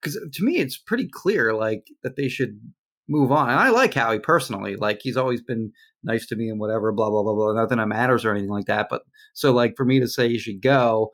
because 0.00 0.18
to 0.32 0.44
me 0.44 0.58
it's 0.58 0.76
pretty 0.76 1.08
clear 1.08 1.54
like 1.54 1.86
that 2.02 2.16
they 2.16 2.28
should 2.28 2.60
move 3.08 3.32
on. 3.32 3.50
And 3.50 3.58
I 3.58 3.70
like 3.70 3.94
Howie 3.94 4.18
personally. 4.18 4.76
Like 4.76 5.00
he's 5.02 5.16
always 5.16 5.42
been 5.42 5.72
nice 6.02 6.26
to 6.26 6.36
me 6.36 6.48
and 6.48 6.58
whatever, 6.58 6.92
blah, 6.92 7.10
blah, 7.10 7.22
blah, 7.22 7.34
blah. 7.34 7.52
Nothing 7.52 7.78
that 7.78 7.88
matters 7.88 8.24
or 8.24 8.32
anything 8.32 8.50
like 8.50 8.66
that. 8.66 8.88
But 8.90 9.02
so 9.34 9.52
like 9.52 9.74
for 9.76 9.84
me 9.84 10.00
to 10.00 10.08
say 10.08 10.26
you 10.26 10.38
should 10.38 10.62
go, 10.62 11.10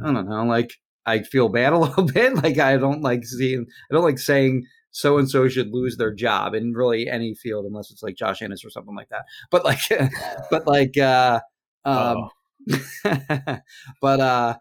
I 0.00 0.12
don't 0.12 0.28
know, 0.28 0.44
like 0.44 0.74
I 1.06 1.22
feel 1.22 1.48
bad 1.48 1.72
a 1.74 1.78
little 1.78 2.04
bit. 2.04 2.34
Like 2.36 2.58
I 2.58 2.76
don't 2.76 3.02
like 3.02 3.24
seeing 3.24 3.66
I 3.90 3.94
don't 3.94 4.04
like 4.04 4.18
saying 4.18 4.64
so 4.92 5.18
and 5.18 5.28
so 5.28 5.48
should 5.48 5.72
lose 5.72 5.96
their 5.96 6.14
job 6.14 6.54
in 6.54 6.72
really 6.72 7.08
any 7.08 7.34
field 7.34 7.64
unless 7.64 7.90
it's 7.90 8.02
like 8.02 8.14
Josh 8.14 8.42
Ennis 8.42 8.64
or 8.64 8.70
something 8.70 8.94
like 8.94 9.08
that. 9.08 9.24
But 9.50 9.64
like 9.64 9.80
but 10.50 10.66
like 10.66 10.96
uh 10.96 11.40
um 11.84 12.28
but 14.00 14.20
uh 14.20 14.54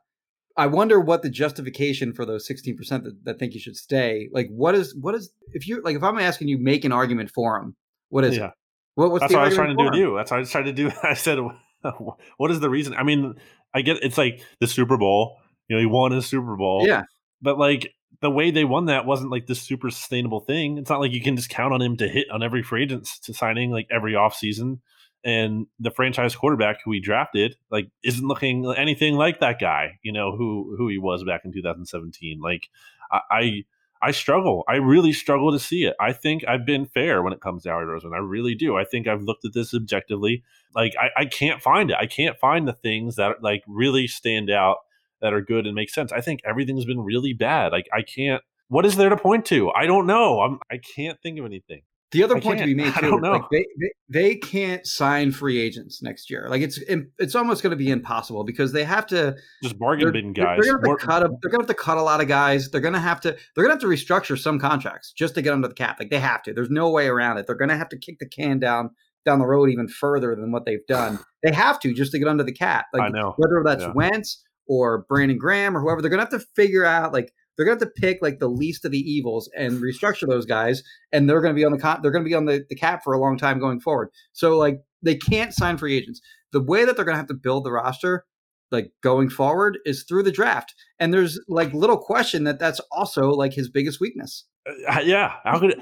I 0.58 0.68
wonder 0.68 1.00
what 1.00 1.22
the 1.22 1.30
justification 1.30 2.14
for 2.14 2.26
those 2.26 2.48
16% 2.48 2.78
that, 3.04 3.24
that 3.24 3.40
think 3.40 3.54
you 3.54 3.60
should 3.60 3.78
stay. 3.78 4.30
Like, 4.34 4.50
what 4.50 4.76
is, 4.76 4.94
what 4.96 5.16
is, 5.16 5.32
if 5.54 5.66
you 5.66 5.82
like, 5.82 5.96
if 5.96 6.04
I'm 6.04 6.20
asking 6.20 6.50
you, 6.50 6.58
make 6.58 6.84
an 6.84 6.92
argument 6.92 7.32
for 7.32 7.58
them, 7.58 7.76
what 8.10 8.26
is 8.26 8.38
yeah. 8.38 8.48
it? 8.48 8.52
What, 8.96 9.22
That's 9.22 9.34
what 9.34 9.44
I 9.44 9.46
was 9.46 9.56
trying 9.56 9.70
to 9.70 9.76
do 9.76 9.86
with 9.86 9.96
you. 9.96 10.16
That's 10.18 10.30
what 10.32 10.38
I 10.38 10.40
was 10.42 10.52
trying 10.52 10.66
to 10.66 10.74
do. 10.74 10.92
I 11.04 11.14
said, 11.14 11.40
what 12.38 12.52
is 12.52 12.60
the 12.60 12.70
reason? 12.70 12.94
I 12.94 13.04
mean, 13.04 13.36
I 13.74 13.82
get 13.82 14.04
it's 14.04 14.18
like 14.18 14.44
the 14.60 14.68
Super 14.68 14.98
Bowl, 14.98 15.38
you 15.68 15.76
know, 15.76 15.80
he 15.80 15.86
won 15.86 16.12
a 16.12 16.22
Super 16.22 16.56
Bowl. 16.58 16.86
Yeah. 16.86 17.04
But 17.42 17.58
like 17.58 17.94
the 18.22 18.30
way 18.30 18.52
they 18.52 18.64
won 18.64 18.86
that 18.86 19.06
wasn't 19.06 19.32
like 19.32 19.48
this 19.48 19.62
super 19.62 19.90
sustainable 19.90 20.40
thing. 20.40 20.78
It's 20.78 20.90
not 20.90 21.00
like 21.00 21.12
you 21.12 21.22
can 21.22 21.36
just 21.36 21.50
count 21.50 21.74
on 21.74 21.82
him 21.82 21.98
to 21.98 22.08
hit 22.08 22.30
on 22.32 22.44
every 22.44 22.64
free 22.64 22.84
agent 22.84 23.06
to 23.24 23.34
signing 23.34 23.72
like 23.72 23.88
every 23.92 24.14
offseason 24.14 24.80
and 25.24 25.68
the 25.80 25.92
franchise 25.92 26.36
quarterback 26.36 26.78
who 26.84 26.92
he 26.92 27.00
drafted 27.00 27.56
like 27.70 27.90
isn't 28.04 28.28
looking 28.28 28.72
anything 28.76 29.16
like 29.16 29.40
that 29.40 29.60
guy 29.60 30.00
you 30.02 30.12
know 30.12 30.36
who 30.36 30.76
who 30.78 30.88
he 30.88 30.98
was 30.98 31.24
back 31.24 31.42
in 31.46 31.54
2017 31.54 32.40
like 32.42 32.70
i 33.12 33.20
i, 33.30 33.64
I 34.04 34.12
struggle. 34.12 34.64
I 34.68 34.78
really 34.78 35.14
struggle 35.14 35.52
to 35.52 35.60
see 35.60 35.84
it. 35.84 35.96
I 36.00 36.12
think 36.12 36.44
i've 36.48 36.66
been 36.66 36.88
fair 36.88 37.22
when 37.22 37.34
it 37.34 37.42
comes 37.42 37.64
to 37.64 37.70
Howie 37.70 37.84
Roseman. 37.84 38.16
i 38.16 38.20
really 38.20 38.56
do. 38.56 38.78
I 38.78 38.84
think 38.84 39.08
i've 39.08 39.22
looked 39.22 39.46
at 39.46 39.54
this 39.54 39.74
objectively. 39.76 40.44
Like 40.74 40.96
I, 41.00 41.22
I 41.22 41.26
can't 41.26 41.62
find 41.62 41.92
it. 41.92 41.98
I 42.00 42.08
can't 42.08 42.40
find 42.40 42.68
the 42.68 42.74
things 42.74 43.18
that 43.18 43.44
like 43.44 43.64
really 43.68 44.08
stand 44.08 44.50
out 44.50 44.78
that 45.22 45.34
are 45.34 45.42
good 45.42 45.66
and 45.66 45.76
make 45.76 45.90
sense 45.90 46.12
i 46.12 46.22
think 46.22 46.40
everything's 46.46 46.86
been 46.86 47.02
really 47.02 47.34
bad 47.34 47.72
like 47.72 47.88
i 47.94 48.02
can't 48.02 48.42
what 48.70 48.86
is 48.86 48.96
there 48.96 49.10
to 49.10 49.18
point 49.18 49.46
to 49.46 49.72
i 49.72 49.86
don't 49.86 50.06
know 50.06 50.42
i'm 50.42 50.60
i 50.72 50.78
can't 50.78 51.22
think 51.22 51.40
of 51.40 51.46
anything 51.46 51.82
the 52.12 52.24
other 52.24 52.36
I 52.36 52.40
point 52.42 52.60
to 52.60 52.66
be 52.66 52.76
made 52.76 52.94
too, 53.00 53.20
like 53.22 53.44
they, 53.52 53.66
they, 53.80 53.92
they 54.10 54.36
can't 54.36 54.86
sign 54.86 55.32
free 55.32 55.60
agents 55.60 56.02
next 56.02 56.30
year. 56.30 56.48
Like 56.50 56.62
it's 56.62 56.78
it's 57.18 57.36
almost 57.36 57.64
going 57.64 57.72
to 57.72 57.78
be 57.78 57.90
impossible 57.90 58.44
because 58.44 58.74
they 58.74 58.84
have 58.84 59.06
to 59.08 59.36
just 59.64 59.80
bargain 59.80 60.12
bin 60.12 60.34
guys. 60.34 60.60
They're, 60.62 60.78
going 60.78 60.98
to 60.98 61.06
cut 61.06 61.24
a, 61.24 61.30
they're 61.42 61.50
going 61.50 61.66
to 61.66 61.68
have 61.68 61.78
to 61.78 61.82
cut 61.82 61.98
a 61.98 62.02
lot 62.02 62.20
of 62.20 62.28
guys. 62.28 62.70
They're 62.70 62.82
going 62.82 62.94
to 62.94 63.00
have 63.00 63.22
to 63.22 63.32
they're 63.56 63.66
going 63.66 63.70
to 63.70 63.74
have 63.74 63.82
to 63.82 63.88
restructure 63.88 64.38
some 64.38 64.60
contracts 64.60 65.14
just 65.14 65.36
to 65.36 65.42
get 65.42 65.54
under 65.54 65.70
the 65.70 65.74
cap. 65.74 65.98
Like 66.00 66.10
they 66.10 66.20
have 66.20 66.44
to. 66.44 66.54
There's 66.54 66.70
no 66.70 66.90
way 66.90 67.08
around 67.08 67.38
it. 67.38 67.48
They're 67.48 67.56
going 67.56 67.70
to 67.70 67.78
have 67.78 67.90
to 67.90 67.98
kick 67.98 68.20
the 68.20 68.28
can 68.28 68.60
down 68.60 68.90
down 69.26 69.40
the 69.40 69.46
road 69.46 69.70
even 69.70 69.88
further 69.88 70.36
than 70.36 70.52
what 70.52 70.66
they've 70.66 70.86
done. 70.88 71.20
They 71.44 71.54
have 71.54 71.80
to 71.82 71.94
just 71.94 72.12
to 72.12 72.20
get 72.20 72.28
under 72.28 72.44
the 72.44 72.52
cap. 72.52 72.88
Like 72.94 73.04
I 73.04 73.10
know 73.10 73.36
whether 73.38 73.64
that's 73.64 73.84
yeah. 73.84 73.94
Wentz 73.94 74.44
or 74.72 75.00
Brandon 75.10 75.38
Graham 75.38 75.76
or 75.76 75.82
whoever, 75.82 76.02
they're 76.02 76.10
to 76.10 76.18
have 76.18 76.30
to 76.30 76.48
figure 76.56 76.86
out 76.86 77.12
like 77.12 77.34
they're 77.58 77.66
to 77.66 77.72
have 77.72 77.94
to 77.94 78.02
pick 78.02 78.20
like 78.22 78.40
the 78.40 78.48
least 78.48 78.86
of 78.86 78.92
the 78.92 79.00
evils 79.00 79.50
and 79.54 79.82
restructure 79.82 80.26
those 80.28 80.46
guys, 80.46 80.82
and 81.12 81.30
they're 81.30 81.42
to 81.54 81.60
be 81.60 81.66
on 81.66 81.74
the 81.74 82.00
they're 82.02 82.12
to 82.24 82.30
be 82.30 82.34
on 82.34 82.46
the, 82.46 82.66
the 82.70 82.76
cap 82.76 83.04
for 83.04 83.12
a 83.12 83.20
long 83.20 83.38
time 83.38 83.60
going 83.60 83.82
forward. 83.82 84.12
So 84.32 84.58
like 84.58 84.80
they 85.04 85.16
can't 85.16 85.54
sign 85.54 85.78
free 85.78 85.98
agents. 85.98 86.22
The 86.54 86.64
way 86.64 86.86
that 86.86 86.96
they're 86.96 87.04
to 87.16 87.20
have 87.20 87.28
to 87.28 87.34
build 87.34 87.66
the 87.66 87.74
roster, 87.74 88.26
like 88.72 88.94
going 89.04 89.30
forward, 89.30 89.78
is 89.86 90.04
through 90.04 90.24
the 90.24 90.32
draft. 90.32 90.74
And 91.00 91.14
there's 91.14 91.38
like 91.50 91.74
little 91.74 91.98
question 91.98 92.46
that 92.46 92.58
that's 92.58 92.80
also 92.94 93.30
like 93.32 93.54
his 93.54 93.70
biggest 93.70 94.00
weakness. 94.00 94.46
Uh, 94.66 95.02
yeah, 95.04 95.34
how 95.44 95.60
could 95.60 95.72
it, 95.72 95.80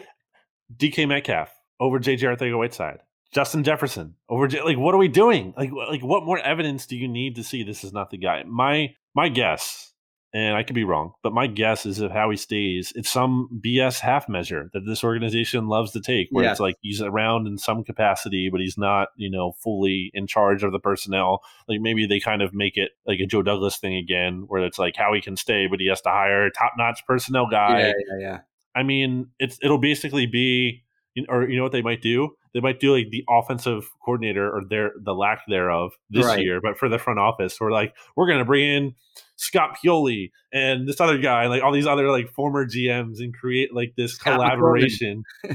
DK 0.76 1.08
Metcalf 1.08 1.52
over 1.80 2.00
JJ 2.00 2.22
Arcega-Whiteside? 2.22 3.02
Justin 3.32 3.64
Jefferson 3.64 4.16
over 4.28 4.50
like 4.50 4.78
what 4.78 4.96
are 4.96 5.00
we 5.00 5.08
doing? 5.08 5.54
Like 5.58 5.72
like 5.72 6.02
what 6.02 6.26
more 6.26 6.40
evidence 6.40 6.86
do 6.86 6.96
you 6.96 7.08
need 7.08 7.36
to 7.36 7.44
see 7.44 7.64
this 7.64 7.84
is 7.84 7.94
not 7.94 8.10
the 8.10 8.18
guy? 8.18 8.44
My 8.44 8.96
my 9.14 9.30
guess 9.30 9.90
and 10.32 10.56
I 10.56 10.62
could 10.64 10.76
be 10.76 10.84
wrong, 10.84 11.14
but 11.24 11.34
my 11.34 11.48
guess 11.48 11.88
is 11.88 12.00
if 12.00 12.12
Howie 12.12 12.38
stays, 12.38 12.94
it's 12.96 13.10
some 13.10 13.50
BS 13.66 14.00
half 14.00 14.30
measure 14.30 14.70
that 14.74 14.86
this 14.86 15.04
organization 15.04 15.68
loves 15.68 15.92
to 15.94 16.02
take, 16.02 16.28
where 16.30 16.48
it's 16.48 16.60
like 16.60 16.76
he's 16.82 17.02
around 17.02 17.48
in 17.48 17.58
some 17.58 17.84
capacity, 17.84 18.50
but 18.52 18.62
he's 18.62 18.78
not, 18.78 19.08
you 19.16 19.30
know, 19.30 19.54
fully 19.54 20.12
in 20.14 20.28
charge 20.28 20.64
of 20.64 20.72
the 20.72 20.80
personnel. 20.80 21.42
Like 21.68 21.82
maybe 21.82 22.06
they 22.06 22.20
kind 22.20 22.44
of 22.44 22.54
make 22.54 22.78
it 22.78 22.92
like 23.08 23.20
a 23.20 23.26
Joe 23.26 23.42
Douglas 23.42 23.78
thing 23.78 23.96
again, 23.96 24.44
where 24.48 24.64
it's 24.64 24.78
like 24.78 24.96
Howie 24.96 25.22
can 25.22 25.36
stay, 25.36 25.66
but 25.66 25.80
he 25.80 25.88
has 25.88 26.02
to 26.02 26.10
hire 26.10 26.46
a 26.46 26.52
top 26.52 26.74
notch 26.78 27.04
personnel 27.08 27.48
guy. 27.50 27.80
Yeah, 27.80 27.94
yeah, 28.12 28.20
yeah. 28.20 28.40
I 28.76 28.84
mean, 28.84 29.30
it's 29.40 29.58
it'll 29.64 29.80
basically 29.80 30.28
be, 30.28 30.84
or 31.28 31.50
you 31.50 31.58
know 31.58 31.64
what 31.64 31.72
they 31.72 31.82
might 31.82 32.02
do? 32.02 32.36
they 32.54 32.60
might 32.60 32.80
do 32.80 32.96
like 32.96 33.10
the 33.12 33.24
offensive 33.30 33.90
coordinator 34.04 34.50
or 34.50 34.64
their 34.68 34.92
the 35.02 35.14
lack 35.14 35.42
thereof 35.48 35.92
this 36.10 36.26
right. 36.26 36.42
year, 36.42 36.60
but 36.62 36.78
for 36.78 36.90
the 36.90 36.98
front 36.98 37.20
office, 37.20 37.60
we're 37.60 37.72
like, 37.72 37.96
we're 38.16 38.28
gonna 38.28 38.46
bring 38.46 38.66
in 38.66 38.96
Scott 39.36 39.78
Pioli 39.78 40.32
and 40.52 40.88
this 40.88 41.00
other 41.00 41.18
guy, 41.18 41.48
like 41.48 41.64
all 41.64 41.72
these 41.72 41.88
other 41.88 42.10
like 42.10 42.30
former 42.30 42.66
GMs, 42.66 43.20
and 43.20 43.34
create 43.34 43.74
like 43.74 43.94
this 43.96 44.14
Scott 44.14 44.36
collaboration. 44.36 45.24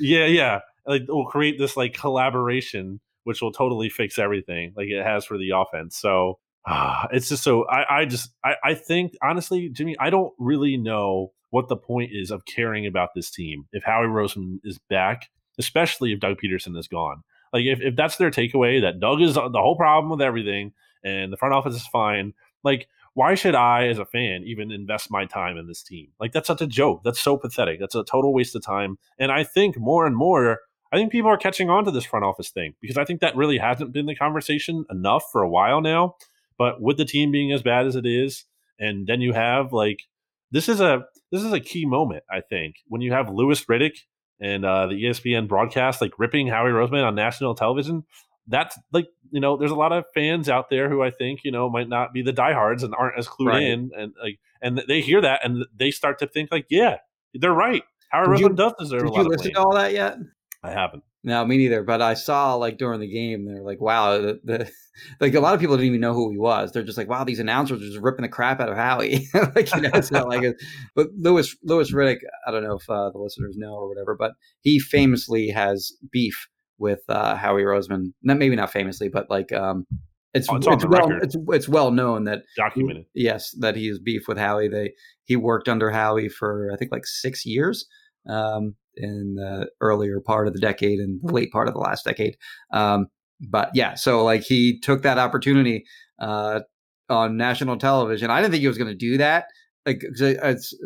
yeah, 0.00 0.26
yeah, 0.26 0.60
like 0.86 1.02
we'll 1.08 1.26
create 1.26 1.58
this 1.58 1.76
like 1.76 1.94
collaboration, 1.94 3.00
which 3.24 3.42
will 3.42 3.52
totally 3.52 3.90
fix 3.90 4.18
everything, 4.18 4.72
like 4.76 4.88
it 4.88 5.04
has 5.04 5.24
for 5.24 5.36
the 5.36 5.50
offense. 5.50 5.96
So 5.96 6.38
uh, 6.66 7.06
it's 7.12 7.28
just 7.28 7.42
so 7.42 7.66
I, 7.68 8.00
I 8.00 8.04
just 8.04 8.30
I, 8.44 8.54
I 8.64 8.74
think 8.74 9.12
honestly, 9.22 9.68
Jimmy, 9.68 9.96
I 9.98 10.10
don't 10.10 10.32
really 10.38 10.76
know 10.76 11.32
what 11.50 11.68
the 11.68 11.76
point 11.76 12.10
is 12.12 12.30
of 12.30 12.44
caring 12.44 12.86
about 12.86 13.10
this 13.14 13.30
team 13.30 13.66
if 13.72 13.82
Howie 13.82 14.06
Roseman 14.06 14.60
is 14.64 14.78
back 14.88 15.30
especially 15.60 16.12
if 16.12 16.18
Doug 16.20 16.38
Pederson 16.42 16.76
is 16.76 16.88
gone. 16.88 17.22
Like 17.52 17.64
if, 17.64 17.80
if 17.80 17.94
that's 17.94 18.16
their 18.16 18.30
takeaway, 18.30 18.80
that 18.80 18.98
Doug 18.98 19.20
is 19.20 19.34
the 19.34 19.50
whole 19.54 19.76
problem 19.76 20.10
with 20.10 20.22
everything 20.22 20.72
and 21.04 21.32
the 21.32 21.36
front 21.36 21.54
office 21.54 21.76
is 21.76 21.86
fine, 21.86 22.32
like 22.64 22.88
why 23.14 23.34
should 23.34 23.54
I, 23.54 23.88
as 23.88 23.98
a 23.98 24.04
fan, 24.04 24.44
even 24.46 24.70
invest 24.70 25.10
my 25.10 25.26
time 25.26 25.58
in 25.58 25.66
this 25.66 25.82
team? 25.82 26.08
Like 26.18 26.32
that's 26.32 26.46
such 26.46 26.60
a 26.60 26.66
joke. 26.66 27.02
That's 27.04 27.20
so 27.20 27.36
pathetic. 27.36 27.78
That's 27.80 27.94
a 27.94 28.04
total 28.04 28.32
waste 28.32 28.54
of 28.54 28.62
time. 28.62 28.98
And 29.18 29.30
I 29.30 29.44
think 29.44 29.76
more 29.78 30.06
and 30.06 30.16
more, 30.16 30.60
I 30.92 30.96
think 30.96 31.12
people 31.12 31.30
are 31.30 31.36
catching 31.36 31.68
on 31.70 31.84
to 31.84 31.90
this 31.90 32.04
front 32.04 32.24
office 32.24 32.50
thing 32.50 32.74
because 32.80 32.96
I 32.96 33.04
think 33.04 33.20
that 33.20 33.36
really 33.36 33.58
hasn't 33.58 33.92
been 33.92 34.06
the 34.06 34.14
conversation 34.14 34.84
enough 34.90 35.24
for 35.30 35.42
a 35.42 35.48
while 35.48 35.80
now. 35.80 36.16
But 36.60 36.82
with 36.82 36.98
the 36.98 37.06
team 37.06 37.32
being 37.32 37.52
as 37.52 37.62
bad 37.62 37.86
as 37.86 37.96
it 37.96 38.04
is, 38.04 38.44
and 38.78 39.06
then 39.06 39.22
you 39.22 39.32
have 39.32 39.72
like 39.72 40.02
this 40.50 40.68
is 40.68 40.80
a 40.80 41.06
this 41.32 41.42
is 41.42 41.52
a 41.52 41.60
key 41.60 41.86
moment, 41.86 42.24
I 42.30 42.42
think, 42.42 42.76
when 42.86 43.00
you 43.00 43.12
have 43.12 43.30
Louis 43.30 43.64
Riddick 43.64 44.00
and 44.40 44.66
uh, 44.66 44.86
the 44.86 45.04
ESPN 45.04 45.48
broadcast 45.48 46.02
like 46.02 46.18
ripping 46.18 46.48
Howie 46.48 46.70
Roseman 46.70 47.04
on 47.04 47.14
national 47.14 47.54
television 47.54 48.04
that's 48.46 48.76
like 48.92 49.06
you 49.30 49.40
know 49.40 49.56
there's 49.56 49.70
a 49.70 49.76
lot 49.76 49.92
of 49.92 50.04
fans 50.14 50.48
out 50.48 50.70
there 50.70 50.88
who 50.88 51.02
I 51.02 51.10
think 51.10 51.40
you 51.44 51.52
know 51.52 51.68
might 51.70 51.88
not 51.88 52.12
be 52.12 52.22
the 52.22 52.32
diehards 52.32 52.82
and 52.82 52.94
aren't 52.94 53.18
as 53.18 53.28
clued 53.28 53.48
right. 53.48 53.62
in 53.62 53.90
and 53.96 54.12
like 54.20 54.38
and 54.60 54.82
they 54.88 55.02
hear 55.02 55.20
that 55.20 55.44
and 55.44 55.66
they 55.76 55.90
start 55.90 56.18
to 56.18 56.26
think 56.26 56.50
like 56.50 56.66
yeah 56.68 56.96
they're 57.34 57.52
right 57.52 57.82
Howard 58.10 58.28
Roseman 58.28 58.56
does 58.56 58.72
deserve. 58.78 59.02
Did 59.04 59.14
you 59.14 59.22
listen 59.22 59.54
to 59.54 59.60
all 59.60 59.74
that 59.74 59.92
yet? 59.92 60.18
I 60.62 60.72
haven't. 60.72 61.04
No, 61.22 61.44
me 61.44 61.58
neither. 61.58 61.82
But 61.82 62.00
I 62.00 62.14
saw 62.14 62.54
like 62.54 62.78
during 62.78 63.00
the 63.00 63.10
game, 63.10 63.44
they're 63.44 63.62
like, 63.62 63.80
"Wow!" 63.80 64.18
The, 64.18 64.40
the, 64.42 64.70
like 65.20 65.34
a 65.34 65.40
lot 65.40 65.54
of 65.54 65.60
people 65.60 65.76
didn't 65.76 65.88
even 65.88 66.00
know 66.00 66.14
who 66.14 66.30
he 66.30 66.38
was. 66.38 66.72
They're 66.72 66.82
just 66.82 66.96
like, 66.96 67.08
"Wow!" 67.08 67.24
These 67.24 67.40
announcers 67.40 67.82
are 67.82 67.84
just 67.84 68.00
ripping 68.00 68.22
the 68.22 68.28
crap 68.28 68.60
out 68.60 68.70
of 68.70 68.76
Howie. 68.76 69.28
like 69.54 69.74
you 69.74 69.82
know, 69.82 69.90
it's 69.92 70.10
not 70.10 70.28
like. 70.28 70.42
A, 70.42 70.54
but 70.94 71.08
Louis 71.18 71.54
Louis 71.62 71.92
Riddick, 71.92 72.20
I 72.46 72.50
don't 72.50 72.64
know 72.64 72.76
if 72.76 72.88
uh, 72.88 73.10
the 73.10 73.18
listeners 73.18 73.56
know 73.58 73.74
or 73.74 73.88
whatever, 73.88 74.16
but 74.18 74.32
he 74.60 74.78
famously 74.78 75.48
has 75.48 75.92
beef 76.10 76.48
with 76.78 77.00
uh, 77.08 77.36
Howie 77.36 77.62
Roseman. 77.62 78.12
Not 78.22 78.38
maybe 78.38 78.56
not 78.56 78.72
famously, 78.72 79.10
but 79.10 79.28
like 79.28 79.52
um, 79.52 79.86
it's 80.32 80.48
oh, 80.48 80.56
it's, 80.56 80.66
it's 80.66 80.86
well 80.86 81.12
it's, 81.20 81.36
it's 81.48 81.68
well 81.68 81.90
known 81.90 82.24
that 82.24 82.44
documented. 82.56 83.04
He, 83.12 83.24
yes, 83.24 83.54
that 83.58 83.76
he 83.76 83.88
is 83.88 83.98
beef 83.98 84.22
with 84.26 84.38
Howie. 84.38 84.68
They 84.68 84.92
he 85.24 85.36
worked 85.36 85.68
under 85.68 85.90
Howie 85.90 86.30
for 86.30 86.70
I 86.72 86.76
think 86.76 86.92
like 86.92 87.06
six 87.06 87.44
years 87.44 87.86
um, 88.28 88.74
in 88.96 89.34
the 89.36 89.68
earlier 89.80 90.20
part 90.20 90.46
of 90.46 90.54
the 90.54 90.60
decade 90.60 90.98
and 90.98 91.20
the 91.22 91.32
late 91.32 91.50
part 91.52 91.68
of 91.68 91.74
the 91.74 91.80
last 91.80 92.04
decade. 92.04 92.36
Um, 92.72 93.06
but 93.48 93.70
yeah, 93.74 93.94
so 93.94 94.24
like 94.24 94.42
he 94.42 94.78
took 94.80 95.02
that 95.02 95.18
opportunity 95.18 95.84
uh, 96.18 96.60
on 97.08 97.36
national 97.36 97.78
television. 97.78 98.30
I 98.30 98.40
didn't 98.40 98.52
think 98.52 98.62
he 98.62 98.68
was 98.68 98.78
going 98.78 98.90
to 98.90 98.94
do 98.94 99.16
that. 99.18 99.46
Like 99.86 100.02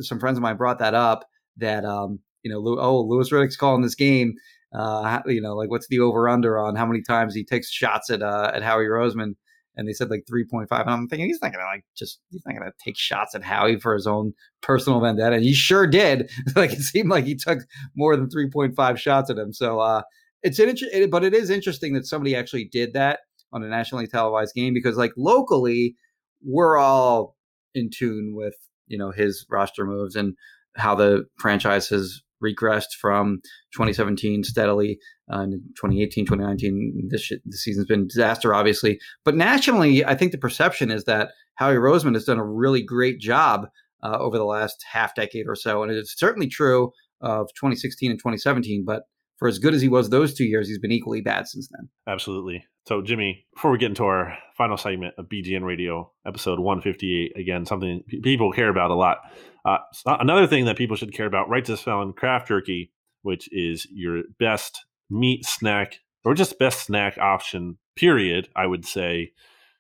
some 0.00 0.20
friends 0.20 0.38
of 0.38 0.42
mine 0.42 0.56
brought 0.56 0.78
that 0.78 0.94
up 0.94 1.24
that 1.56 1.84
um, 1.84 2.20
you 2.42 2.50
know, 2.50 2.62
oh, 2.78 3.00
Louis 3.00 3.30
Riddick's 3.32 3.56
calling 3.56 3.82
this 3.82 3.96
game 3.96 4.34
uh, 4.74 5.20
you 5.26 5.40
know, 5.40 5.54
like 5.54 5.70
what's 5.70 5.86
the 5.88 6.00
over 6.00 6.28
under 6.28 6.58
on 6.58 6.74
how 6.74 6.84
many 6.84 7.00
times 7.00 7.34
he 7.34 7.44
takes 7.44 7.70
shots 7.70 8.10
at 8.10 8.22
uh, 8.22 8.50
at 8.52 8.62
Howie 8.62 8.86
Roseman? 8.86 9.34
And 9.76 9.88
they 9.88 9.92
said 9.92 10.10
like 10.10 10.24
3.5. 10.30 10.66
And 10.70 10.90
I'm 10.90 11.08
thinking 11.08 11.26
he's 11.26 11.40
not 11.42 11.52
gonna 11.52 11.64
like 11.64 11.84
just 11.96 12.20
he's 12.30 12.42
not 12.46 12.56
gonna 12.56 12.72
take 12.84 12.96
shots 12.96 13.34
at 13.34 13.42
Howie 13.42 13.78
for 13.78 13.94
his 13.94 14.06
own 14.06 14.32
personal 14.62 15.00
vendetta. 15.00 15.36
And 15.36 15.44
he 15.44 15.52
sure 15.52 15.86
did. 15.86 16.30
like 16.56 16.72
it 16.72 16.80
seemed 16.80 17.10
like 17.10 17.24
he 17.24 17.34
took 17.34 17.60
more 17.96 18.16
than 18.16 18.28
3.5 18.28 18.96
shots 18.98 19.30
at 19.30 19.38
him. 19.38 19.52
So 19.52 19.80
uh, 19.80 20.02
it's 20.42 20.58
an 20.58 20.68
interesting, 20.68 21.10
but 21.10 21.24
it 21.24 21.34
is 21.34 21.50
interesting 21.50 21.94
that 21.94 22.06
somebody 22.06 22.36
actually 22.36 22.68
did 22.70 22.92
that 22.94 23.20
on 23.52 23.62
a 23.62 23.68
nationally 23.68 24.06
televised 24.06 24.54
game 24.54 24.74
because 24.74 24.96
like 24.96 25.12
locally 25.16 25.96
we're 26.44 26.76
all 26.76 27.36
in 27.74 27.88
tune 27.90 28.34
with 28.34 28.54
you 28.86 28.98
know 28.98 29.10
his 29.10 29.46
roster 29.48 29.86
moves 29.86 30.16
and 30.16 30.34
how 30.76 30.94
the 30.94 31.24
franchise 31.38 31.88
has 31.88 32.20
regressed 32.44 32.92
from 33.00 33.40
2017 33.72 34.44
steadily. 34.44 34.98
Uh, 35.32 35.42
in 35.42 35.52
2018, 35.76 36.26
2019, 36.26 37.08
this, 37.10 37.32
this 37.44 37.62
season's 37.62 37.86
been 37.86 38.06
disaster, 38.06 38.54
obviously. 38.54 38.98
But 39.24 39.36
nationally, 39.36 40.04
I 40.04 40.14
think 40.14 40.32
the 40.32 40.38
perception 40.38 40.90
is 40.90 41.04
that 41.04 41.30
Howie 41.54 41.76
Roseman 41.76 42.14
has 42.14 42.24
done 42.24 42.38
a 42.38 42.44
really 42.44 42.82
great 42.82 43.20
job 43.20 43.68
uh, 44.02 44.18
over 44.18 44.36
the 44.36 44.44
last 44.44 44.84
half 44.90 45.14
decade 45.14 45.46
or 45.48 45.54
so. 45.54 45.82
And 45.82 45.90
it's 45.90 46.18
certainly 46.18 46.48
true 46.48 46.92
of 47.20 47.48
2016 47.58 48.10
and 48.10 48.20
2017. 48.20 48.84
But 48.86 49.04
for 49.38 49.48
as 49.48 49.58
good 49.58 49.74
as 49.74 49.82
he 49.82 49.88
was 49.88 50.10
those 50.10 50.34
two 50.34 50.44
years, 50.44 50.68
he's 50.68 50.78
been 50.78 50.92
equally 50.92 51.20
bad 51.20 51.48
since 51.48 51.68
then. 51.70 51.88
Absolutely. 52.06 52.64
So, 52.86 53.00
Jimmy, 53.00 53.46
before 53.54 53.70
we 53.70 53.78
get 53.78 53.88
into 53.88 54.04
our 54.04 54.36
final 54.56 54.76
segment 54.76 55.14
of 55.16 55.26
BGN 55.26 55.64
Radio, 55.64 56.12
episode 56.26 56.60
158, 56.60 57.32
again, 57.40 57.64
something 57.64 58.02
people 58.22 58.52
care 58.52 58.68
about 58.68 58.90
a 58.90 58.94
lot. 58.94 59.18
Uh, 59.64 59.78
another 60.06 60.46
thing 60.46 60.66
that 60.66 60.76
people 60.76 60.96
should 60.96 61.14
care 61.14 61.26
about, 61.26 61.48
Righteous 61.48 61.80
Felon 61.80 62.12
Craft 62.12 62.48
Jerky, 62.48 62.92
which 63.22 63.48
is 63.52 63.86
your 63.90 64.22
best 64.38 64.84
meat 65.10 65.44
snack 65.46 66.00
or 66.24 66.34
just 66.34 66.58
best 66.58 66.86
snack 66.86 67.18
option, 67.18 67.78
period, 67.96 68.48
I 68.56 68.66
would 68.66 68.84
say. 68.84 69.32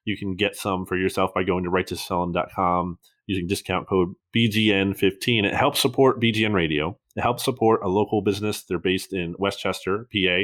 You 0.04 0.18
can 0.18 0.36
get 0.36 0.56
some 0.56 0.84
for 0.84 0.96
yourself 0.96 1.32
by 1.34 1.44
going 1.44 1.64
to 1.64 1.70
righteousfelon.com 1.70 2.98
using 3.26 3.46
discount 3.46 3.88
code 3.88 4.14
BGN15. 4.36 5.44
It 5.44 5.54
helps 5.54 5.80
support 5.80 6.20
BGN 6.20 6.52
Radio. 6.52 6.98
It 7.16 7.22
helps 7.22 7.44
support 7.44 7.80
a 7.82 7.88
local 7.88 8.20
business. 8.20 8.62
They're 8.62 8.78
based 8.78 9.14
in 9.14 9.34
Westchester, 9.38 10.06
PA. 10.12 10.42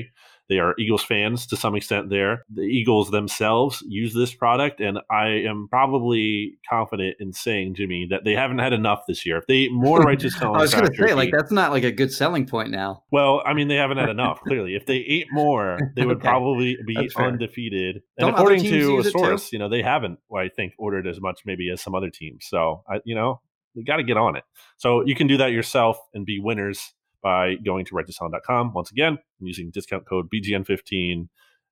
They 0.50 0.58
are 0.58 0.74
Eagles 0.78 1.04
fans 1.04 1.46
to 1.46 1.56
some 1.56 1.76
extent 1.76 2.10
there. 2.10 2.42
The 2.52 2.62
Eagles 2.62 3.12
themselves 3.12 3.84
use 3.86 4.12
this 4.12 4.34
product, 4.34 4.80
and 4.80 4.98
I 5.08 5.28
am 5.28 5.68
probably 5.70 6.58
confident 6.68 7.16
in 7.20 7.32
saying, 7.32 7.76
Jimmy, 7.76 8.08
that 8.10 8.24
they 8.24 8.32
haven't 8.32 8.58
had 8.58 8.72
enough 8.72 9.02
this 9.06 9.24
year. 9.24 9.38
If 9.38 9.46
they 9.46 9.54
eat 9.54 9.72
more 9.72 10.00
righteous 10.00 10.34
I 10.42 10.48
was 10.48 10.74
going 10.74 10.86
to 10.86 10.94
say, 10.96 11.14
like, 11.14 11.30
that's 11.30 11.52
not 11.52 11.70
like 11.70 11.84
a 11.84 11.92
good 11.92 12.12
selling 12.12 12.46
point 12.46 12.72
now. 12.72 13.04
Well, 13.12 13.42
I 13.46 13.54
mean, 13.54 13.68
they 13.68 13.76
haven't 13.76 13.98
had 13.98 14.08
enough, 14.08 14.40
clearly. 14.46 14.74
If 14.74 14.86
they 14.86 14.96
ate 14.96 15.28
more, 15.30 15.78
they 15.94 16.04
would 16.04 16.16
okay. 16.16 16.28
probably 16.28 16.76
be 16.84 17.08
undefeated. 17.16 18.02
And 18.18 18.26
Don't 18.26 18.34
according 18.34 18.64
to 18.64 18.98
a 18.98 19.04
source, 19.04 19.52
you 19.52 19.60
know, 19.60 19.68
they 19.68 19.82
haven't, 19.82 20.18
I 20.36 20.48
think, 20.48 20.72
ordered 20.78 21.06
as 21.06 21.20
much 21.20 21.42
maybe 21.46 21.70
as 21.70 21.80
some 21.80 21.94
other 21.94 22.10
teams. 22.10 22.46
So, 22.48 22.82
I, 22.90 23.00
you 23.04 23.14
know, 23.14 23.40
you 23.74 23.84
got 23.84 23.98
to 23.98 24.02
get 24.02 24.16
on 24.16 24.34
it. 24.34 24.42
So 24.78 25.06
you 25.06 25.14
can 25.14 25.28
do 25.28 25.36
that 25.36 25.52
yourself 25.52 25.96
and 26.12 26.26
be 26.26 26.40
winners 26.40 26.92
by 27.22 27.54
going 27.64 27.84
to 27.86 27.94
righteousfelon.com 27.94 28.72
once 28.72 28.90
again 28.90 29.18
using 29.40 29.70
discount 29.70 30.06
code 30.06 30.28
BGN15 30.32 31.28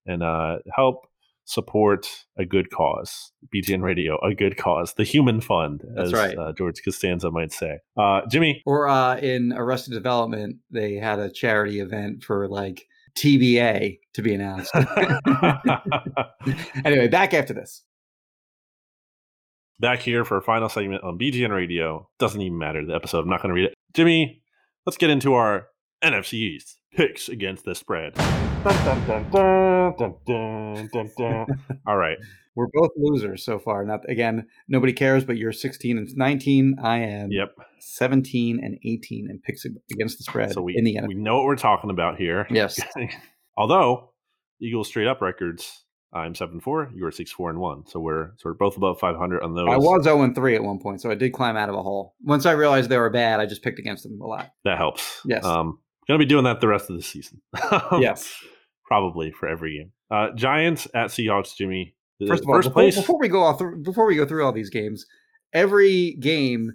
and 0.07 0.23
uh, 0.23 0.59
help 0.75 1.07
support 1.49 2.27
a 2.37 2.45
good 2.45 2.71
cause. 2.71 3.33
BGN 3.55 3.83
Radio, 3.83 4.19
a 4.25 4.35
good 4.35 4.59
cause, 4.59 4.95
the 4.95 5.05
human 5.05 5.41
fund, 5.41 5.83
as 5.97 6.13
right. 6.13 6.37
uh, 6.37 6.53
George 6.53 6.83
Costanza 6.85 7.31
might 7.31 7.53
say. 7.53 7.79
Uh, 7.97 8.21
Jimmy, 8.31 8.63
or 8.67 8.89
uh, 8.89 9.17
in 9.17 9.53
Arrested 9.55 9.93
Development, 9.93 10.57
they 10.71 10.95
had 10.95 11.19
a 11.19 11.31
charity 11.31 11.81
event 11.81 12.23
for 12.23 12.49
like 12.49 12.87
TBA 13.17 13.99
to 14.15 14.23
be 14.23 14.35
announced. 14.35 14.71
anyway, 16.85 17.09
back 17.09 17.33
after 17.33 17.55
this. 17.55 17.83
Back 19.81 20.01
here 20.01 20.25
for 20.25 20.37
a 20.37 20.43
final 20.43 20.69
segment 20.69 21.05
on 21.05 21.19
BGN 21.19 21.55
Radio. 21.55 22.09
Doesn't 22.19 22.41
even 22.41 22.59
matter 22.59 22.85
the 22.85 22.95
episode. 22.95 23.21
I'm 23.21 23.29
not 23.29 23.41
going 23.41 23.51
to 23.51 23.55
read 23.55 23.67
it. 23.67 23.75
Jimmy, 23.95 24.43
let's 24.89 24.97
get 24.97 25.11
into 25.11 25.35
our 25.35 25.69
NFC 26.03 26.33
East 26.33 26.79
picks 26.95 27.29
against 27.29 27.67
the 27.67 27.75
spread. 27.75 28.15
Dun, 28.15 29.05
dun, 30.27 31.11
dun, 31.15 31.47
All 31.87 31.99
right. 31.99 32.17
We're 32.57 32.69
both 32.73 32.93
losers 32.97 33.45
so 33.45 33.59
far. 33.59 33.85
Not 33.85 34.09
again, 34.09 34.47
nobody 34.67 34.95
cares, 34.95 35.27
but 35.27 35.37
you're 35.37 35.53
16 35.53 35.99
and 35.99 36.09
19. 36.17 36.77
I 36.83 37.01
am 37.01 37.31
yep. 37.31 37.55
17 37.81 38.61
and 38.65 38.79
18 38.83 39.27
and 39.29 39.43
picks 39.43 39.67
against 39.93 40.17
the 40.17 40.25
spread 40.25 40.55
so 40.55 40.63
we, 40.63 40.75
in 40.75 40.85
the 40.85 40.95
NFC. 40.95 41.09
We 41.09 41.15
know 41.17 41.37
what 41.37 41.45
we're 41.45 41.57
talking 41.57 41.91
about 41.91 42.17
here. 42.17 42.47
Yes. 42.49 42.81
Although 43.59 44.15
Eagles 44.59 44.89
straight 44.89 45.07
up 45.07 45.21
records 45.21 45.85
I'm 46.13 46.35
seven 46.35 46.61
four. 46.61 46.91
You 46.95 47.05
are 47.07 47.11
six 47.11 47.31
four 47.31 47.51
and 47.51 47.59
one. 47.59 47.87
So 47.87 48.01
we're 48.01 48.31
sort 48.39 48.55
of 48.55 48.59
both 48.59 48.77
above 48.77 48.99
five 48.99 49.17
hundred 49.17 49.43
on 49.43 49.55
those. 49.55 49.69
I 49.69 49.77
was 49.77 50.05
zero 50.05 50.23
and 50.23 50.35
three 50.35 50.55
at 50.55 50.63
one 50.63 50.79
point, 50.79 51.03
so 51.03 51.11
I 51.11 51.15
did 51.15 51.33
climb 51.33 51.57
out 51.57 51.69
of 51.69 51.75
a 51.75 51.83
hole. 51.83 52.15
Once 52.23 52.47
I 52.47 52.53
realized 52.53 52.89
they 52.89 52.99
were 52.99 53.11
bad, 53.11 53.41
I 53.41 53.47
just 53.47 53.63
picked 53.63 53.79
against 53.79 54.05
them 54.05 54.19
a 54.21 54.27
lot. 54.27 54.51
That 54.65 54.79
helps. 54.79 55.21
Yes. 55.27 55.45
Um, 55.45 55.79
gonna 56.07 56.19
be 56.19 56.25
doing 56.25 56.45
that 56.45 56.61
the 56.61 56.69
rest 56.69 56.89
of 56.89 56.97
the 56.97 57.03
season. 57.03 57.43
yes. 57.99 58.35
Probably 58.87 59.31
for 59.33 59.49
every 59.49 59.77
game. 59.77 59.93
Uh, 60.11 60.35
Giants 60.35 60.89
at 60.95 61.09
Seahawks, 61.09 61.55
Jimmy. 61.55 61.95
First 62.27 62.43
of 62.43 62.49
all, 62.49 62.57
before, 62.57 62.73
place... 62.73 62.97
before, 62.97 63.19
we 63.21 63.29
go 63.29 63.43
off, 63.43 63.61
before 63.83 64.07
we 64.07 64.17
go 64.17 64.27
through 64.27 64.45
all 64.45 64.53
these 64.53 64.71
games, 64.71 65.05
every 65.53 66.17
game, 66.21 66.73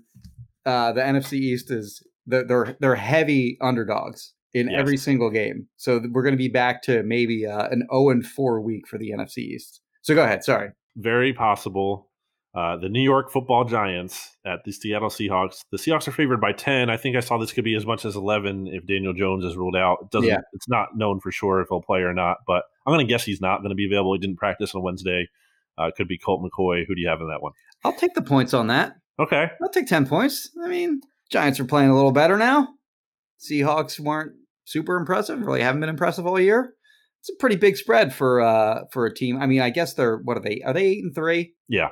uh, 0.66 0.94
the 0.94 1.02
NFC 1.02 1.34
East 1.34 1.72
is 1.72 2.06
they're 2.28 2.78
they're 2.80 2.96
heavy 2.96 3.58
underdogs 3.62 4.34
in 4.54 4.70
yes. 4.70 4.80
every 4.80 4.98
single 4.98 5.30
game. 5.30 5.68
So 5.78 6.02
we're 6.12 6.24
going 6.24 6.34
to 6.34 6.38
be 6.38 6.50
back 6.50 6.84
to 6.84 7.04
maybe 7.04 7.46
uh, 7.46 7.68
an 7.70 7.88
0 7.92 8.10
and 8.10 8.26
4 8.26 8.62
week 8.62 8.88
for 8.88 8.98
the 8.98 9.12
NFC 9.12 9.40
East. 9.40 9.82
So 10.02 10.14
go 10.14 10.24
ahead. 10.24 10.44
Sorry. 10.44 10.72
Very 10.96 11.34
possible. 11.34 12.10
Uh, 12.56 12.78
the 12.78 12.90
New 12.90 13.02
York 13.02 13.32
Football 13.32 13.66
Giants 13.66 14.38
at 14.46 14.64
the 14.64 14.72
Seattle 14.72 15.10
Seahawks. 15.10 15.62
The 15.72 15.78
Seahawks 15.78 16.08
are 16.08 16.12
favored 16.12 16.40
by 16.40 16.52
ten. 16.52 16.92
I 16.92 16.98
think 16.98 17.16
I 17.16 17.20
saw 17.20 17.40
this 17.40 17.52
could 17.52 17.64
be 17.64 17.74
as 17.74 17.84
much 17.84 18.06
as 18.06 18.16
eleven 18.16 18.68
if 18.68 18.86
Daniel 18.86 19.12
Jones 19.12 19.44
is 19.44 19.58
ruled 19.58 19.76
out. 19.76 19.98
It 20.04 20.12
doesn't. 20.12 20.30
Yeah. 20.30 20.42
It's 20.54 20.70
not 20.70 20.96
known 20.96 21.20
for 21.20 21.32
sure 21.32 21.62
if 21.62 21.70
he'll 21.70 21.82
play 21.82 22.02
or 22.02 22.14
not, 22.14 22.38
but 22.46 22.66
I'm 22.86 22.94
going 22.94 23.06
to 23.06 23.12
guess 23.12 23.24
he's 23.24 23.42
not 23.42 23.62
going 23.62 23.70
to 23.70 23.76
be 23.76 23.88
available. 23.88 24.14
He 24.14 24.20
didn't 24.20 24.38
practice 24.38 24.76
on 24.76 24.84
Wednesday. 24.84 25.28
Uh, 25.80 25.90
could 25.98 26.08
be 26.08 26.20
Colt 26.20 26.44
McCoy. 26.44 26.86
Who 26.88 26.94
do 26.94 27.02
you 27.02 27.10
have 27.10 27.22
in 27.22 27.28
that 27.30 27.42
one? 27.42 27.54
I'll 27.84 27.96
take 27.96 28.14
the 28.14 28.22
points 28.22 28.54
on 28.54 28.68
that. 28.68 28.98
Okay. 29.18 29.48
I'll 29.60 29.70
take 29.70 29.88
ten 29.88 30.06
points. 30.06 30.52
I 30.64 30.68
mean, 30.68 31.02
Giants 31.32 31.60
are 31.60 31.66
playing 31.66 31.90
a 31.90 31.96
little 31.96 32.12
better 32.12 32.38
now. 32.38 32.68
Seahawks 33.40 34.00
weren't 34.00 34.34
super 34.66 34.96
impressive. 34.98 35.42
Really 35.42 35.62
haven't 35.62 35.82
been 35.82 35.90
impressive 35.90 36.26
all 36.26 36.40
year. 36.40 36.74
it's 37.22 37.30
a 37.30 37.36
pretty 37.40 37.56
big 37.56 37.78
spread 37.78 38.14
for 38.14 38.42
uh 38.42 38.82
for 38.92 39.06
a 39.06 39.14
team. 39.14 39.42
I 39.42 39.46
mean, 39.46 39.62
I 39.62 39.70
guess 39.70 39.94
they're 39.94 40.18
what 40.18 40.38
are 40.38 40.42
they? 40.42 40.62
Are 40.66 40.74
they 40.74 40.86
eight 40.86 41.04
and 41.04 41.14
three? 41.16 41.54
Yeah. 41.68 41.90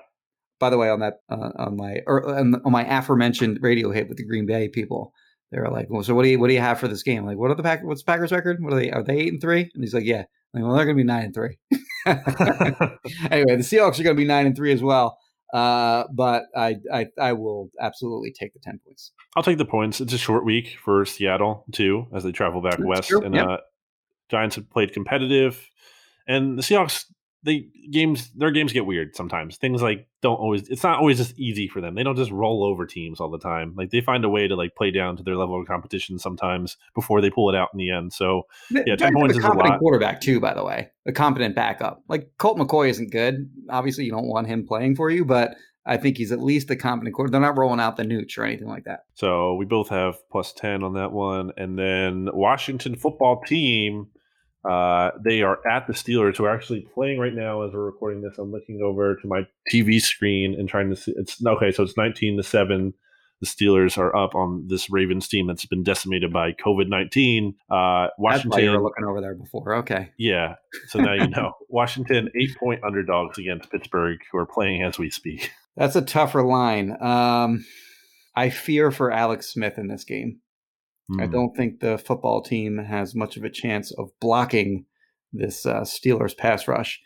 By 0.60 0.70
the 0.70 0.78
way, 0.78 0.90
on 0.90 1.00
that 1.00 1.16
uh, 1.30 1.50
on 1.58 1.76
my 1.78 2.02
or 2.06 2.38
on, 2.38 2.62
on 2.64 2.72
my 2.72 2.84
aforementioned 2.86 3.60
radio 3.62 3.92
hit 3.92 4.08
with 4.08 4.18
the 4.18 4.26
Green 4.26 4.46
Bay 4.46 4.68
people, 4.70 5.12
they 5.52 5.60
were 5.60 5.72
like, 5.72 5.88
"Well, 5.90 6.04
so 6.04 6.14
what 6.14 6.24
do 6.24 6.30
you 6.30 6.40
what 6.40 6.50
do 6.50 6.54
you 6.54 6.60
have 6.60 6.80
for 6.80 6.88
this 6.88 7.02
game? 7.02 7.26
Like, 7.26 7.38
what 7.38 7.50
are 7.50 7.56
the 7.56 7.64
Pack? 7.64 7.84
What's 7.84 8.04
the 8.04 8.12
Packers 8.12 8.32
record? 8.32 8.58
What 8.62 8.74
are 8.74 8.76
they? 8.76 8.92
Are 8.92 9.04
they 9.04 9.18
eight 9.18 9.34
and 9.34 9.42
three? 9.42 9.72
And 9.74 9.84
he's 9.84 9.94
like, 9.94 10.06
"Yeah." 10.06 10.26
I'm 10.54 10.62
like, 10.62 10.68
well, 10.68 10.76
they're 10.76 10.86
going 10.86 10.98
to 10.98 11.04
be 11.04 11.08
nine 11.08 11.24
and 11.24 11.34
three. 11.34 11.58
anyway, 12.06 13.56
the 13.56 13.64
Seahawks 13.64 14.00
are 14.00 14.04
going 14.04 14.16
to 14.16 14.22
be 14.22 14.26
nine 14.26 14.46
and 14.46 14.56
three 14.56 14.74
as 14.74 14.82
well. 14.84 15.18
Uh, 15.54 16.06
but 16.14 16.44
I, 16.56 16.78
I 16.94 17.08
I 17.20 17.34
will 17.34 17.70
absolutely 17.80 18.32
take 18.32 18.54
the 18.54 18.60
ten 18.60 18.80
points. 18.86 19.12
I'll 19.36 19.44
take 19.44 19.58
the 19.58 19.66
points. 19.66 20.00
It's 20.00 20.14
a 20.14 20.18
short 20.18 20.46
week 20.46 20.78
for 20.84 21.06
Seattle 21.06 21.66
too, 21.72 22.08
as 22.14 22.24
they 22.24 22.32
travel 22.32 22.62
back 22.62 22.78
That's 22.78 22.88
west. 22.88 23.10
true, 23.10 23.22
And 23.22 23.36
yep. 23.36 23.48
uh, 23.48 23.58
Giants 24.30 24.56
have 24.56 24.70
played 24.70 24.94
competitive, 24.94 25.70
and 26.28 26.58
the 26.58 26.62
Seahawks. 26.62 27.06
They 27.44 27.70
games 27.90 28.30
their 28.34 28.52
games 28.52 28.72
get 28.72 28.86
weird 28.86 29.16
sometimes. 29.16 29.58
Things 29.58 29.82
like 29.82 30.08
don't 30.22 30.36
always. 30.36 30.70
It's 30.70 30.84
not 30.84 31.00
always 31.00 31.18
just 31.18 31.38
easy 31.40 31.68
for 31.68 31.82
them. 31.82 31.96
They 31.96 32.04
don't 32.04 32.16
just 32.16 32.30
roll 32.32 32.64
over 32.64 32.86
teams 32.86 33.20
all 33.20 33.32
the 33.32 33.40
time. 33.40 33.74
Like 33.76 33.90
they 33.90 34.02
find 34.02 34.24
a 34.24 34.30
way 34.30 34.48
to 34.48 34.56
like 34.56 34.76
play 34.76 34.92
down 34.92 35.18
to 35.18 35.24
their 35.24 35.36
level 35.36 35.60
of 35.60 35.68
competition 35.68 36.20
sometimes 36.20 36.78
before 36.94 37.20
they 37.22 37.30
pull 37.32 37.50
it 37.50 37.56
out 37.56 37.70
in 37.74 37.80
the 37.80 37.90
end. 37.92 38.14
So 38.14 38.44
The 38.70 38.84
Yeah, 38.86 38.96
10 38.96 39.14
points 39.14 39.36
a 39.36 39.40
is 39.40 39.44
a 39.46 39.48
competent 39.48 39.74
lot. 39.74 39.80
quarterback 39.80 40.22
too, 40.22 40.40
by 40.40 40.54
the 40.54 40.64
way, 40.64 40.90
a 41.08 41.12
competent 41.12 41.56
backup. 41.56 42.04
Like 42.08 42.30
Colt 42.38 42.58
McCoy 42.60 42.90
isn't 42.90 43.12
good. 43.12 43.50
Obviously, 43.70 44.06
you 44.06 44.12
don't 44.12 44.28
want 44.28 44.46
him 44.48 44.68
playing 44.68 44.96
for 44.96 45.10
you, 45.10 45.26
but 45.26 45.56
I 45.84 45.98
think 45.98 46.18
he's 46.18 46.32
at 46.32 46.40
least 46.44 46.70
a 46.70 46.76
competent 46.76 47.16
quarterback. 47.16 47.32
They're 47.42 47.50
not 47.50 47.58
rolling 47.58 47.80
out 47.80 47.98
the 47.98 48.04
nooch 48.04 48.38
or 48.38 48.44
anything 48.44 48.68
like 48.68 48.84
that. 48.84 49.00
So 49.16 49.56
we 49.56 49.66
both 49.66 49.90
have 49.90 50.16
plus 50.30 50.54
10 50.54 50.84
on 50.84 50.94
that 50.94 51.12
one. 51.12 51.54
And 51.58 51.76
then 51.80 52.30
Washington 52.34 52.96
football 52.96 53.42
team, 53.48 54.06
uh, 54.70 55.12
they 55.24 55.42
are 55.42 55.60
at 55.68 55.88
the 55.88 55.94
Steelers, 55.94 56.38
who 56.38 56.46
are 56.46 56.54
actually 56.54 56.82
playing 56.94 57.20
right 57.20 57.34
now 57.34 57.64
as 57.64 57.74
we're 57.74 57.86
recording 57.86 58.22
this. 58.22 58.38
I'm 58.38 58.52
looking 58.52 58.82
over 58.84 59.16
to 59.16 59.28
my 59.28 59.48
TV 59.72 60.02
screen 60.02 60.56
and 60.58 60.70
trying 60.70 60.90
to 60.90 60.96
see. 60.96 61.14
It's 61.16 61.44
okay, 61.46 61.72
so 61.72 61.84
it's 61.84 61.98
19 61.98 62.38
to 62.38 62.44
7. 62.44 62.94
The 63.40 63.48
Steelers 63.48 63.98
are 63.98 64.16
up 64.16 64.36
on 64.36 64.68
this 64.68 64.92
Ravens 64.92 65.28
team 65.28 65.48
that's 65.48 65.66
been 65.66 65.82
decimated 65.82 66.32
by 66.32 66.52
COVID 66.54 66.90
19. 66.90 67.56
Uh, 67.72 68.08
why 68.18 68.36
you 68.36 68.70
were 68.70 68.84
looking 68.84 69.04
over 69.04 69.20
there 69.20 69.34
before. 69.34 69.78
Okay. 69.78 70.12
yeah. 70.18 70.56
So 70.90 71.00
now 71.00 71.14
you 71.14 71.28
know. 71.36 71.54
Washington, 71.68 72.30
eight 72.40 72.56
point 72.58 72.84
underdogs 72.84 73.40
against 73.40 73.72
Pittsburgh, 73.72 74.20
who 74.32 74.38
are 74.38 74.46
playing 74.46 74.84
as 74.84 75.00
we 75.00 75.10
speak. 75.10 75.52
That's 75.76 75.96
a 75.96 76.04
tougher 76.04 76.44
line. 76.44 76.96
Um, 77.02 77.66
I 78.36 78.52
fear 78.52 78.92
for 78.92 79.12
Alex 79.12 79.48
Smith 79.48 79.80
in 79.80 79.88
this 79.88 80.04
game. 80.04 80.40
I 81.20 81.26
Hmm. 81.26 81.32
don't 81.32 81.56
think 81.56 81.80
the 81.80 81.98
football 81.98 82.42
team 82.42 82.78
has 82.78 83.14
much 83.16 83.36
of 83.38 83.44
a 83.44 83.50
chance 83.50 83.92
of 83.98 84.12
blocking 84.22 84.86
this 85.34 85.66
uh, 85.66 85.82
Steelers 85.82 86.38
pass 86.38 86.68
rush, 86.68 87.00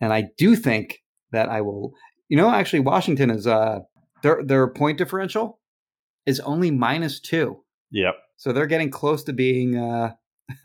and 0.00 0.12
I 0.12 0.28
do 0.38 0.56
think 0.56 1.02
that 1.32 1.48
I 1.48 1.60
will. 1.60 1.92
You 2.28 2.36
know, 2.36 2.50
actually, 2.50 2.80
Washington 2.80 3.30
is 3.30 3.46
uh, 3.46 3.80
their 4.22 4.42
their 4.44 4.68
point 4.68 4.98
differential 4.98 5.60
is 6.26 6.40
only 6.40 6.70
minus 6.70 7.20
two, 7.20 7.64
Yep. 7.90 8.14
so 8.36 8.52
they're 8.52 8.66
getting 8.66 8.90
close 8.90 9.24
to 9.24 9.32
being 9.32 9.76
uh, 9.76 10.12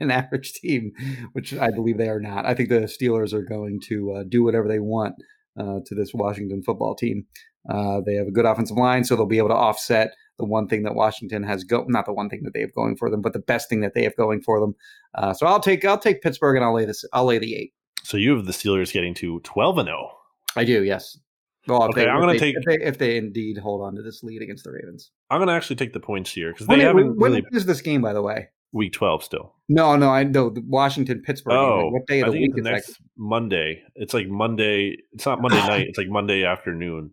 an 0.00 0.10
average 0.10 0.52
team, 0.54 0.92
which 1.32 1.54
I 1.54 1.70
believe 1.70 1.98
they 1.98 2.08
are 2.08 2.20
not. 2.20 2.46
I 2.46 2.54
think 2.54 2.68
the 2.68 2.80
Steelers 2.82 3.32
are 3.32 3.42
going 3.44 3.80
to 3.88 4.12
uh, 4.12 4.24
do 4.28 4.42
whatever 4.44 4.68
they 4.68 4.78
want 4.80 5.14
uh, 5.58 5.80
to 5.86 5.94
this 5.94 6.12
Washington 6.14 6.62
football 6.62 6.94
team. 6.94 7.26
Uh, 7.68 8.00
they 8.04 8.14
have 8.14 8.26
a 8.26 8.30
good 8.30 8.44
offensive 8.44 8.76
line, 8.76 9.04
so 9.04 9.16
they'll 9.16 9.26
be 9.26 9.38
able 9.38 9.48
to 9.48 9.54
offset 9.54 10.14
the 10.38 10.44
one 10.44 10.66
thing 10.68 10.82
that 10.82 10.94
Washington 10.94 11.42
has 11.44 11.64
go 11.64 11.84
not 11.88 12.06
the 12.06 12.12
one 12.12 12.28
thing 12.28 12.42
that 12.42 12.52
they 12.54 12.60
have 12.60 12.74
going 12.74 12.96
for 12.96 13.08
them, 13.10 13.22
but 13.22 13.32
the 13.32 13.38
best 13.38 13.68
thing 13.68 13.80
that 13.80 13.94
they 13.94 14.02
have 14.02 14.16
going 14.16 14.40
for 14.42 14.60
them. 14.60 14.74
Uh, 15.14 15.32
so 15.32 15.46
I'll 15.46 15.60
take 15.60 15.84
I'll 15.84 15.98
take 15.98 16.22
Pittsburgh 16.22 16.56
and 16.56 16.64
I'll 16.64 16.74
lay 16.74 16.84
this 16.84 17.04
I'll 17.12 17.24
lay 17.24 17.38
the 17.38 17.54
eight. 17.54 17.72
So 18.02 18.16
you 18.16 18.36
have 18.36 18.44
the 18.44 18.52
Steelers 18.52 18.92
getting 18.92 19.14
to 19.14 19.40
12 19.40 19.78
and 19.78 19.88
oh. 19.88 19.92
0. 19.92 20.10
I 20.56 20.64
do, 20.64 20.82
yes. 20.84 21.18
Well, 21.66 21.84
Okay, 21.84 22.04
they, 22.04 22.08
I'm 22.10 22.20
gonna 22.20 22.38
take- 22.38 22.56
if 22.58 22.64
they, 22.66 22.84
if 22.84 22.98
they 22.98 23.16
indeed 23.16 23.56
hold 23.56 23.80
on 23.80 23.94
to 23.94 24.02
this 24.02 24.22
lead 24.22 24.42
against 24.42 24.64
the 24.64 24.72
Ravens. 24.72 25.10
I'm 25.30 25.38
going 25.38 25.48
to 25.48 25.54
actually 25.54 25.76
take 25.76 25.94
the 25.94 26.00
points 26.00 26.30
here 26.30 26.52
because 26.52 26.66
they 26.66 26.76
When, 26.76 26.80
haven't 26.86 27.16
when 27.18 27.32
really 27.32 27.44
is 27.52 27.64
this 27.64 27.80
game, 27.80 28.02
by 28.02 28.12
the 28.12 28.20
way? 28.20 28.48
week 28.72 28.92
12 28.92 29.24
still. 29.24 29.54
No, 29.70 29.96
no, 29.96 30.10
I 30.10 30.24
know 30.24 30.52
Washington 30.66 31.22
Pittsburgh. 31.22 31.54
Oh, 31.54 31.84
Like, 31.86 31.92
what 31.92 32.06
day 32.06 32.20
of 32.20 32.26
I 32.26 32.28
the 32.28 32.32
think 32.32 32.42
week 32.42 32.50
it's 32.50 32.58
is 32.58 32.64
that? 32.64 32.70
next 32.72 33.00
Monday. 33.16 33.82
It's 33.94 34.12
like 34.12 34.28
Monday. 34.28 34.96
It's 35.12 35.24
not 35.24 35.40
Monday 35.40 35.56
night. 35.66 35.86
It's 35.88 35.96
like 35.96 36.08
Monday 36.08 36.44
afternoon. 36.44 37.12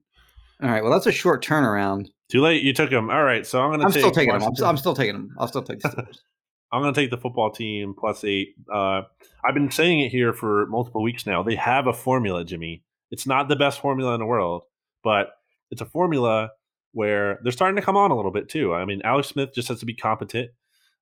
All 0.61 0.69
right, 0.69 0.83
well, 0.83 0.91
that's 0.91 1.07
a 1.07 1.11
short 1.11 1.43
turnaround. 1.43 2.09
Too 2.29 2.41
late. 2.41 2.63
You 2.63 2.73
took 2.73 2.89
them. 2.89 3.09
All 3.09 3.23
right. 3.23 3.45
So 3.45 3.61
I'm 3.61 3.69
going 3.71 3.79
to 3.79 3.85
I'm 3.85 3.91
take. 3.91 4.01
still 4.01 4.11
taking 4.11 4.33
Washington. 4.33 4.65
I'm 4.65 4.77
still 4.77 4.93
taking 4.93 5.13
them. 5.13 5.35
I'll 5.37 5.47
still 5.47 5.63
take 5.63 5.79
the 5.79 5.89
Steelers. 5.89 6.19
I'm 6.71 6.81
going 6.81 6.93
to 6.93 7.01
take 7.01 7.11
the 7.11 7.17
football 7.17 7.51
team 7.51 7.93
plus 7.97 8.23
eight. 8.23 8.55
Uh, 8.73 9.01
I've 9.43 9.53
been 9.53 9.69
saying 9.69 9.99
it 9.99 10.09
here 10.09 10.31
for 10.31 10.65
multiple 10.67 11.03
weeks 11.03 11.25
now. 11.25 11.43
They 11.43 11.55
have 11.55 11.87
a 11.87 11.93
formula, 11.93 12.45
Jimmy. 12.45 12.83
It's 13.09 13.27
not 13.27 13.49
the 13.49 13.57
best 13.57 13.81
formula 13.81 14.13
in 14.13 14.21
the 14.21 14.25
world, 14.25 14.63
but 15.03 15.31
it's 15.69 15.81
a 15.81 15.85
formula 15.85 16.51
where 16.93 17.39
they're 17.43 17.51
starting 17.51 17.75
to 17.75 17.81
come 17.81 17.97
on 17.97 18.11
a 18.11 18.15
little 18.15 18.31
bit 18.31 18.47
too. 18.47 18.73
I 18.73 18.85
mean, 18.85 19.01
Alex 19.03 19.27
Smith 19.27 19.53
just 19.53 19.67
has 19.67 19.81
to 19.81 19.85
be 19.85 19.93
competent. 19.93 20.51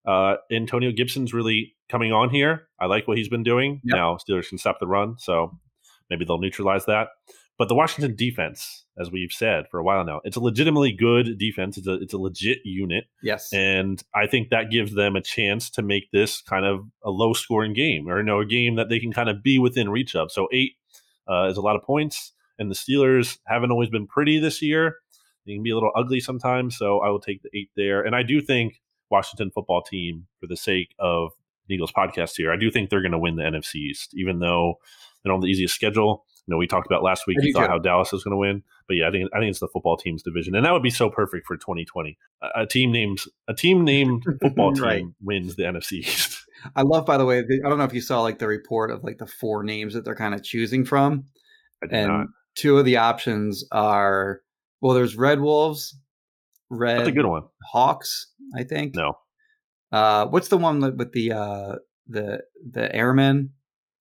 Uh, 0.07 0.37
Antonio 0.51 0.91
Gibson's 0.91 1.33
really 1.33 1.75
coming 1.89 2.11
on 2.11 2.31
here. 2.31 2.67
I 2.79 2.87
like 2.87 3.07
what 3.07 3.17
he's 3.17 3.29
been 3.29 3.43
doing. 3.43 3.81
Yep. 3.83 3.95
Now 3.95 4.17
Steelers 4.17 4.49
can 4.49 4.57
stop 4.57 4.79
the 4.79 4.87
run, 4.87 5.17
so 5.19 5.55
maybe 6.09 6.25
they'll 6.25 6.39
neutralize 6.39 6.85
that. 6.85 7.09
But 7.59 7.67
the 7.67 7.75
Washington 7.75 8.15
defense, 8.15 8.85
as 8.97 9.11
we've 9.11 9.33
said 9.33 9.65
for 9.69 9.81
a 9.81 9.83
while 9.83 10.05
now, 10.05 10.21
it's 10.23 10.37
a 10.37 10.39
legitimately 10.39 10.93
good 10.93 11.37
defense. 11.37 11.77
It's 11.77 11.87
a 11.87 11.95
it's 11.95 12.13
a 12.13 12.17
legit 12.17 12.59
unit. 12.63 13.03
Yes. 13.21 13.51
And 13.51 14.01
I 14.15 14.27
think 14.27 14.49
that 14.49 14.71
gives 14.71 14.95
them 14.95 15.17
a 15.17 15.21
chance 15.21 15.69
to 15.71 15.81
make 15.81 16.09
this 16.11 16.41
kind 16.41 16.65
of 16.65 16.85
a 17.03 17.11
low 17.11 17.33
scoring 17.33 17.73
game 17.73 18.07
or 18.07 18.19
you 18.19 18.23
know, 18.23 18.39
a 18.39 18.45
game 18.45 18.77
that 18.77 18.87
they 18.87 18.97
can 18.97 19.11
kind 19.11 19.27
of 19.27 19.43
be 19.43 19.59
within 19.59 19.89
reach 19.89 20.15
of. 20.15 20.31
So 20.31 20.47
eight 20.53 20.77
uh, 21.29 21.49
is 21.49 21.57
a 21.57 21.61
lot 21.61 21.75
of 21.75 21.83
points. 21.83 22.31
And 22.57 22.71
the 22.71 22.75
Steelers 22.75 23.39
haven't 23.45 23.71
always 23.71 23.89
been 23.89 24.07
pretty 24.07 24.39
this 24.39 24.61
year. 24.61 24.95
They 25.45 25.53
can 25.53 25.63
be 25.63 25.71
a 25.71 25.75
little 25.75 25.91
ugly 25.97 26.21
sometimes. 26.21 26.77
So 26.77 26.99
I 26.99 27.09
will 27.09 27.19
take 27.19 27.41
the 27.43 27.49
eight 27.53 27.71
there. 27.75 28.01
And 28.01 28.15
I 28.15 28.23
do 28.23 28.39
think 28.39 28.81
Washington 29.11 29.51
football 29.51 29.81
team, 29.81 30.27
for 30.39 30.47
the 30.47 30.57
sake 30.57 30.95
of 30.97 31.31
Eagles 31.69 31.91
podcast 31.91 32.37
here, 32.37 32.53
I 32.53 32.57
do 32.57 32.71
think 32.71 32.89
they're 32.89 33.01
going 33.01 33.11
to 33.11 33.19
win 33.19 33.35
the 33.35 33.43
NFC 33.43 33.75
East, 33.75 34.13
even 34.15 34.39
though 34.39 34.75
they 35.23 35.27
don't 35.27 35.37
have 35.37 35.41
the 35.41 35.49
easiest 35.49 35.75
schedule. 35.75 36.25
You 36.49 36.55
know, 36.55 36.57
we 36.57 36.65
talked 36.65 36.87
about 36.87 37.03
last 37.03 37.27
week. 37.27 37.37
You 37.41 37.53
thought 37.53 37.65
too. 37.67 37.71
how 37.73 37.77
Dallas 37.77 38.11
was 38.11 38.23
going 38.23 38.31
to 38.31 38.37
win, 38.37 38.63
but 38.87 38.97
yeah, 38.97 39.07
I 39.07 39.11
think 39.11 39.29
I 39.35 39.37
think 39.37 39.51
it's 39.51 39.59
the 39.59 39.67
football 39.67 39.97
team's 39.97 40.23
division, 40.23 40.55
and 40.55 40.65
that 40.65 40.73
would 40.73 40.81
be 40.81 40.89
so 40.89 41.07
perfect 41.07 41.45
for 41.45 41.55
2020. 41.57 42.17
A, 42.41 42.61
a 42.61 42.65
team 42.65 42.91
named 42.91 43.19
a 43.47 43.53
team 43.53 43.83
named 43.85 44.23
football 44.41 44.73
team 44.73 44.83
Right. 44.83 45.03
wins 45.21 45.57
the 45.57 45.63
NFC 45.63 45.99
East. 45.99 46.43
I 46.75 46.81
love, 46.81 47.05
by 47.05 47.17
the 47.19 47.25
way, 47.25 47.41
the, 47.41 47.61
I 47.63 47.69
don't 47.69 47.77
know 47.77 47.83
if 47.83 47.93
you 47.93 48.01
saw 48.01 48.21
like 48.21 48.39
the 48.39 48.47
report 48.47 48.89
of 48.89 49.03
like 49.03 49.19
the 49.19 49.27
four 49.27 49.63
names 49.63 49.93
that 49.93 50.05
they're 50.05 50.15
kind 50.15 50.33
of 50.33 50.41
choosing 50.43 50.85
from. 50.85 51.25
And 51.91 52.07
not. 52.07 52.27
two 52.55 52.79
of 52.79 52.85
the 52.85 52.97
options 52.97 53.63
are 53.71 54.41
well, 54.81 54.95
there's 54.95 55.15
Red 55.15 55.41
Wolves, 55.41 55.95
Red 56.71 56.97
That's 56.99 57.09
a 57.09 57.11
good 57.11 57.27
one. 57.27 57.43
Hawks, 57.71 58.27
I 58.57 58.63
think. 58.63 58.95
No, 58.95 59.19
Uh, 59.91 60.25
what's 60.27 60.47
the 60.47 60.57
one 60.57 60.79
with 60.97 61.11
the 61.13 61.31
uh, 61.31 61.75
the 62.07 62.41
the 62.67 62.93
Airmen? 62.95 63.51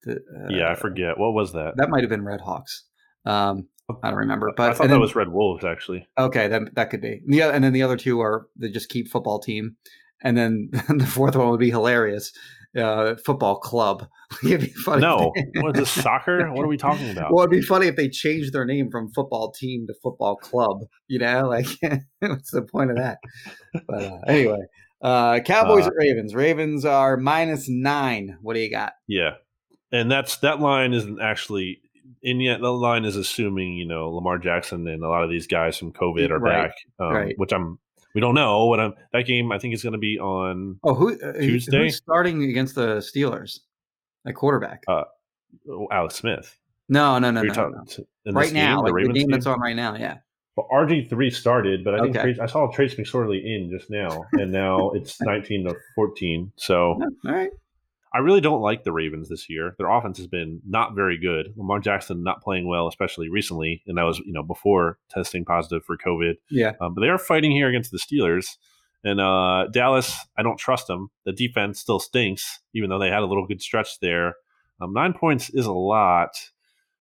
The, 0.05 0.12
uh, 0.16 0.49
yeah, 0.51 0.70
I 0.70 0.74
forget 0.74 1.18
what 1.18 1.32
was 1.34 1.53
that. 1.53 1.74
That 1.76 1.90
might 1.90 2.03
have 2.03 2.11
been 2.11 2.24
Red 2.24 2.40
Hawks. 2.40 2.84
Um, 3.24 3.68
I 4.03 4.11
don't 4.11 4.18
remember, 4.18 4.53
but 4.57 4.70
I 4.70 4.74
thought 4.74 4.82
and 4.84 4.90
that 4.90 4.94
then- 4.94 5.01
was 5.01 5.14
Red 5.16 5.28
Wolves 5.30 5.64
actually. 5.64 6.07
okay. 6.18 6.46
Then 6.49 6.70
that 6.74 6.90
could 6.90 7.01
be 7.01 7.20
yeah. 7.26 7.49
And 7.51 7.64
then 7.64 7.72
the 7.72 7.82
other 7.82 7.96
two 7.96 8.20
are 8.20 8.46
the 8.57 8.68
just 8.70 8.88
keep 8.90 9.09
football 9.09 9.38
team, 9.40 9.76
and 10.22 10.36
then 10.36 10.70
the 10.88 11.07
fourth 11.07 11.34
one 11.36 11.49
would 11.51 11.61
be 11.61 11.70
hilarious. 11.70 12.32
Uh, 12.76 13.16
football 13.24 13.59
club. 13.59 14.07
It'd 14.44 14.61
be 14.61 14.66
funny. 14.84 15.01
No, 15.01 15.32
what 15.57 15.74
is 15.74 15.80
this 15.80 15.90
soccer? 16.05 16.51
What 16.53 16.62
are 16.64 16.68
we 16.68 16.76
talking 16.76 17.11
about? 17.11 17.32
Well, 17.32 17.42
it'd 17.44 17.51
be 17.51 17.62
funny 17.62 17.86
if 17.86 17.96
they 17.96 18.11
changed 18.11 18.53
their 18.53 18.66
name 18.66 18.90
from 18.90 19.11
football 19.14 19.51
team 19.53 19.86
to 19.88 19.94
football 20.03 20.36
club. 20.36 20.82
You 21.09 21.18
know, 21.20 21.49
like 21.49 21.66
what's 22.20 22.51
the 22.51 22.62
point 22.70 22.90
of 22.90 22.99
that? 22.99 23.18
But 23.88 24.03
uh, 24.05 24.18
anyway, 24.28 24.61
uh, 25.01 25.40
Cowboys 25.40 25.86
Uh, 25.86 25.90
Ravens. 25.96 26.34
Ravens 26.34 26.84
are 26.84 27.16
minus 27.16 27.68
nine. 27.70 28.36
What 28.42 28.53
do 28.53 28.61
you 28.61 28.70
got? 28.70 28.92
Yeah, 29.09 29.36
and 29.93 30.11
that's 30.11 30.36
that 30.39 30.61
line 30.61 30.93
isn't 30.93 31.20
actually. 31.20 31.80
And 32.24 32.43
yet, 32.43 32.61
the 32.61 32.72
line 32.72 33.05
is 33.05 33.16
assuming 33.16 33.74
you 33.74 33.86
know 33.86 34.11
Lamar 34.11 34.39
Jackson 34.39 34.89
and 34.89 35.05
a 35.05 35.09
lot 35.09 35.22
of 35.24 35.30
these 35.30 35.47
guys 35.47 35.76
from 35.76 35.93
COVID 35.93 36.30
are 36.30 36.39
Right, 36.39 36.68
back, 36.68 36.74
um, 36.99 37.12
right. 37.12 37.34
which 37.39 37.53
I'm. 37.53 37.78
We 38.14 38.20
don't 38.22 38.34
know. 38.34 38.64
What 38.66 38.80
I'm 38.80 38.95
that 39.12 39.26
game 39.26 39.53
I 39.53 39.59
think 39.59 39.74
is 39.74 39.82
going 39.82 39.93
to 39.93 39.99
be 39.99 40.18
on 40.18 40.80
Oh, 40.82 40.95
who 40.95 41.12
uh, 41.20 41.32
Tuesday? 41.34 41.84
Who's 41.84 41.97
starting 41.97 42.43
against 42.45 42.74
the 42.74 42.97
Steelers? 42.97 43.61
A 44.24 44.32
quarterback? 44.32 44.82
Uh, 44.89 45.05
Alex 45.93 46.16
Smith. 46.16 46.57
no, 46.89 47.18
no, 47.18 47.30
no, 47.30 47.43
no, 47.43 47.68
no. 47.68 47.84
Right 48.32 48.53
now, 48.53 48.76
game, 48.76 48.84
like 48.84 48.86
the 48.86 48.93
Ravens 48.95 49.18
game 49.18 49.30
that's 49.30 49.47
on 49.47 49.61
right 49.61 49.76
now. 49.76 49.95
Yeah. 49.95 50.16
Well, 50.57 50.66
RG 50.72 51.09
three 51.09 51.30
started, 51.30 51.84
but 51.84 51.95
I 51.95 52.01
think 52.03 52.16
Okay. 52.16 52.22
Trace, 52.34 52.39
I 52.41 52.47
saw 52.47 52.66
Trace 52.72 52.95
McSorley 52.97 53.45
in 53.45 53.70
just 53.70 53.91
now, 53.91 54.24
and 54.32 54.51
now 54.51 54.91
it's 54.95 55.20
nineteen 55.20 55.64
to 55.68 55.76
fourteen. 55.95 56.51
So 56.57 56.99
Yeah, 56.99 57.30
All 57.30 57.36
right. 57.36 57.51
I 58.12 58.18
really 58.18 58.40
don't 58.40 58.62
like 58.62 58.84
the 58.84 58.92
Ravens 58.92 59.28
this 59.28 59.50
year. 59.50 59.74
Their 59.78 59.90
offense 59.90 60.18
has 60.18 60.26
been 60.26 60.61
not 60.66 60.94
very 60.94 61.18
good. 61.18 61.52
Lamar 61.56 61.78
Jackson 61.78 62.22
not 62.22 62.42
playing 62.42 62.66
well, 62.66 62.88
especially 62.88 63.28
recently, 63.28 63.82
and 63.86 63.98
that 63.98 64.04
was 64.04 64.18
you 64.20 64.32
know 64.32 64.42
before 64.42 64.98
testing 65.11 65.44
positive 65.44 65.84
for 65.84 65.96
COVID. 65.96 66.34
Yeah. 66.50 66.72
Um, 66.80 66.94
but 66.94 67.02
they 67.02 67.09
are 67.09 67.18
fighting 67.18 67.50
here 67.50 67.68
against 67.68 67.90
the 67.90 67.98
Steelers, 67.98 68.56
And 69.04 69.20
uh, 69.20 69.66
Dallas, 69.72 70.16
I 70.36 70.42
don't 70.42 70.59
trust 70.59 70.86
them. 70.86 71.11
The 71.24 71.32
defense 71.32 71.80
still 71.80 72.00
stinks, 72.00 72.61
even 72.74 72.90
though 72.90 72.98
they 72.98 73.11
had 73.11 73.22
a 73.22 73.26
little 73.26 73.46
good 73.46 73.62
stretch 73.62 74.00
there. 74.00 74.34
Um, 74.80 74.92
nine 74.92 75.12
points 75.12 75.50
is 75.50 75.66
a 75.66 75.72
lot, 75.72 76.30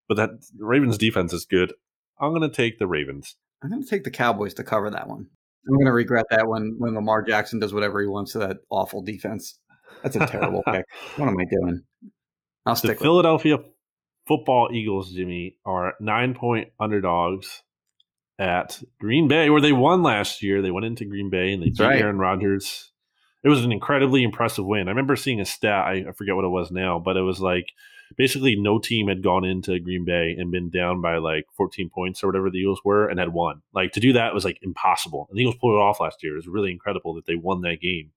but 0.08 0.16
that 0.16 0.30
Ravens 0.58 0.98
defense 0.98 1.32
is 1.32 1.44
good. 1.44 1.72
I'm 2.18 2.30
going 2.30 2.42
to 2.42 2.48
take 2.48 2.78
the 2.78 2.86
Ravens. 2.86 3.36
I'm 3.62 3.70
going 3.70 3.82
to 3.82 3.88
take 3.88 4.04
the 4.04 4.10
Cowboys 4.10 4.54
to 4.54 4.64
cover 4.64 4.90
that 4.90 5.08
one. 5.08 5.26
I'm 5.68 5.74
going 5.74 5.86
to 5.86 5.92
regret 5.92 6.26
that 6.30 6.46
when 6.48 6.76
when 6.78 6.94
Lamar 6.94 7.22
Jackson 7.22 7.58
does 7.58 7.74
whatever 7.74 8.00
he 8.00 8.06
wants 8.06 8.32
to 8.32 8.38
that 8.38 8.58
awful 8.70 9.02
defense. 9.02 9.58
That's 10.02 10.16
a 10.16 10.26
terrible 10.26 10.62
pick. 10.66 10.84
What 11.16 11.28
am 11.28 11.38
I 11.38 11.44
doing? 11.44 11.82
I'll 12.64 12.74
The 12.74 12.78
stick 12.78 12.90
with 12.90 13.00
Philadelphia 13.00 13.58
football 14.26 14.70
Eagles, 14.72 15.12
Jimmy, 15.12 15.56
are 15.64 15.94
nine 16.00 16.34
point 16.34 16.68
underdogs 16.78 17.62
at 18.38 18.82
Green 19.00 19.28
Bay, 19.28 19.48
where 19.50 19.60
they 19.60 19.72
won 19.72 20.02
last 20.02 20.42
year. 20.42 20.60
They 20.60 20.70
went 20.70 20.86
into 20.86 21.04
Green 21.04 21.30
Bay 21.30 21.52
and 21.52 21.62
they 21.62 21.68
That's 21.68 21.78
beat 21.78 21.84
right. 21.84 22.02
Aaron 22.02 22.18
Rodgers. 22.18 22.90
It 23.44 23.48
was 23.48 23.64
an 23.64 23.72
incredibly 23.72 24.24
impressive 24.24 24.66
win. 24.66 24.88
I 24.88 24.90
remember 24.90 25.14
seeing 25.14 25.40
a 25.40 25.44
stat, 25.44 25.86
I, 25.86 26.04
I 26.08 26.12
forget 26.12 26.34
what 26.34 26.44
it 26.44 26.48
was 26.48 26.70
now, 26.70 26.98
but 26.98 27.16
it 27.16 27.22
was 27.22 27.40
like 27.40 27.68
basically 28.16 28.56
no 28.56 28.78
team 28.78 29.08
had 29.08 29.22
gone 29.22 29.44
into 29.44 29.78
Green 29.78 30.04
Bay 30.04 30.34
and 30.36 30.50
been 30.50 30.68
down 30.70 31.00
by 31.00 31.18
like 31.18 31.44
14 31.56 31.88
points 31.88 32.22
or 32.22 32.26
whatever 32.26 32.50
the 32.50 32.58
Eagles 32.58 32.80
were 32.84 33.08
and 33.08 33.20
had 33.20 33.32
won. 33.32 33.62
Like 33.72 33.92
to 33.92 34.00
do 34.00 34.12
that 34.14 34.34
was 34.34 34.44
like 34.44 34.58
impossible. 34.62 35.26
And 35.30 35.38
the 35.38 35.42
Eagles 35.42 35.56
pulled 35.60 35.74
it 35.74 35.82
off 35.82 36.00
last 36.00 36.22
year. 36.22 36.32
It 36.32 36.36
was 36.36 36.48
really 36.48 36.72
incredible 36.72 37.14
that 37.14 37.26
they 37.26 37.36
won 37.36 37.60
that 37.62 37.80
game. 37.80 38.10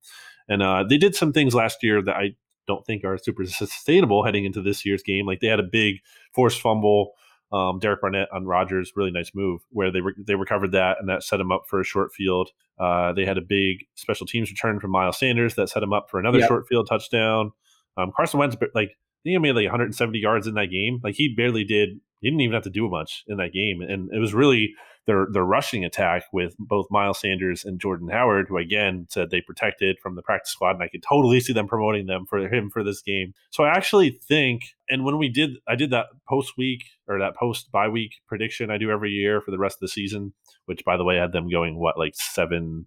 And 0.49 0.61
uh, 0.61 0.83
they 0.83 0.97
did 0.97 1.15
some 1.15 1.31
things 1.31 1.53
last 1.55 1.83
year 1.83 2.01
that 2.01 2.15
I 2.15 2.35
don't 2.67 2.85
think 2.85 3.03
are 3.05 3.17
super 3.17 3.45
sustainable 3.45 4.23
heading 4.25 4.45
into 4.45 4.61
this 4.61 4.85
year's 4.85 5.03
game. 5.03 5.25
Like 5.25 5.39
they 5.39 5.47
had 5.47 5.59
a 5.59 5.63
big 5.63 5.95
forced 6.33 6.59
fumble, 6.61 7.13
um, 7.51 7.79
Derek 7.79 8.01
Barnett 8.01 8.27
on 8.33 8.45
Rodgers, 8.45 8.91
really 8.95 9.11
nice 9.11 9.31
move 9.33 9.61
where 9.69 9.91
they 9.91 10.01
re- 10.01 10.13
they 10.17 10.35
recovered 10.35 10.71
that 10.73 10.97
and 10.99 11.07
that 11.09 11.23
set 11.23 11.39
him 11.39 11.51
up 11.51 11.63
for 11.67 11.79
a 11.79 11.83
short 11.83 12.11
field. 12.13 12.49
Uh, 12.79 13.13
they 13.13 13.25
had 13.25 13.37
a 13.37 13.41
big 13.41 13.85
special 13.95 14.27
teams 14.27 14.49
return 14.51 14.79
from 14.79 14.91
Miles 14.91 15.17
Sanders 15.17 15.55
that 15.55 15.69
set 15.69 15.81
him 15.83 15.93
up 15.93 16.09
for 16.09 16.19
another 16.19 16.39
Yep. 16.39 16.47
short 16.47 16.67
field 16.67 16.87
touchdown. 16.87 17.51
Um, 17.97 18.11
Carson 18.15 18.39
Wentz, 18.39 18.55
like 18.75 18.89
I 18.89 19.21
think 19.23 19.33
he 19.33 19.37
made 19.39 19.55
like 19.55 19.65
170 19.65 20.17
yards 20.19 20.47
in 20.47 20.53
that 20.55 20.67
game. 20.67 20.99
Like 21.03 21.15
he 21.15 21.33
barely 21.35 21.63
did. 21.63 21.99
He 22.21 22.29
didn't 22.29 22.41
even 22.41 22.53
have 22.53 22.63
to 22.63 22.69
do 22.69 22.89
much 22.89 23.23
in 23.27 23.37
that 23.37 23.53
game, 23.53 23.81
and 23.81 24.09
it 24.13 24.19
was 24.19 24.33
really 24.33 24.73
their 25.07 25.27
their 25.31 25.43
rushing 25.43 25.83
attack 25.85 26.23
with 26.33 26.55
both 26.59 26.85
Miles 26.91 27.19
Sanders 27.19 27.65
and 27.65 27.79
Jordan 27.79 28.09
Howard, 28.09 28.47
who 28.49 28.57
again 28.57 29.07
said 29.09 29.29
they 29.29 29.41
protected 29.41 29.97
from 30.03 30.15
the 30.15 30.21
practice 30.21 30.51
squad, 30.51 30.71
and 30.75 30.83
I 30.83 30.87
could 30.89 31.01
totally 31.01 31.39
see 31.39 31.53
them 31.53 31.67
promoting 31.67 32.05
them 32.05 32.25
for 32.27 32.47
him 32.47 32.69
for 32.69 32.83
this 32.83 33.01
game. 33.01 33.33
So 33.49 33.63
I 33.63 33.69
actually 33.69 34.19
think, 34.27 34.63
and 34.89 35.05
when 35.05 35.17
we 35.17 35.29
did, 35.29 35.57
I 35.67 35.75
did 35.75 35.89
that 35.91 36.07
post 36.27 36.53
week 36.57 36.83
or 37.07 37.17
that 37.19 37.35
post 37.35 37.71
bye 37.71 37.87
week 37.89 38.15
prediction 38.27 38.69
I 38.69 38.77
do 38.77 38.91
every 38.91 39.11
year 39.11 39.41
for 39.41 39.51
the 39.51 39.57
rest 39.57 39.77
of 39.77 39.81
the 39.81 39.87
season, 39.87 40.33
which 40.65 40.83
by 40.85 40.97
the 40.97 41.03
way 41.05 41.17
I 41.17 41.21
had 41.21 41.31
them 41.31 41.49
going 41.49 41.79
what 41.79 41.97
like 41.97 42.13
seven, 42.15 42.85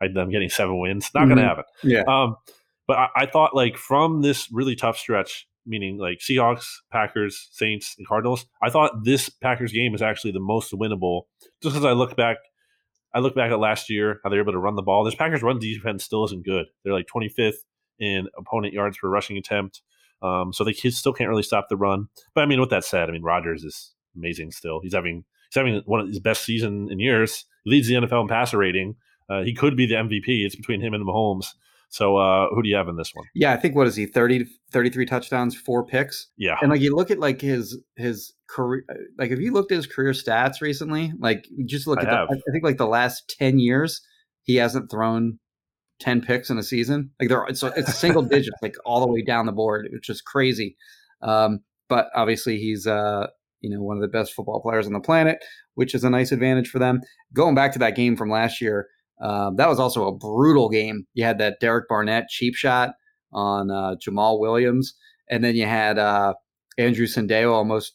I 0.00 0.06
had 0.06 0.14
them 0.14 0.30
getting 0.30 0.48
seven 0.48 0.80
wins. 0.80 1.10
Not 1.14 1.26
going 1.26 1.36
Mhm. 1.38 1.42
to 1.42 1.46
happen. 1.46 1.64
Yeah. 1.84 2.02
Um, 2.08 2.36
but 2.88 2.98
I, 2.98 3.08
I 3.14 3.26
thought 3.26 3.54
like 3.54 3.76
from 3.76 4.22
this 4.22 4.48
really 4.50 4.74
tough 4.74 4.96
stretch, 4.98 5.46
meaning 5.66 5.98
like 5.98 6.18
Seahawks, 6.18 6.66
Packers, 6.90 7.48
Saints, 7.52 7.94
and 7.98 8.06
Cardinals, 8.06 8.46
I 8.62 8.70
thought 8.70 9.04
this 9.04 9.28
Packers 9.28 9.72
game 9.72 9.94
is 9.94 10.02
actually 10.02 10.32
the 10.32 10.40
most 10.40 10.72
winnable. 10.72 11.22
Just 11.62 11.74
because 11.74 11.84
I 11.84 11.92
look 11.92 12.16
back, 12.16 12.38
I 13.14 13.20
look 13.20 13.34
back 13.34 13.50
at 13.50 13.58
last 13.58 13.90
year 13.90 14.20
how 14.22 14.30
they're 14.30 14.40
able 14.40 14.52
to 14.52 14.58
run 14.58 14.76
the 14.76 14.82
ball. 14.82 15.04
This 15.04 15.14
Packers 15.14 15.42
run 15.42 15.58
defense 15.58 16.04
still 16.04 16.24
isn't 16.24 16.44
good. 16.44 16.66
They're 16.84 16.92
like 16.92 17.06
25th 17.14 17.54
in 17.98 18.28
opponent 18.36 18.72
yards 18.72 18.98
per 18.98 19.08
rushing 19.08 19.36
attempt. 19.36 19.82
Um, 20.22 20.52
so 20.52 20.64
they 20.64 20.72
still 20.72 21.12
can't 21.12 21.30
really 21.30 21.42
stop 21.42 21.68
the 21.68 21.76
run. 21.76 22.08
But 22.34 22.42
I 22.42 22.46
mean, 22.46 22.60
with 22.60 22.70
that 22.70 22.84
said, 22.84 23.08
I 23.08 23.12
mean 23.12 23.22
Rodgers 23.22 23.64
is 23.64 23.94
amazing 24.16 24.50
still. 24.52 24.80
He's 24.82 24.94
having 24.94 25.24
he's 25.50 25.56
having 25.56 25.82
one 25.86 26.00
of 26.00 26.08
his 26.08 26.20
best 26.20 26.44
season 26.44 26.88
in 26.90 26.98
years. 26.98 27.44
He 27.64 27.70
leads 27.70 27.88
the 27.88 27.94
NFL 27.94 28.22
in 28.22 28.28
passer 28.28 28.58
rating. 28.58 28.96
Uh, 29.28 29.42
he 29.42 29.54
could 29.54 29.76
be 29.76 29.86
the 29.86 29.94
MVP. 29.94 30.44
It's 30.44 30.56
between 30.56 30.80
him 30.80 30.92
and 30.92 31.06
Mahomes. 31.06 31.46
So 31.90 32.16
uh, 32.16 32.46
who 32.54 32.62
do 32.62 32.68
you 32.68 32.76
have 32.76 32.88
in 32.88 32.96
this 32.96 33.10
one? 33.14 33.26
Yeah, 33.34 33.52
I 33.52 33.56
think 33.56 33.74
what 33.74 33.88
is 33.88 33.96
he 33.96 34.06
30 34.06 34.46
33 34.70 35.06
touchdowns, 35.06 35.56
four 35.56 35.84
picks. 35.84 36.28
Yeah, 36.36 36.56
And 36.62 36.70
like 36.70 36.80
you 36.80 36.94
look 36.94 37.10
at 37.10 37.18
like 37.18 37.40
his 37.40 37.76
his 37.96 38.32
career 38.48 38.84
like 39.18 39.32
if 39.32 39.40
you 39.40 39.52
looked 39.52 39.72
at 39.72 39.76
his 39.76 39.88
career 39.88 40.12
stats 40.12 40.60
recently, 40.60 41.12
like 41.18 41.46
just 41.66 41.88
look 41.88 41.98
I 41.98 42.02
at 42.02 42.08
have. 42.08 42.28
the, 42.28 42.36
I 42.36 42.52
think 42.52 42.64
like 42.64 42.78
the 42.78 42.86
last 42.86 43.34
10 43.38 43.58
years 43.58 44.00
he 44.42 44.56
hasn't 44.56 44.90
thrown 44.90 45.40
10 45.98 46.22
picks 46.22 46.48
in 46.48 46.58
a 46.58 46.62
season. 46.62 47.10
Like 47.20 47.28
there 47.28 47.44
it's 47.48 47.62
it's 47.62 47.98
single 47.98 48.22
digits 48.36 48.56
like 48.62 48.76
all 48.84 49.00
the 49.00 49.12
way 49.12 49.22
down 49.22 49.46
the 49.46 49.52
board, 49.52 49.88
which 49.92 50.08
is 50.08 50.22
crazy. 50.22 50.76
Um 51.22 51.58
but 51.88 52.06
obviously 52.14 52.58
he's 52.58 52.86
uh 52.86 53.26
you 53.62 53.68
know 53.68 53.82
one 53.82 53.96
of 53.96 54.02
the 54.02 54.08
best 54.08 54.32
football 54.32 54.62
players 54.62 54.86
on 54.86 54.92
the 54.92 55.00
planet, 55.00 55.38
which 55.74 55.92
is 55.96 56.04
a 56.04 56.10
nice 56.10 56.30
advantage 56.30 56.68
for 56.68 56.78
them. 56.78 57.00
Going 57.32 57.56
back 57.56 57.72
to 57.72 57.80
that 57.80 57.96
game 57.96 58.16
from 58.16 58.30
last 58.30 58.60
year, 58.60 58.86
um, 59.20 59.56
that 59.56 59.68
was 59.68 59.78
also 59.78 60.06
a 60.06 60.12
brutal 60.12 60.68
game. 60.68 61.06
You 61.14 61.24
had 61.24 61.38
that 61.38 61.60
Derek 61.60 61.88
Barnett 61.88 62.28
cheap 62.28 62.54
shot 62.54 62.90
on 63.32 63.70
uh, 63.70 63.96
Jamaal 63.96 64.40
Williams, 64.40 64.94
and 65.28 65.44
then 65.44 65.54
you 65.54 65.66
had 65.66 65.98
uh, 65.98 66.34
Andrew 66.78 67.06
Sendejo 67.06 67.52
almost 67.52 67.94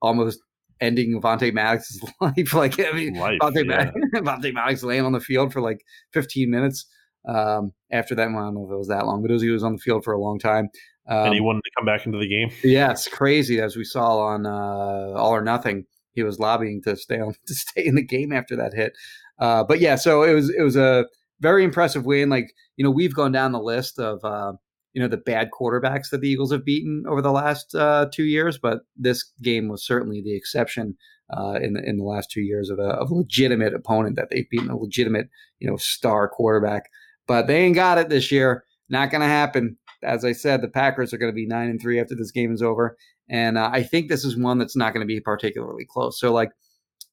almost 0.00 0.40
ending 0.80 1.20
Vontae 1.20 1.52
Maddox's 1.52 2.02
life. 2.20 2.54
Like 2.54 2.80
I 2.80 2.92
mean, 2.92 3.14
life. 3.14 3.38
Vontae, 3.42 3.68
yeah. 3.68 3.76
Maddox, 3.76 3.96
Vontae 4.14 4.54
Maddox 4.54 4.82
laying 4.82 5.04
on 5.04 5.12
the 5.12 5.20
field 5.20 5.52
for 5.52 5.60
like 5.60 5.80
15 6.12 6.50
minutes. 6.50 6.86
Um, 7.26 7.72
after 7.90 8.14
that, 8.14 8.30
well, 8.30 8.38
I 8.38 8.44
don't 8.44 8.54
know 8.54 8.66
if 8.66 8.72
it 8.72 8.78
was 8.78 8.88
that 8.88 9.04
long, 9.04 9.20
but 9.20 9.30
it 9.30 9.34
was, 9.34 9.42
he 9.42 9.50
was 9.50 9.62
on 9.62 9.72
the 9.72 9.78
field 9.78 10.04
for 10.04 10.14
a 10.14 10.20
long 10.20 10.38
time. 10.38 10.68
Um, 11.08 11.26
and 11.26 11.34
he 11.34 11.40
wanted 11.40 11.62
to 11.64 11.70
come 11.76 11.86
back 11.86 12.06
into 12.06 12.18
the 12.18 12.28
game. 12.28 12.50
yeah, 12.62 12.90
it's 12.90 13.08
crazy. 13.08 13.60
As 13.60 13.76
we 13.76 13.84
saw 13.84 14.18
on 14.18 14.46
uh, 14.46 15.18
All 15.18 15.34
or 15.34 15.42
Nothing, 15.42 15.84
he 16.12 16.22
was 16.22 16.38
lobbying 16.38 16.82
to 16.84 16.96
stay 16.96 17.18
on 17.18 17.34
to 17.46 17.54
stay 17.54 17.84
in 17.84 17.94
the 17.94 18.04
game 18.04 18.32
after 18.32 18.56
that 18.56 18.74
hit. 18.74 18.92
Uh, 19.38 19.64
but 19.64 19.80
yeah, 19.80 19.96
so 19.96 20.22
it 20.22 20.34
was 20.34 20.50
it 20.50 20.62
was 20.62 20.76
a 20.76 21.06
very 21.40 21.64
impressive 21.64 22.04
win. 22.04 22.28
Like 22.28 22.52
you 22.76 22.84
know, 22.84 22.90
we've 22.90 23.14
gone 23.14 23.32
down 23.32 23.52
the 23.52 23.60
list 23.60 23.98
of 23.98 24.24
uh, 24.24 24.52
you 24.92 25.02
know 25.02 25.08
the 25.08 25.16
bad 25.16 25.50
quarterbacks 25.58 26.10
that 26.10 26.20
the 26.20 26.28
Eagles 26.28 26.52
have 26.52 26.64
beaten 26.64 27.04
over 27.08 27.22
the 27.22 27.32
last 27.32 27.74
uh, 27.74 28.06
two 28.12 28.24
years, 28.24 28.58
but 28.58 28.80
this 28.96 29.24
game 29.42 29.68
was 29.68 29.84
certainly 29.84 30.20
the 30.22 30.36
exception 30.36 30.96
uh, 31.36 31.58
in 31.62 31.74
the, 31.74 31.84
in 31.84 31.98
the 31.98 32.04
last 32.04 32.30
two 32.30 32.40
years 32.40 32.70
of 32.70 32.78
a, 32.78 32.88
of 32.94 33.10
legitimate 33.10 33.74
opponent 33.74 34.16
that 34.16 34.28
they've 34.30 34.48
beaten, 34.50 34.70
a 34.70 34.76
legitimate 34.76 35.28
you 35.60 35.70
know 35.70 35.76
star 35.76 36.28
quarterback. 36.28 36.84
But 37.26 37.46
they 37.46 37.60
ain't 37.60 37.74
got 37.74 37.98
it 37.98 38.08
this 38.08 38.32
year. 38.32 38.64
Not 38.88 39.10
going 39.10 39.20
to 39.20 39.26
happen. 39.26 39.76
As 40.02 40.24
I 40.24 40.32
said, 40.32 40.62
the 40.62 40.68
Packers 40.68 41.12
are 41.12 41.18
going 41.18 41.30
to 41.30 41.36
be 41.36 41.46
nine 41.46 41.68
and 41.68 41.80
three 41.80 42.00
after 42.00 42.14
this 42.14 42.30
game 42.30 42.52
is 42.52 42.62
over, 42.62 42.96
and 43.28 43.58
uh, 43.58 43.70
I 43.72 43.82
think 43.82 44.08
this 44.08 44.24
is 44.24 44.36
one 44.36 44.58
that's 44.58 44.76
not 44.76 44.94
going 44.94 45.06
to 45.06 45.12
be 45.12 45.20
particularly 45.20 45.84
close. 45.84 46.18
So 46.18 46.32
like 46.32 46.50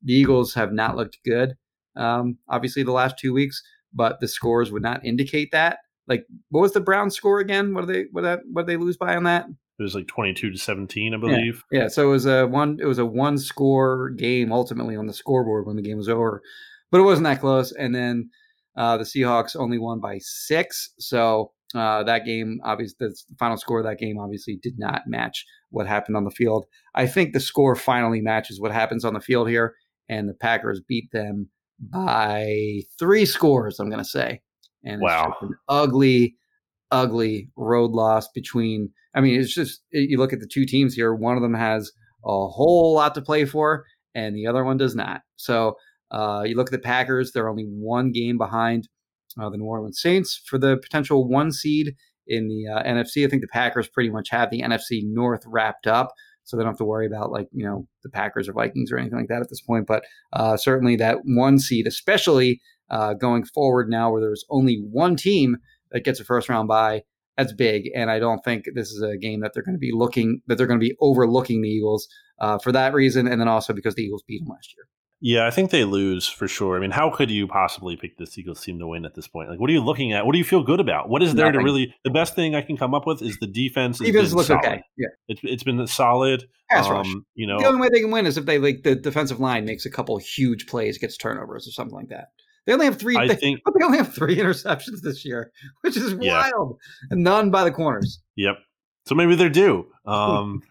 the 0.01 0.13
Eagles 0.13 0.53
have 0.53 0.71
not 0.71 0.95
looked 0.95 1.19
good, 1.25 1.55
um, 1.95 2.37
obviously 2.49 2.83
the 2.83 2.91
last 2.91 3.17
two 3.17 3.33
weeks, 3.33 3.61
but 3.93 4.19
the 4.19 4.27
scores 4.27 4.71
would 4.71 4.83
not 4.83 5.05
indicate 5.05 5.49
that. 5.51 5.79
Like, 6.07 6.25
what 6.49 6.61
was 6.61 6.73
the 6.73 6.81
Brown 6.81 7.09
score 7.09 7.39
again? 7.39 7.73
What 7.73 7.87
did 7.87 7.95
they 7.95 8.05
what 8.11 8.21
that 8.21 8.41
what 8.51 8.65
did 8.65 8.73
they 8.73 8.83
lose 8.83 8.97
by 8.97 9.15
on 9.15 9.23
that? 9.23 9.45
It 9.79 9.83
was 9.83 9.95
like 9.95 10.07
twenty-two 10.07 10.51
to 10.51 10.57
seventeen, 10.57 11.13
I 11.13 11.17
believe. 11.17 11.63
Yeah, 11.71 11.87
so 11.87 12.07
it 12.07 12.11
was 12.11 12.25
a 12.25 12.47
one 12.47 12.77
it 12.79 12.85
was 12.85 12.99
a 12.99 13.05
one 13.05 13.37
score 13.37 14.11
game 14.11 14.51
ultimately 14.51 14.95
on 14.95 15.07
the 15.07 15.13
scoreboard 15.13 15.65
when 15.65 15.75
the 15.75 15.81
game 15.81 15.97
was 15.97 16.09
over, 16.09 16.41
but 16.91 16.99
it 16.99 17.03
wasn't 17.03 17.25
that 17.25 17.41
close. 17.41 17.71
And 17.71 17.93
then 17.93 18.29
uh, 18.77 18.97
the 18.97 19.03
Seahawks 19.03 19.55
only 19.55 19.77
won 19.77 19.99
by 19.99 20.19
six, 20.19 20.93
so 20.99 21.51
uh, 21.73 22.03
that 22.03 22.23
game 22.23 22.59
obviously 22.63 23.07
the 23.07 23.15
final 23.37 23.57
score 23.57 23.79
of 23.79 23.85
that 23.85 23.99
game 23.99 24.17
obviously 24.17 24.57
did 24.61 24.75
not 24.77 25.01
match 25.07 25.45
what 25.71 25.87
happened 25.87 26.15
on 26.15 26.23
the 26.23 26.31
field. 26.31 26.65
I 26.93 27.07
think 27.07 27.33
the 27.33 27.39
score 27.39 27.75
finally 27.75 28.21
matches 28.21 28.61
what 28.61 28.71
happens 28.71 29.03
on 29.03 29.13
the 29.13 29.19
field 29.19 29.49
here, 29.49 29.75
and 30.07 30.29
the 30.29 30.35
Packers 30.35 30.79
beat 30.87 31.11
them 31.11 31.49
by 31.79 32.81
three 32.99 33.25
scores. 33.25 33.79
I'm 33.79 33.89
going 33.89 34.03
to 34.03 34.09
say, 34.09 34.41
and 34.83 35.01
Wow. 35.01 35.33
it's 35.33 35.49
an 35.49 35.55
ugly, 35.67 36.35
ugly 36.91 37.49
road 37.55 37.91
loss 37.91 38.27
between. 38.29 38.89
I 39.13 39.21
mean, 39.21 39.39
it's 39.39 39.53
just 39.53 39.81
you 39.91 40.17
look 40.17 40.33
at 40.33 40.39
the 40.39 40.47
two 40.51 40.65
teams 40.65 40.93
here. 40.93 41.13
One 41.13 41.35
of 41.37 41.41
them 41.41 41.53
has 41.53 41.91
a 42.25 42.47
whole 42.47 42.93
lot 42.95 43.15
to 43.15 43.21
play 43.21 43.45
for, 43.45 43.85
and 44.13 44.35
the 44.35 44.47
other 44.47 44.63
one 44.63 44.77
does 44.77 44.95
not. 44.95 45.21
So 45.37 45.75
uh, 46.11 46.43
you 46.45 46.55
look 46.55 46.67
at 46.67 46.71
the 46.71 46.79
Packers; 46.79 47.31
they're 47.31 47.49
only 47.49 47.65
one 47.65 48.11
game 48.11 48.37
behind 48.37 48.87
uh, 49.39 49.49
the 49.49 49.57
New 49.57 49.65
Orleans 49.65 49.99
Saints 50.01 50.41
for 50.45 50.57
the 50.57 50.77
potential 50.77 51.27
one 51.27 51.51
seed 51.51 51.95
in 52.27 52.47
the 52.47 52.67
uh, 52.67 52.83
NFC. 52.83 53.25
I 53.25 53.29
think 53.29 53.41
the 53.41 53.47
Packers 53.47 53.87
pretty 53.87 54.09
much 54.09 54.29
have 54.29 54.49
the 54.49 54.61
NFC 54.61 55.01
North 55.03 55.43
wrapped 55.45 55.87
up, 55.87 56.11
so 56.45 56.55
they 56.55 56.63
don't 56.63 56.71
have 56.71 56.77
to 56.77 56.85
worry 56.85 57.05
about 57.05 57.31
like 57.31 57.47
you 57.51 57.65
know 57.65 57.87
the 58.03 58.09
Packers 58.09 58.47
or 58.47 58.53
Vikings 58.53 58.91
or 58.91 58.97
anything 58.97 59.17
like 59.19 59.27
that 59.27 59.41
at 59.41 59.49
this 59.49 59.61
point. 59.61 59.85
But 59.85 60.05
uh, 60.31 60.55
certainly 60.57 60.95
that 60.95 61.19
one 61.25 61.59
seed, 61.59 61.87
especially 61.87 62.61
uh, 62.89 63.13
going 63.15 63.43
forward 63.43 63.89
now, 63.89 64.11
where 64.11 64.21
there's 64.21 64.45
only 64.49 64.81
one 64.91 65.15
team 65.15 65.57
that 65.91 66.05
gets 66.05 66.19
a 66.19 66.23
first 66.25 66.47
round 66.47 66.67
bye. 66.67 67.03
That's 67.37 67.51
big, 67.51 67.89
and 67.93 68.09
I 68.09 68.19
don't 68.19 68.43
think 68.45 68.63
this 68.75 68.91
is 68.91 69.01
a 69.01 69.17
game 69.17 69.41
that 69.41 69.51
they're 69.53 69.63
going 69.63 69.75
to 69.75 69.79
be 69.79 69.91
looking 69.91 70.41
that 70.47 70.57
they're 70.57 70.67
going 70.67 70.79
to 70.79 70.85
be 70.85 70.95
overlooking 71.01 71.61
the 71.61 71.69
Eagles 71.69 72.07
uh, 72.39 72.59
for 72.59 72.71
that 72.71 72.93
reason, 72.93 73.27
and 73.27 73.41
then 73.41 73.49
also 73.49 73.73
because 73.73 73.95
the 73.95 74.03
Eagles 74.03 74.23
beat 74.25 74.39
them 74.39 74.47
last 74.47 74.73
year. 74.77 74.87
Yeah, 75.27 75.47
I 75.47 75.49
think 75.49 75.71
they 75.71 75.85
lose 75.85 76.27
for 76.27 76.47
sure. 76.47 76.77
I 76.77 76.79
mean, 76.79 76.91
how 76.91 77.09
could 77.09 77.31
you 77.31 77.47
possibly 77.47 77.95
pick 77.97 78.15
this 78.19 78.37
Eagles 78.37 78.61
team 78.63 78.77
to 78.77 78.85
win 78.85 79.05
at 79.05 79.15
this 79.15 79.27
point? 79.27 79.49
Like, 79.49 79.59
what 79.59 79.71
are 79.71 79.73
you 79.73 79.83
looking 79.83 80.13
at? 80.13 80.23
What 80.23 80.33
do 80.33 80.37
you 80.37 80.43
feel 80.43 80.61
good 80.61 80.79
about? 80.79 81.09
What 81.09 81.23
is 81.23 81.33
there 81.33 81.51
to 81.51 81.57
really? 81.57 81.95
The 82.03 82.11
best 82.11 82.35
thing 82.35 82.53
I 82.53 82.61
can 82.61 82.77
come 82.77 82.93
up 82.93 83.07
with 83.07 83.23
is 83.23 83.35
the 83.39 83.47
defense. 83.47 83.97
Has 83.97 84.05
Defense 84.07 84.29
been 84.29 84.35
looks 84.37 84.47
solid. 84.49 84.63
okay. 84.65 84.81
Yeah, 84.97 85.07
It's 85.27 85.41
it's 85.43 85.63
been 85.63 85.87
solid. 85.87 86.43
pass 86.69 86.87
rush. 86.87 87.07
Um, 87.07 87.25
you 87.33 87.47
know, 87.47 87.57
The 87.59 87.65
only 87.65 87.81
way 87.81 87.89
they 87.91 88.01
can 88.01 88.11
win 88.11 88.27
is 88.27 88.37
if 88.37 88.45
they 88.45 88.59
like 88.59 88.83
the 88.83 88.93
defensive 88.95 89.39
line 89.39 89.65
makes 89.65 89.87
a 89.87 89.89
couple 89.89 90.15
huge 90.19 90.67
plays, 90.67 90.99
gets 90.99 91.17
turnovers 91.17 91.67
or 91.67 91.71
something 91.71 91.95
like 91.95 92.09
that. 92.09 92.27
They 92.67 92.73
only 92.73 92.85
have 92.85 92.99
three. 92.99 93.15
I 93.17 93.25
they, 93.27 93.33
think- 93.35 93.61
they 93.79 93.83
only 93.83 93.97
have 93.97 94.13
three 94.13 94.35
interceptions 94.35 95.01
this 95.01 95.25
year, 95.25 95.51
which 95.81 95.97
is 95.97 96.15
Yeah. 96.21 96.51
wild, 96.51 96.77
and 97.09 97.23
none 97.23 97.49
by 97.49 97.63
the 97.63 97.71
corners. 97.71 98.21
Yep. 98.35 98.57
So 99.07 99.15
maybe 99.15 99.33
they're 99.35 99.49
due. 99.49 99.87
Um, 100.05 100.61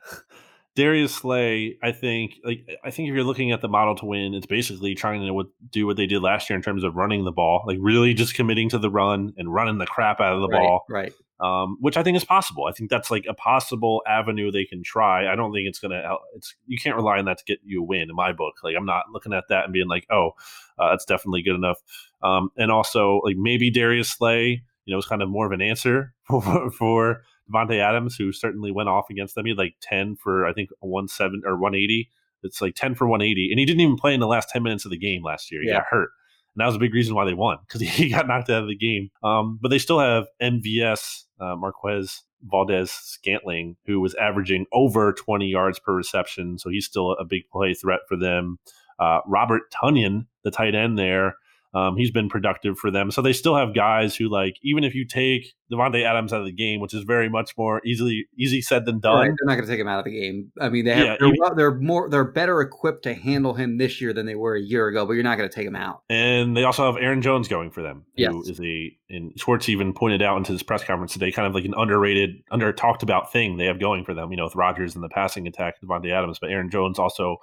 Darius 0.76 1.14
Slay, 1.14 1.78
I 1.82 1.92
think, 1.92 2.40
like 2.44 2.66
I 2.82 2.90
think 2.90 3.08
if 3.08 3.14
you're 3.14 3.24
looking 3.24 3.52
at 3.52 3.60
the 3.60 3.68
model 3.68 3.94
to 3.96 4.06
win, 4.06 4.34
it's 4.34 4.46
basically 4.46 4.94
trying 4.94 5.20
to 5.20 5.44
do 5.70 5.86
what 5.86 5.96
they 5.96 6.06
did 6.06 6.20
last 6.20 6.50
year 6.50 6.56
in 6.56 6.62
terms 6.62 6.82
of 6.82 6.96
running 6.96 7.24
the 7.24 7.32
ball, 7.32 7.62
like 7.66 7.78
really 7.80 8.12
just 8.12 8.34
committing 8.34 8.68
to 8.70 8.78
the 8.78 8.90
run 8.90 9.32
and 9.36 9.52
running 9.52 9.78
the 9.78 9.86
crap 9.86 10.20
out 10.20 10.34
of 10.34 10.40
the 10.40 10.48
right, 10.48 10.58
ball, 10.60 10.84
right? 10.88 11.12
um, 11.38 11.76
which 11.80 11.96
I 11.96 12.02
think 12.02 12.16
is 12.16 12.24
possible. 12.24 12.64
I 12.66 12.72
think 12.72 12.90
that's 12.90 13.08
like 13.08 13.24
a 13.28 13.34
possible 13.34 14.02
avenue 14.06 14.50
they 14.50 14.64
can 14.64 14.82
try. 14.82 15.30
I 15.32 15.36
don't 15.36 15.52
think 15.52 15.68
it's 15.68 15.78
gonna. 15.78 16.16
It's 16.34 16.56
you 16.66 16.78
can't 16.78 16.96
rely 16.96 17.18
on 17.18 17.26
that 17.26 17.38
to 17.38 17.44
get 17.44 17.60
you 17.64 17.80
a 17.80 17.84
win 17.84 18.10
in 18.10 18.16
my 18.16 18.32
book. 18.32 18.54
Like 18.64 18.74
I'm 18.76 18.86
not 18.86 19.04
looking 19.12 19.32
at 19.32 19.44
that 19.50 19.64
and 19.64 19.72
being 19.72 19.88
like, 19.88 20.06
oh, 20.10 20.32
uh, 20.78 20.90
that's 20.90 21.04
definitely 21.04 21.42
good 21.42 21.54
enough. 21.54 21.78
Um, 22.20 22.50
and 22.56 22.72
also 22.72 23.20
like 23.24 23.36
maybe 23.36 23.70
Darius 23.70 24.10
Slay, 24.10 24.64
you 24.86 24.92
know, 24.92 24.98
is 24.98 25.06
kind 25.06 25.22
of 25.22 25.28
more 25.28 25.46
of 25.46 25.52
an 25.52 25.62
answer 25.62 26.14
for, 26.26 26.70
for 26.70 27.22
Davante 27.52 27.78
Adams, 27.80 28.16
who 28.16 28.32
certainly 28.32 28.70
went 28.70 28.88
off 28.88 29.06
against 29.10 29.34
them. 29.34 29.44
He 29.46 29.50
had 29.50 29.58
like 29.58 29.74
ten 29.80 30.16
for 30.16 30.46
I 30.46 30.52
think 30.52 30.70
one 30.80 31.08
seven 31.08 31.42
or 31.44 31.56
one 31.58 31.74
eighty. 31.74 32.08
It's 32.42 32.60
like 32.60 32.74
ten 32.74 32.94
for 32.94 33.06
one 33.08 33.22
eighty, 33.22 33.48
and 33.50 33.58
he 33.58 33.64
didn't 33.66 33.80
even 33.80 33.96
play 33.96 34.14
in 34.14 34.20
the 34.20 34.26
last 34.26 34.48
ten 34.50 34.62
minutes 34.62 34.84
of 34.84 34.90
the 34.90 34.98
game 34.98 35.22
last 35.22 35.50
year. 35.52 35.62
He 35.62 35.68
Yeah. 35.68 35.76
got 35.78 35.86
hurt. 35.90 36.10
And 36.54 36.60
that 36.60 36.66
was 36.66 36.76
a 36.76 36.78
big 36.78 36.94
reason 36.94 37.14
why 37.16 37.24
they 37.24 37.34
won 37.34 37.58
because 37.66 37.80
he 37.88 38.10
got 38.10 38.26
knocked 38.28 38.48
out 38.50 38.62
of 38.62 38.68
the 38.68 38.76
game. 38.76 39.10
Um, 39.22 39.58
but 39.60 39.68
they 39.70 39.78
still 39.78 39.98
have 39.98 40.26
MVS, 40.40 41.24
uh, 41.40 41.56
Marquez 41.56 42.22
Valdes-Scantling, 42.42 43.76
who 43.86 44.00
was 44.00 44.14
averaging 44.14 44.66
over 44.72 45.12
20 45.12 45.46
yards 45.46 45.78
per 45.78 45.94
reception. 45.94 46.58
So 46.58 46.70
he's 46.70 46.86
still 46.86 47.12
a 47.12 47.24
big 47.24 47.42
play 47.52 47.74
threat 47.74 48.00
for 48.08 48.16
them. 48.16 48.58
Uh, 48.98 49.20
Robert 49.26 49.62
Tonyan, 49.72 50.26
the 50.44 50.50
tight 50.50 50.74
end 50.74 50.98
there, 50.98 51.36
um, 51.74 51.96
he's 51.96 52.10
been 52.10 52.28
productive 52.28 52.78
for 52.78 52.90
them. 52.90 53.10
So 53.10 53.20
they 53.20 53.32
still 53.32 53.56
have 53.56 53.74
guys 53.74 54.14
who, 54.14 54.28
like, 54.28 54.56
even 54.62 54.84
if 54.84 54.94
you 54.94 55.04
take 55.06 55.54
Davante 55.72 56.04
Adams 56.04 56.32
out 56.32 56.40
of 56.40 56.46
the 56.46 56.52
game, 56.52 56.80
which 56.80 56.94
is 56.94 57.02
very 57.04 57.28
much 57.28 57.56
more 57.56 57.80
easily 57.84 58.26
easy 58.38 58.60
said 58.62 58.84
than 58.84 59.00
done. 59.00 59.16
Right, 59.16 59.24
They're 59.26 59.36
not 59.46 59.54
going 59.54 59.64
to 59.64 59.70
take 59.70 59.80
him 59.80 59.88
out 59.88 59.98
of 59.98 60.04
the 60.04 60.12
game. 60.12 60.52
I 60.60 60.68
mean, 60.68 60.84
they 60.84 60.94
have 60.94 61.06
Yeah, 61.06 61.16
they're, 61.18 61.28
even- 61.34 61.56
they're 61.56 61.74
more 61.74 62.08
they're 62.08 62.24
better 62.30 62.60
equipped 62.60 63.02
to 63.04 63.14
handle 63.14 63.54
him 63.54 63.78
this 63.78 64.00
year 64.00 64.12
than 64.12 64.26
they 64.26 64.34
were 64.36 64.54
a 64.54 64.60
year 64.60 64.86
ago. 64.88 65.04
But 65.04 65.14
you're 65.14 65.24
not 65.24 65.36
going 65.36 65.48
to 65.48 65.54
take 65.54 65.66
him 65.66 65.74
out. 65.74 66.02
And 66.08 66.56
they 66.56 66.62
also 66.64 66.84
have 66.90 67.02
Aaron 67.02 67.22
Jones 67.22 67.48
going 67.48 67.70
for 67.72 67.82
them, 67.82 68.04
who 68.16 68.22
Yes. 68.22 68.34
is 68.48 68.60
a 68.60 68.96
and 69.10 69.32
Schwartz 69.38 69.68
even 69.68 69.92
pointed 69.94 70.22
out 70.22 70.36
into 70.36 70.52
his 70.52 70.62
press 70.62 70.84
conference 70.84 71.12
today, 71.12 71.32
kind 71.32 71.46
of 71.48 71.54
like 71.54 71.64
an 71.64 71.74
underrated, 71.76 72.36
under 72.50 72.72
talked 72.72 73.02
about 73.02 73.32
thing 73.32 73.56
they 73.56 73.66
have 73.66 73.80
going 73.80 74.04
for 74.04 74.14
them. 74.14 74.30
You 74.30 74.36
know, 74.36 74.44
with 74.44 74.54
Rodgers 74.56 74.94
and 74.94 75.02
the 75.02 75.08
passing 75.08 75.46
attack, 75.46 75.74
Davante 75.82 76.12
Adams, 76.12 76.38
but 76.40 76.50
Aaron 76.50 76.70
Jones 76.70 76.98
also 76.98 77.38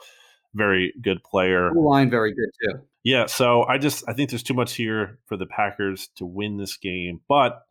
very 0.54 0.94
good 1.02 1.24
player. 1.24 1.72
Line 1.74 2.10
very 2.10 2.34
good 2.34 2.50
too. 2.62 2.80
Yeah, 3.04 3.26
so 3.26 3.64
I 3.64 3.78
just 3.78 4.04
I 4.08 4.14
think 4.14 4.30
there's 4.30 4.44
too 4.44 4.54
much 4.54 4.76
here 4.76 5.20
for 5.26 5.38
the 5.38 5.46
Packers 5.46 6.10
to 6.18 6.26
win 6.26 6.58
this 6.58 6.78
game, 6.78 7.22
but 7.28 7.64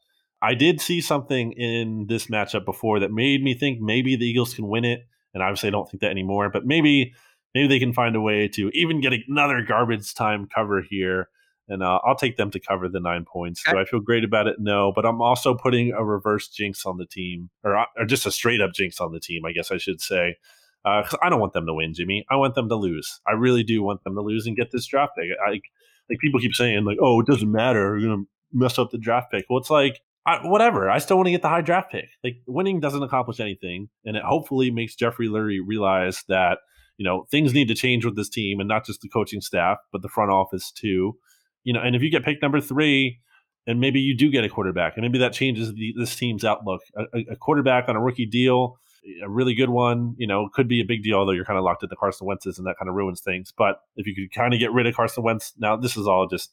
I 0.43 0.55
did 0.55 0.81
see 0.81 1.01
something 1.01 1.53
in 1.53 2.07
this 2.09 2.27
matchup 2.27 2.65
before 2.65 3.01
that 3.01 3.13
made 3.13 3.43
me 3.43 3.55
think 3.55 3.81
maybe 3.81 4.17
the 4.17 4.27
Eagles 4.27 4.55
can 4.55 4.69
win 4.69 4.85
it, 4.85 5.07
and 5.35 5.43
obviously 5.43 5.69
I 5.69 5.71
don't 5.71 5.89
think 5.89 6.01
that 6.01 6.11
anymore. 6.11 6.51
But 6.51 6.67
maybe 6.67 7.15
maybe 7.55 7.69
they 7.69 7.79
can 7.79 7.93
find 7.93 8.17
a 8.17 8.21
way 8.21 8.49
to 8.49 8.71
even 8.71 9.01
get 9.01 9.13
another 9.29 9.63
garbage 9.63 10.15
time 10.15 10.49
cover 10.53 10.83
here, 10.83 11.29
and 11.69 11.83
uh, 11.83 12.01
I'll 12.05 12.17
take 12.17 12.37
them 12.37 12.51
to 12.51 12.61
cover 12.61 12.89
the 12.89 13.01
nine 13.01 13.25
points. 13.25 13.63
Do 13.63 13.79
I 13.79 13.85
feel 13.85 14.01
great 14.01 14.25
about 14.25 14.47
it? 14.47 14.57
No, 14.59 14.93
but 14.93 15.07
I'm 15.07 15.21
also 15.21 15.55
putting 15.55 15.93
a 15.93 16.05
reverse 16.05 16.49
jinx 16.49 16.85
on 16.87 16.97
the 16.97 17.07
team, 17.07 17.51
or 17.63 17.77
uh, 17.77 17.85
or 17.97 18.05
just 18.07 18.27
a 18.27 18.33
straight 18.33 18.61
up 18.61 18.73
jinx 18.73 19.01
on 19.01 19.13
the 19.13 19.21
team, 19.21 19.45
I 19.45 19.53
guess 19.53 19.71
I 19.71 19.77
should 19.77 20.01
say. 20.01 20.37
Uh, 20.85 21.03
because 21.03 21.19
I 21.23 21.29
don't 21.29 21.41
want 21.41 21.53
them 21.53 21.67
to 21.67 21.75
win, 21.75 21.93
Jimmy. 21.93 22.25
I 22.31 22.37
want 22.37 22.55
them 22.55 22.69
to 22.69 22.77
lose. 22.77 23.21
I 23.27 23.33
really 23.33 23.63
do 23.63 23.83
want 23.83 24.03
them 24.03 24.15
to 24.15 24.23
lose 24.23 24.47
and 24.47 24.57
get 24.57 24.71
this 24.73 24.87
draft 24.87 25.13
pick. 25.19 25.29
I, 25.47 25.51
like 25.51 26.19
people 26.21 26.41
keep 26.41 26.55
saying, 26.55 26.85
like, 26.85 26.99
"Oh, 27.01 27.21
it 27.21 27.27
doesn't 27.27 27.51
matter. 27.51 27.99
You're 27.99 28.11
gonna 28.11 28.27
mess 28.53 28.79
up 28.79 28.91
the 28.91 28.99
draft 28.99 29.31
pick." 29.31 29.45
Well, 29.49 29.59
it's 29.59 29.71
like 29.71 30.01
I, 30.27 30.47
whatever. 30.47 30.91
I 30.91 30.99
still 30.99 31.17
want 31.17 31.27
to 31.29 31.33
get 31.33 31.43
the 31.43 31.49
high 31.49 31.61
draft 31.61 31.91
pick. 31.91 32.09
Like 32.23 32.37
winning 32.47 32.81
doesn't 32.81 33.03
accomplish 33.03 33.41
anything, 33.41 33.89
and 34.05 34.17
it 34.17 34.23
hopefully 34.23 34.71
makes 34.71 34.95
Jeffrey 34.95 35.29
Lurie 35.29 35.61
realize 35.65 36.25
that 36.29 36.59
you 36.97 37.05
know 37.05 37.27
things 37.31 37.55
need 37.55 37.69
to 37.69 37.75
change 37.75 38.05
with 38.05 38.17
this 38.17 38.29
team, 38.29 38.61
and 38.61 38.69
not 38.69 38.85
just 38.85 39.01
the 39.01 39.09
coaching 39.09 39.41
staff, 39.41 39.79
but 39.93 40.03
the 40.03 40.09
front 40.09 40.31
office 40.31 40.73
too. 40.73 41.17
You 41.65 41.73
know, 41.75 41.81
and 41.81 41.95
if 41.95 42.03
you 42.03 42.11
get 42.11 42.25
pick 42.25 42.41
number 42.43 42.61
three, 42.61 43.21
and 43.67 43.81
maybe 43.81 44.01
you 44.01 44.17
do 44.17 44.31
get 44.31 44.45
a 44.45 44.49
quarterback, 44.49 44.95
and 44.97 45.03
maybe 45.03 45.19
that 45.19 45.33
changes 45.33 45.73
the, 45.75 45.95
this 45.97 46.17
team's 46.17 46.45
outlook. 46.45 46.81
A- 46.97 47.33
a 47.33 47.37
quarterback 47.37 47.89
on 47.89 47.97
a 47.97 48.01
rookie 48.01 48.27
deal, 48.27 48.79
a 49.23 49.29
really 49.29 49.55
good 49.55 49.71
one, 49.71 50.15
you 50.19 50.27
know, 50.27 50.49
could 50.53 50.69
be 50.69 50.81
a 50.81 50.85
big 50.85 51.03
deal. 51.03 51.19
Although 51.19 51.33
you're 51.33 51.45
kind 51.45 51.59
of 51.59 51.65
locked 51.65 51.83
into 51.83 51.97
Carson 51.97 52.27
Wentz's, 52.27 52.59
and 52.59 52.67
that 52.67 52.77
kind 52.79 52.89
of 52.89 52.95
ruins 52.95 53.21
things. 53.21 53.53
But 53.57 53.81
if 53.97 54.07
you 54.07 54.15
could 54.15 54.33
kind 54.33 54.55
of 54.55 54.61
get 54.61 54.73
rid 54.73 54.87
of 54.87 54.95
Carson 54.95 55.23
Wentz, 55.23 55.53
now 55.59 55.77
this 55.77 55.97
is 55.97 56.07
all 56.07 56.27
just. 56.27 56.53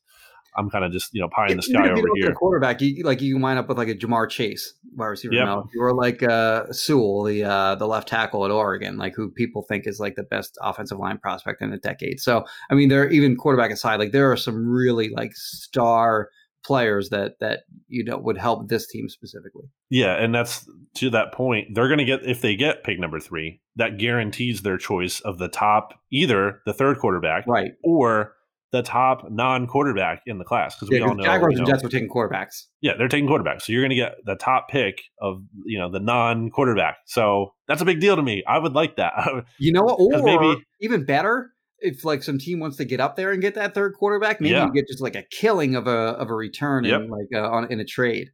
I'm 0.56 0.72
kind 0.72 0.84
of 0.84 0.92
just 0.92 1.14
you 1.14 1.22
know 1.22 1.30
pie 1.30 1.50
in 1.50 1.58
the 1.58 1.62
sky 1.62 1.88
over 1.88 2.08
here. 2.16 2.34
quarterback, 2.34 2.82
you 2.82 3.04
like 3.04 3.22
you 3.22 3.36
can 3.36 3.44
wind 3.44 3.60
up 3.60 3.68
with 3.68 3.78
like 3.78 3.90
a 3.90 3.94
Ja'Marr 3.94 4.28
Chase 4.28 4.74
wide 4.96 5.08
receiver. 5.08 5.36
Yep. 5.36 5.46
Now, 5.46 5.70
or 5.78 5.94
like 5.94 6.24
uh, 6.24 6.72
Sewell, 6.72 7.24
the 7.24 7.44
uh, 7.44 7.76
the 7.76 7.86
left 7.86 8.08
tackle 8.08 8.44
at 8.44 8.50
Oregon, 8.50 8.98
like 8.98 9.14
who 9.14 9.30
people 9.30 9.62
think 9.62 9.86
is 9.86 10.00
like 10.00 10.16
the 10.16 10.24
best 10.24 10.58
offensive 10.62 10.98
line 10.98 11.20
prospect 11.20 11.62
in 11.62 11.72
a 11.74 11.78
decade. 11.78 12.20
So 12.20 12.44
I 12.72 12.76
mean, 12.76 12.90
there 12.90 13.08
even 13.10 13.36
quarterback 13.36 13.70
aside, 13.70 13.98
like 13.98 14.14
there 14.14 14.32
are 14.32 14.38
some 14.38 14.68
really 14.68 15.10
like 15.10 15.36
star 15.36 16.30
players 16.68 17.10
that 17.10 17.40
that 17.40 17.62
you 17.88 18.04
know 18.04 18.18
would 18.18 18.38
help 18.38 18.68
this 18.70 18.86
team 18.88 19.08
specifically. 19.10 19.66
Yeah, 19.90 20.16
and 20.22 20.36
that's 20.36 20.70
to 20.98 21.10
that 21.12 21.32
point. 21.34 21.70
They're 21.74 21.88
going 21.88 21.98
to 22.00 22.06
get 22.06 22.26
if 22.26 22.42
they 22.42 22.56
get 22.56 22.84
pick 22.84 23.00
number 23.00 23.20
three, 23.20 23.62
that 23.78 23.98
guarantees 23.98 24.62
their 24.62 24.78
choice 24.78 25.20
of 25.22 25.38
the 25.40 25.48
top 25.48 25.94
either 26.12 26.62
the 26.66 26.74
third 26.74 27.00
quarterback 27.00 27.48
Right. 27.48 27.72
or 27.84 28.34
the 28.74 28.82
top 28.84 29.26
non-quarterback 29.32 30.22
in 30.26 30.40
the 30.40 30.44
class 30.44 30.76
because 30.76 30.90
we 30.90 31.00
all 31.00 31.16
know, 31.16 31.24
Jaguars 31.24 31.54
you 31.54 31.60
and 31.60 31.68
know- 31.68 31.72
Jets 31.74 31.84
were 31.84 31.90
taking 31.90 32.10
quarterbacks. 32.10 32.66
yeah, 32.82 32.92
they're 32.98 33.08
taking 33.08 33.26
quarterbacks. 33.30 33.62
So 33.62 33.72
you're 33.72 33.82
going 33.82 33.92
to 33.92 33.96
get 33.96 34.16
the 34.26 34.36
top 34.36 34.68
pick 34.70 35.02
of 35.22 35.42
you 35.66 35.80
know 35.80 35.90
the 35.90 36.02
non-quarterback. 36.02 36.98
So 37.06 37.54
that's 37.70 37.82
a 37.82 37.86
big 37.86 38.02
deal 38.02 38.18
to 38.18 38.22
me. 38.22 38.44
I 38.46 38.58
would 38.58 38.74
like 38.74 38.98
that. 38.98 39.14
You 39.60 39.72
know 39.72 39.84
what? 39.84 39.98
Or 40.00 40.22
maybe- 40.24 40.62
even 40.82 41.06
better, 41.06 41.52
if 41.80 42.04
like 42.06 42.24
some 42.24 42.38
team 42.40 42.60
wants 42.60 42.78
to 42.78 42.86
get 42.86 43.00
up 43.00 43.16
there 43.16 43.32
and 43.32 43.42
get 43.42 43.56
that 43.56 43.74
third 43.74 43.94
quarterback, 43.94 44.42
maybe 44.42 44.54
Yeah. 44.54 44.66
you 44.66 44.74
get 44.74 44.88
just 44.88 45.02
like 45.02 45.16
a 45.16 45.24
killing 45.32 45.76
of 45.76 45.88
a 45.88 45.90
of 46.20 46.30
a 46.30 46.34
return 46.34 46.84
Yep. 46.86 47.02
in 47.02 47.10
like 47.10 47.28
uh, 47.34 47.50
on 47.50 47.72
in 47.72 47.80
a 47.80 47.86
trade. 47.86 48.30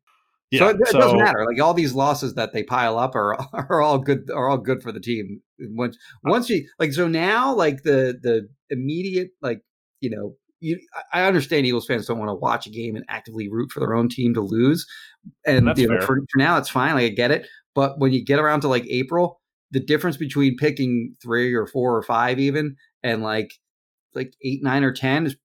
yeah, 0.51 0.59
so 0.59 0.67
it, 0.69 0.77
it 0.81 0.87
so- 0.89 0.99
doesn't 0.99 1.17
matter. 1.19 1.45
Like 1.45 1.61
all 1.61 1.73
these 1.73 1.93
losses 1.93 2.35
that 2.35 2.53
they 2.53 2.63
pile 2.63 2.97
up 2.97 3.15
are 3.15 3.35
are 3.53 3.81
all 3.81 3.97
good 3.99 4.29
are 4.33 4.49
all 4.49 4.57
good 4.57 4.81
for 4.83 4.91
the 4.91 4.99
team. 4.99 5.41
Once 5.59 5.97
Uh 6.25 6.29
once 6.31 6.49
you 6.49 6.67
like 6.79 6.93
so 6.93 7.07
now 7.07 7.53
like 7.53 7.83
the 7.83 8.17
the 8.21 8.47
immediate 8.69 9.29
like 9.41 9.61
you 10.01 10.09
know 10.09 10.35
you 10.59 10.79
I 11.11 11.21
I 11.21 11.27
understand 11.27 11.65
Eagles 11.65 11.85
fans 11.85 12.05
don't 12.05 12.19
want 12.19 12.29
to 12.29 12.35
watch 12.35 12.65
a 12.67 12.69
game 12.69 12.95
and 12.95 13.03
actively 13.09 13.49
root 13.49 13.71
for 13.71 13.79
their 13.81 13.93
own 13.93 14.07
team 14.09 14.33
to 14.35 14.41
lose, 14.41 14.85
and 15.45 15.69
you 15.77 15.87
know, 15.87 15.99
for, 16.01 16.15
for 16.15 16.37
now 16.37 16.57
it's 16.57 16.69
fine. 16.69 16.93
Like 16.95 17.05
I 17.05 17.09
get 17.09 17.31
it, 17.31 17.47
but 17.75 17.99
when 17.99 18.13
you 18.13 18.23
get 18.23 18.39
around 18.39 18.61
to 18.61 18.67
like 18.69 18.85
April, 18.89 19.41
the 19.71 19.79
difference 19.81 20.15
between 20.17 20.55
picking 20.55 21.15
three 21.21 21.53
or 21.53 21.65
four 21.67 21.97
or 21.97 22.03
five 22.03 22.39
even 22.39 22.75
and 23.03 23.21
like 23.21 23.53
like 24.13 24.33
eight 24.43 24.63
nine 24.63 24.83
or 24.83 24.91
ten 24.91 25.25
is 25.25 25.35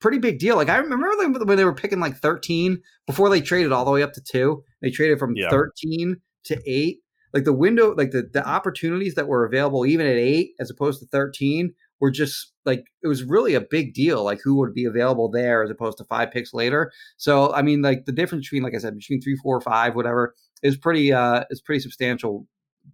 pretty 0.00 0.18
big 0.18 0.38
deal. 0.38 0.56
Like 0.56 0.68
I 0.68 0.76
remember 0.76 1.08
when 1.44 1.56
they 1.56 1.64
were 1.64 1.74
picking 1.74 2.00
like 2.00 2.16
13 2.18 2.80
before 3.06 3.30
they 3.30 3.40
traded 3.40 3.72
all 3.72 3.84
the 3.84 3.90
way 3.90 4.02
up 4.02 4.12
to 4.14 4.20
two. 4.20 4.62
They 4.82 4.90
traded 4.90 5.18
from 5.18 5.34
Yeah. 5.36 5.48
13 5.50 6.16
to 6.44 6.60
eight. 6.66 6.98
Like 7.32 7.44
the 7.44 7.52
window, 7.52 7.94
like 7.94 8.10
the, 8.12 8.28
the 8.32 8.46
opportunities 8.46 9.14
that 9.14 9.26
were 9.28 9.44
available 9.44 9.84
even 9.86 10.06
at 10.06 10.16
eight 10.16 10.50
as 10.60 10.70
opposed 10.70 11.00
to 11.00 11.06
13 11.06 11.72
were 11.98 12.10
just 12.10 12.52
like 12.66 12.84
it 13.02 13.08
was 13.08 13.24
really 13.24 13.54
a 13.54 13.60
big 13.60 13.94
deal. 13.94 14.22
Like 14.22 14.40
who 14.44 14.56
would 14.56 14.74
be 14.74 14.84
available 14.84 15.30
there 15.30 15.62
as 15.62 15.70
opposed 15.70 15.98
to 15.98 16.04
five 16.04 16.30
picks 16.30 16.52
later. 16.52 16.92
So 17.16 17.52
I 17.54 17.62
mean, 17.62 17.80
like 17.82 18.04
the 18.04 18.12
difference 18.12 18.46
between, 18.46 18.62
like 18.62 18.74
I 18.74 18.78
said, 18.78 18.94
between 18.96 19.20
three, 19.22 19.36
four, 19.36 19.60
five, 19.60 19.94
whatever, 19.94 20.34
is 20.62 20.76
pretty 20.76 21.12
uh 21.12 21.44
is 21.50 21.60
pretty 21.60 21.80
substantial 21.80 22.46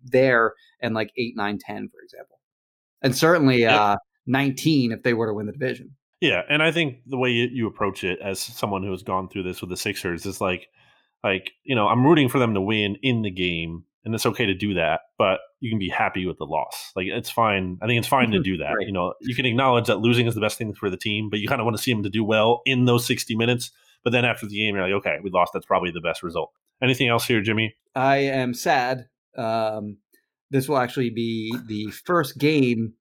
there 0.05 0.55
and 0.81 0.95
like 0.95 1.11
eight, 1.17 1.37
nine, 1.37 1.59
ten, 1.59 1.89
for 1.89 2.01
example. 2.03 2.39
And 3.03 3.17
certainly 3.17 3.61
Yep. 3.63 3.81
uh 3.81 3.97
19 4.27 4.93
if 4.93 5.03
they 5.03 5.15
were 5.15 5.27
to 5.27 5.35
win 5.35 5.47
the 5.47 5.53
division. 5.53 5.97
Yeah, 6.21 6.43
and 6.49 6.63
I 6.63 6.71
think 6.71 6.99
the 7.07 7.17
way 7.17 7.31
you, 7.31 7.49
you 7.51 7.67
approach 7.67 8.05
it 8.05 8.21
as 8.23 8.41
someone 8.41 8.85
who 8.85 8.93
has 8.93 9.03
gone 9.03 9.29
through 9.29 9.43
this 9.43 9.61
with 9.61 9.71
the 9.71 9.77
Sixers 9.77 10.25
is 10.25 10.41
like, 10.41 10.69
like 11.25 11.51
you 11.65 11.75
know, 11.75 11.89
I'm 11.89 12.05
rooting 12.05 12.29
for 12.29 12.39
them 12.39 12.55
to 12.55 12.61
win 12.61 12.97
in 13.03 13.23
the 13.23 13.31
game, 13.31 13.85
and 14.05 14.15
it's 14.15 14.27
okay 14.27 14.47
to 14.47 14.55
do 14.55 14.75
that, 14.75 15.01
but 15.19 15.41
you 15.59 15.71
can 15.71 15.81
be 15.81 15.89
happy 15.89 16.25
with 16.27 16.39
the 16.39 16.45
loss. 16.45 16.93
Like 16.95 17.07
it's 17.09 17.31
fine. 17.31 17.79
I 17.83 17.87
think 17.87 17.99
it's 17.99 18.09
fine 18.09 18.31
to 18.31 18.41
do 18.41 18.57
that. 18.59 18.73
Right. 18.73 18.87
You 18.87 18.93
know, 18.93 19.15
you 19.21 19.35
can 19.35 19.47
acknowledge 19.47 19.87
that 19.87 19.99
losing 19.99 20.27
is 20.27 20.35
the 20.35 20.41
best 20.41 20.59
thing 20.59 20.75
for 20.75 20.91
the 20.91 20.97
team, 20.97 21.29
but 21.29 21.41
you 21.41 21.49
kind 21.49 21.61
of 21.61 21.65
want 21.65 21.77
to 21.77 21.83
see 21.83 21.93
them 21.93 22.05
to 22.05 22.11
do 22.11 22.25
well 22.25 22.63
in 22.67 22.85
those 22.85 23.07
60 23.07 23.35
minutes. 23.37 23.71
But 24.05 24.11
then 24.11 24.25
after 24.25 24.47
the 24.47 24.57
game, 24.57 24.75
you're 24.75 24.85
like, 24.85 24.95
okay, 25.01 25.19
we 25.23 25.31
lost. 25.31 25.53
That's 25.53 25.67
probably 25.67 25.91
the 25.93 26.01
best 26.01 26.23
result. 26.23 26.53
Anything 26.83 27.09
else 27.09 27.27
here, 27.27 27.41
Jimmy? 27.41 27.75
I 27.95 28.17
am 28.19 28.55
sad. 28.55 29.07
Um, 29.37 29.99
this 30.51 30.69
will 30.69 30.79
actually 30.79 31.11
be 31.11 31.57
the 31.67 31.91
first 32.05 32.39
game 32.39 32.95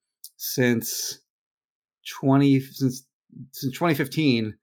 since 0.44 1.20
twenty 2.20 2.60
since 2.60 3.06
since 3.52 3.78
twenty 3.78 3.94
fifteen 3.94 4.56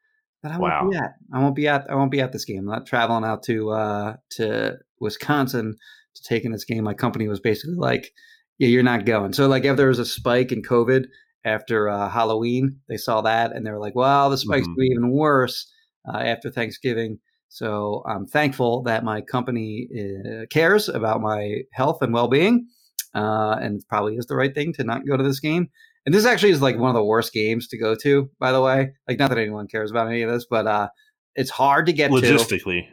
that 0.43 0.53
I 0.53 0.59
won't 0.59 0.91
be 0.91 0.97
at. 0.97 1.13
I 1.33 1.39
won't 1.41 1.55
be 1.55 1.69
at. 1.69 1.89
I 1.89 1.95
won't 1.95 2.11
be 2.11 2.21
at 2.21 2.33
this 2.33 2.45
game. 2.45 2.59
I'm 2.59 2.67
not 2.67 2.87
traveling 2.87 3.25
out 3.25 3.45
to 3.45 3.71
uh, 3.71 4.17
to 4.33 4.79
Wisconsin 5.01 5.77
to 6.17 6.23
take 6.25 6.45
in 6.45 6.53
this 6.53 6.65
game. 6.65 6.83
My 6.83 6.95
company 6.95 7.29
was 7.29 7.39
basically 7.39 7.77
like, 7.77 8.13
"Yeah, 8.59 8.69
you're 8.69 8.83
not 8.83 9.07
going." 9.07 9.33
So 9.33 9.47
like, 9.47 9.65
if 9.65 9.77
there 9.77 9.89
was 9.89 10.01
a 10.01 10.05
spike 10.05 10.51
in 10.51 10.63
COVID 10.63 11.05
after 11.45 11.89
uh, 11.89 12.09
Halloween. 12.09 12.81
They 12.89 12.97
saw 12.97 13.21
that 13.23 13.53
and 13.53 13.65
they 13.65 13.71
were 13.71 13.79
like, 13.79 13.95
well, 13.95 14.31
the 14.31 14.37
spike's 14.37 14.67
Mhm. 14.69 14.77
be 14.77 14.87
even 14.87 15.11
worse 15.13 15.73
uh, 16.13 16.19
after 16.19 16.51
Thanksgiving. 16.51 17.19
So 17.49 18.03
I'm 18.07 18.27
thankful 18.27 18.83
that 18.83 19.05
my 19.05 19.21
company 19.21 19.89
uh, 19.97 20.47
cares 20.51 20.89
about 20.89 21.21
my 21.21 21.63
health 21.73 22.03
and 22.03 22.13
well 22.13 22.29
being. 22.29 22.67
Uh, 23.15 23.57
and 23.61 23.81
it 23.81 23.89
probably 23.89 24.17
is 24.17 24.27
the 24.27 24.37
right 24.37 24.55
thing 24.55 24.73
to 24.75 24.85
not 24.85 25.07
go 25.07 25.17
to 25.17 25.23
this 25.23 25.41
game. 25.41 25.69
And 26.07 26.15
this 26.15 26.25
actually 26.25 26.53
is 26.53 26.63
like 26.63 26.79
one 26.79 26.91
of 26.91 26.95
the 26.95 27.05
worst 27.05 27.33
games 27.33 27.69
to 27.69 27.79
go 27.79 27.95
to, 27.97 28.31
by 28.39 28.53
the 28.53 28.63
way. 28.63 28.93
Like, 29.07 29.19
not 29.19 29.29
that 29.31 29.39
anyone 29.39 29.67
cares 29.67 29.91
about 29.91 30.09
any 30.09 30.23
of 30.23 30.31
this, 30.31 30.47
but 30.49 30.67
uh, 30.67 30.89
it's 31.35 31.51
hard 31.51 31.87
to 31.87 31.93
get 31.93 32.09
to 32.09 32.15
Logistically, 32.15 32.87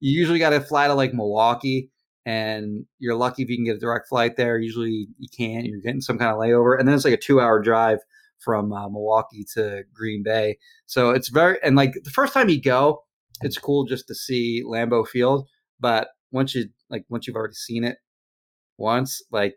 you 0.00 0.18
usually 0.18 0.38
got 0.38 0.50
to 0.50 0.60
fly 0.60 0.86
to 0.86 0.94
like 0.94 1.12
Milwaukee, 1.12 1.90
and 2.24 2.84
you're 2.98 3.16
lucky 3.16 3.42
if 3.42 3.50
you 3.50 3.56
can 3.56 3.64
get 3.64 3.76
a 3.76 3.80
direct 3.80 4.08
flight 4.08 4.36
there. 4.36 4.58
Usually 4.58 5.08
you 5.18 5.28
can't. 5.36 5.66
You're 5.66 5.80
getting 5.80 6.00
some 6.00 6.18
kind 6.18 6.30
of 6.30 6.38
layover, 6.38 6.78
and 6.78 6.86
then 6.86 6.94
it's 6.94 7.04
like 7.04 7.14
a 7.14 7.18
two 7.18 7.40
hour 7.40 7.60
drive 7.60 7.98
from 8.38 8.72
uh, 8.72 8.88
Milwaukee 8.88 9.44
to 9.54 9.82
Green 9.92 10.22
Bay. 10.22 10.58
So 10.86 11.10
it's 11.10 11.28
very 11.28 11.58
and 11.62 11.76
like 11.76 11.94
the 12.04 12.10
first 12.10 12.32
time 12.32 12.48
you 12.48 12.60
go, 12.60 13.02
it's 13.42 13.58
cool 13.58 13.84
just 13.84 14.06
to 14.08 14.14
see 14.14 14.62
Lambeau 14.64 15.06
Field, 15.06 15.46
but 15.80 16.08
once 16.30 16.54
you 16.54 16.66
like 16.90 17.04
once 17.08 17.26
you've 17.26 17.36
already 17.36 17.54
seen 17.54 17.84
it 17.84 17.98
once, 18.78 19.22
like 19.30 19.54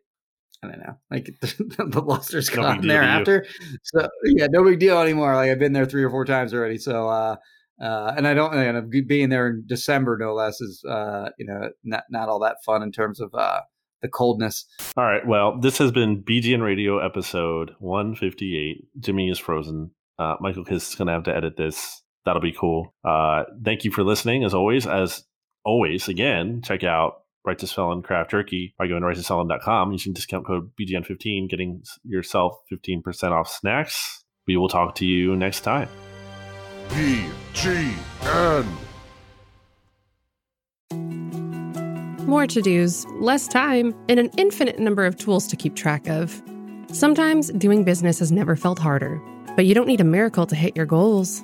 I 0.64 0.68
don't 0.68 0.80
know, 0.80 0.98
like 1.10 1.30
the 1.42 2.04
luster's 2.06 2.50
No 2.50 2.56
big 2.56 2.64
gone 2.64 2.82
deal 2.82 2.90
there 2.90 3.04
after. 3.04 3.46
So 3.84 4.08
yeah, 4.26 4.48
no 4.50 4.64
big 4.64 4.80
deal 4.80 5.00
anymore. 5.00 5.36
Like 5.36 5.52
I've 5.52 5.60
been 5.60 5.74
there 5.74 5.86
three 5.86 6.04
or 6.04 6.10
four 6.10 6.26
times 6.26 6.54
already. 6.54 6.78
So 6.78 7.08
uh, 7.08 7.36
uh, 7.82 8.14
and 8.16 8.28
I 8.28 8.36
don't, 8.36 8.54
and 8.54 9.08
being 9.08 9.30
there 9.30 9.48
in 9.48 9.64
December 9.66 10.16
no 10.20 10.36
less 10.36 10.62
is, 10.62 10.84
uh, 10.88 11.30
you 11.40 11.46
know, 11.48 11.70
not 11.84 12.04
not 12.12 12.30
all 12.30 12.40
that 12.40 12.58
fun 12.64 12.84
in 12.84 12.92
terms 12.92 13.20
of 13.20 13.34
uh, 13.34 13.62
the 14.04 14.08
coldness. 14.08 14.66
All 14.96 15.04
right. 15.04 15.26
Well, 15.26 15.60
this 15.60 15.80
has 15.80 15.92
been 15.92 16.22
BGN 16.22 16.62
Radio 16.62 17.00
episode 17.00 17.72
158. 17.80 18.86
Jimmy 19.00 19.30
is 19.30 19.40
frozen. 19.40 19.92
Uh, 20.20 20.36
Michael 20.40 20.64
Kist 20.64 20.92
is 20.92 20.96
going 20.96 21.08
to 21.08 21.14
have 21.14 21.24
to 21.24 21.36
edit 21.36 21.58
this. 21.58 22.04
That'll 22.24 22.42
be 22.42 22.54
cool. 22.54 22.94
Uh, 23.04 23.46
thank 23.64 23.84
you 23.84 23.92
for 23.92 24.04
listening. 24.04 24.44
As 24.44 24.54
always, 24.54 24.86
as 24.86 25.24
always, 25.66 26.08
again, 26.08 26.62
check 26.64 26.84
out 26.84 27.21
Righteous 27.46 27.72
Felon 27.72 28.02
Craft 28.02 28.32
Jerky 28.32 28.74
by 28.78 28.88
going 28.88 29.02
to 29.02 29.08
righteousfelon.com 29.08 29.92
using 29.92 30.14
discount 30.14 30.46
code 30.46 30.72
BGN15, 30.80 31.50
getting 31.50 31.84
yourself 32.04 32.58
15% 32.72 33.32
off 33.32 33.50
snacks. 33.50 34.24
We 34.48 34.58
will 34.58 34.70
talk 34.70 34.96
to 34.96 35.06
you 35.06 35.36
next 35.36 35.62
time. 35.62 35.90
BGN. 36.90 38.66
More 42.28 42.48
to 42.48 42.62
dos, 42.62 43.06
less 43.20 43.48
time, 43.48 43.94
and 44.08 44.20
an 44.20 44.30
infinite 44.38 44.80
number 44.80 45.06
of 45.06 45.18
tools 45.18 45.48
to 45.48 45.56
keep 45.56 45.76
track 45.76 46.08
of. 46.08 46.42
Sometimes 46.92 47.50
doing 47.54 47.84
business 47.84 48.20
has 48.20 48.32
never 48.32 48.56
felt 48.56 48.80
harder, 48.80 49.22
but 49.56 49.66
you 49.66 49.74
don't 49.74 49.88
need 49.88 50.02
a 50.02 50.06
miracle 50.06 50.46
to 50.46 50.56
hit 50.56 50.76
your 50.76 50.86
goals. 50.86 51.44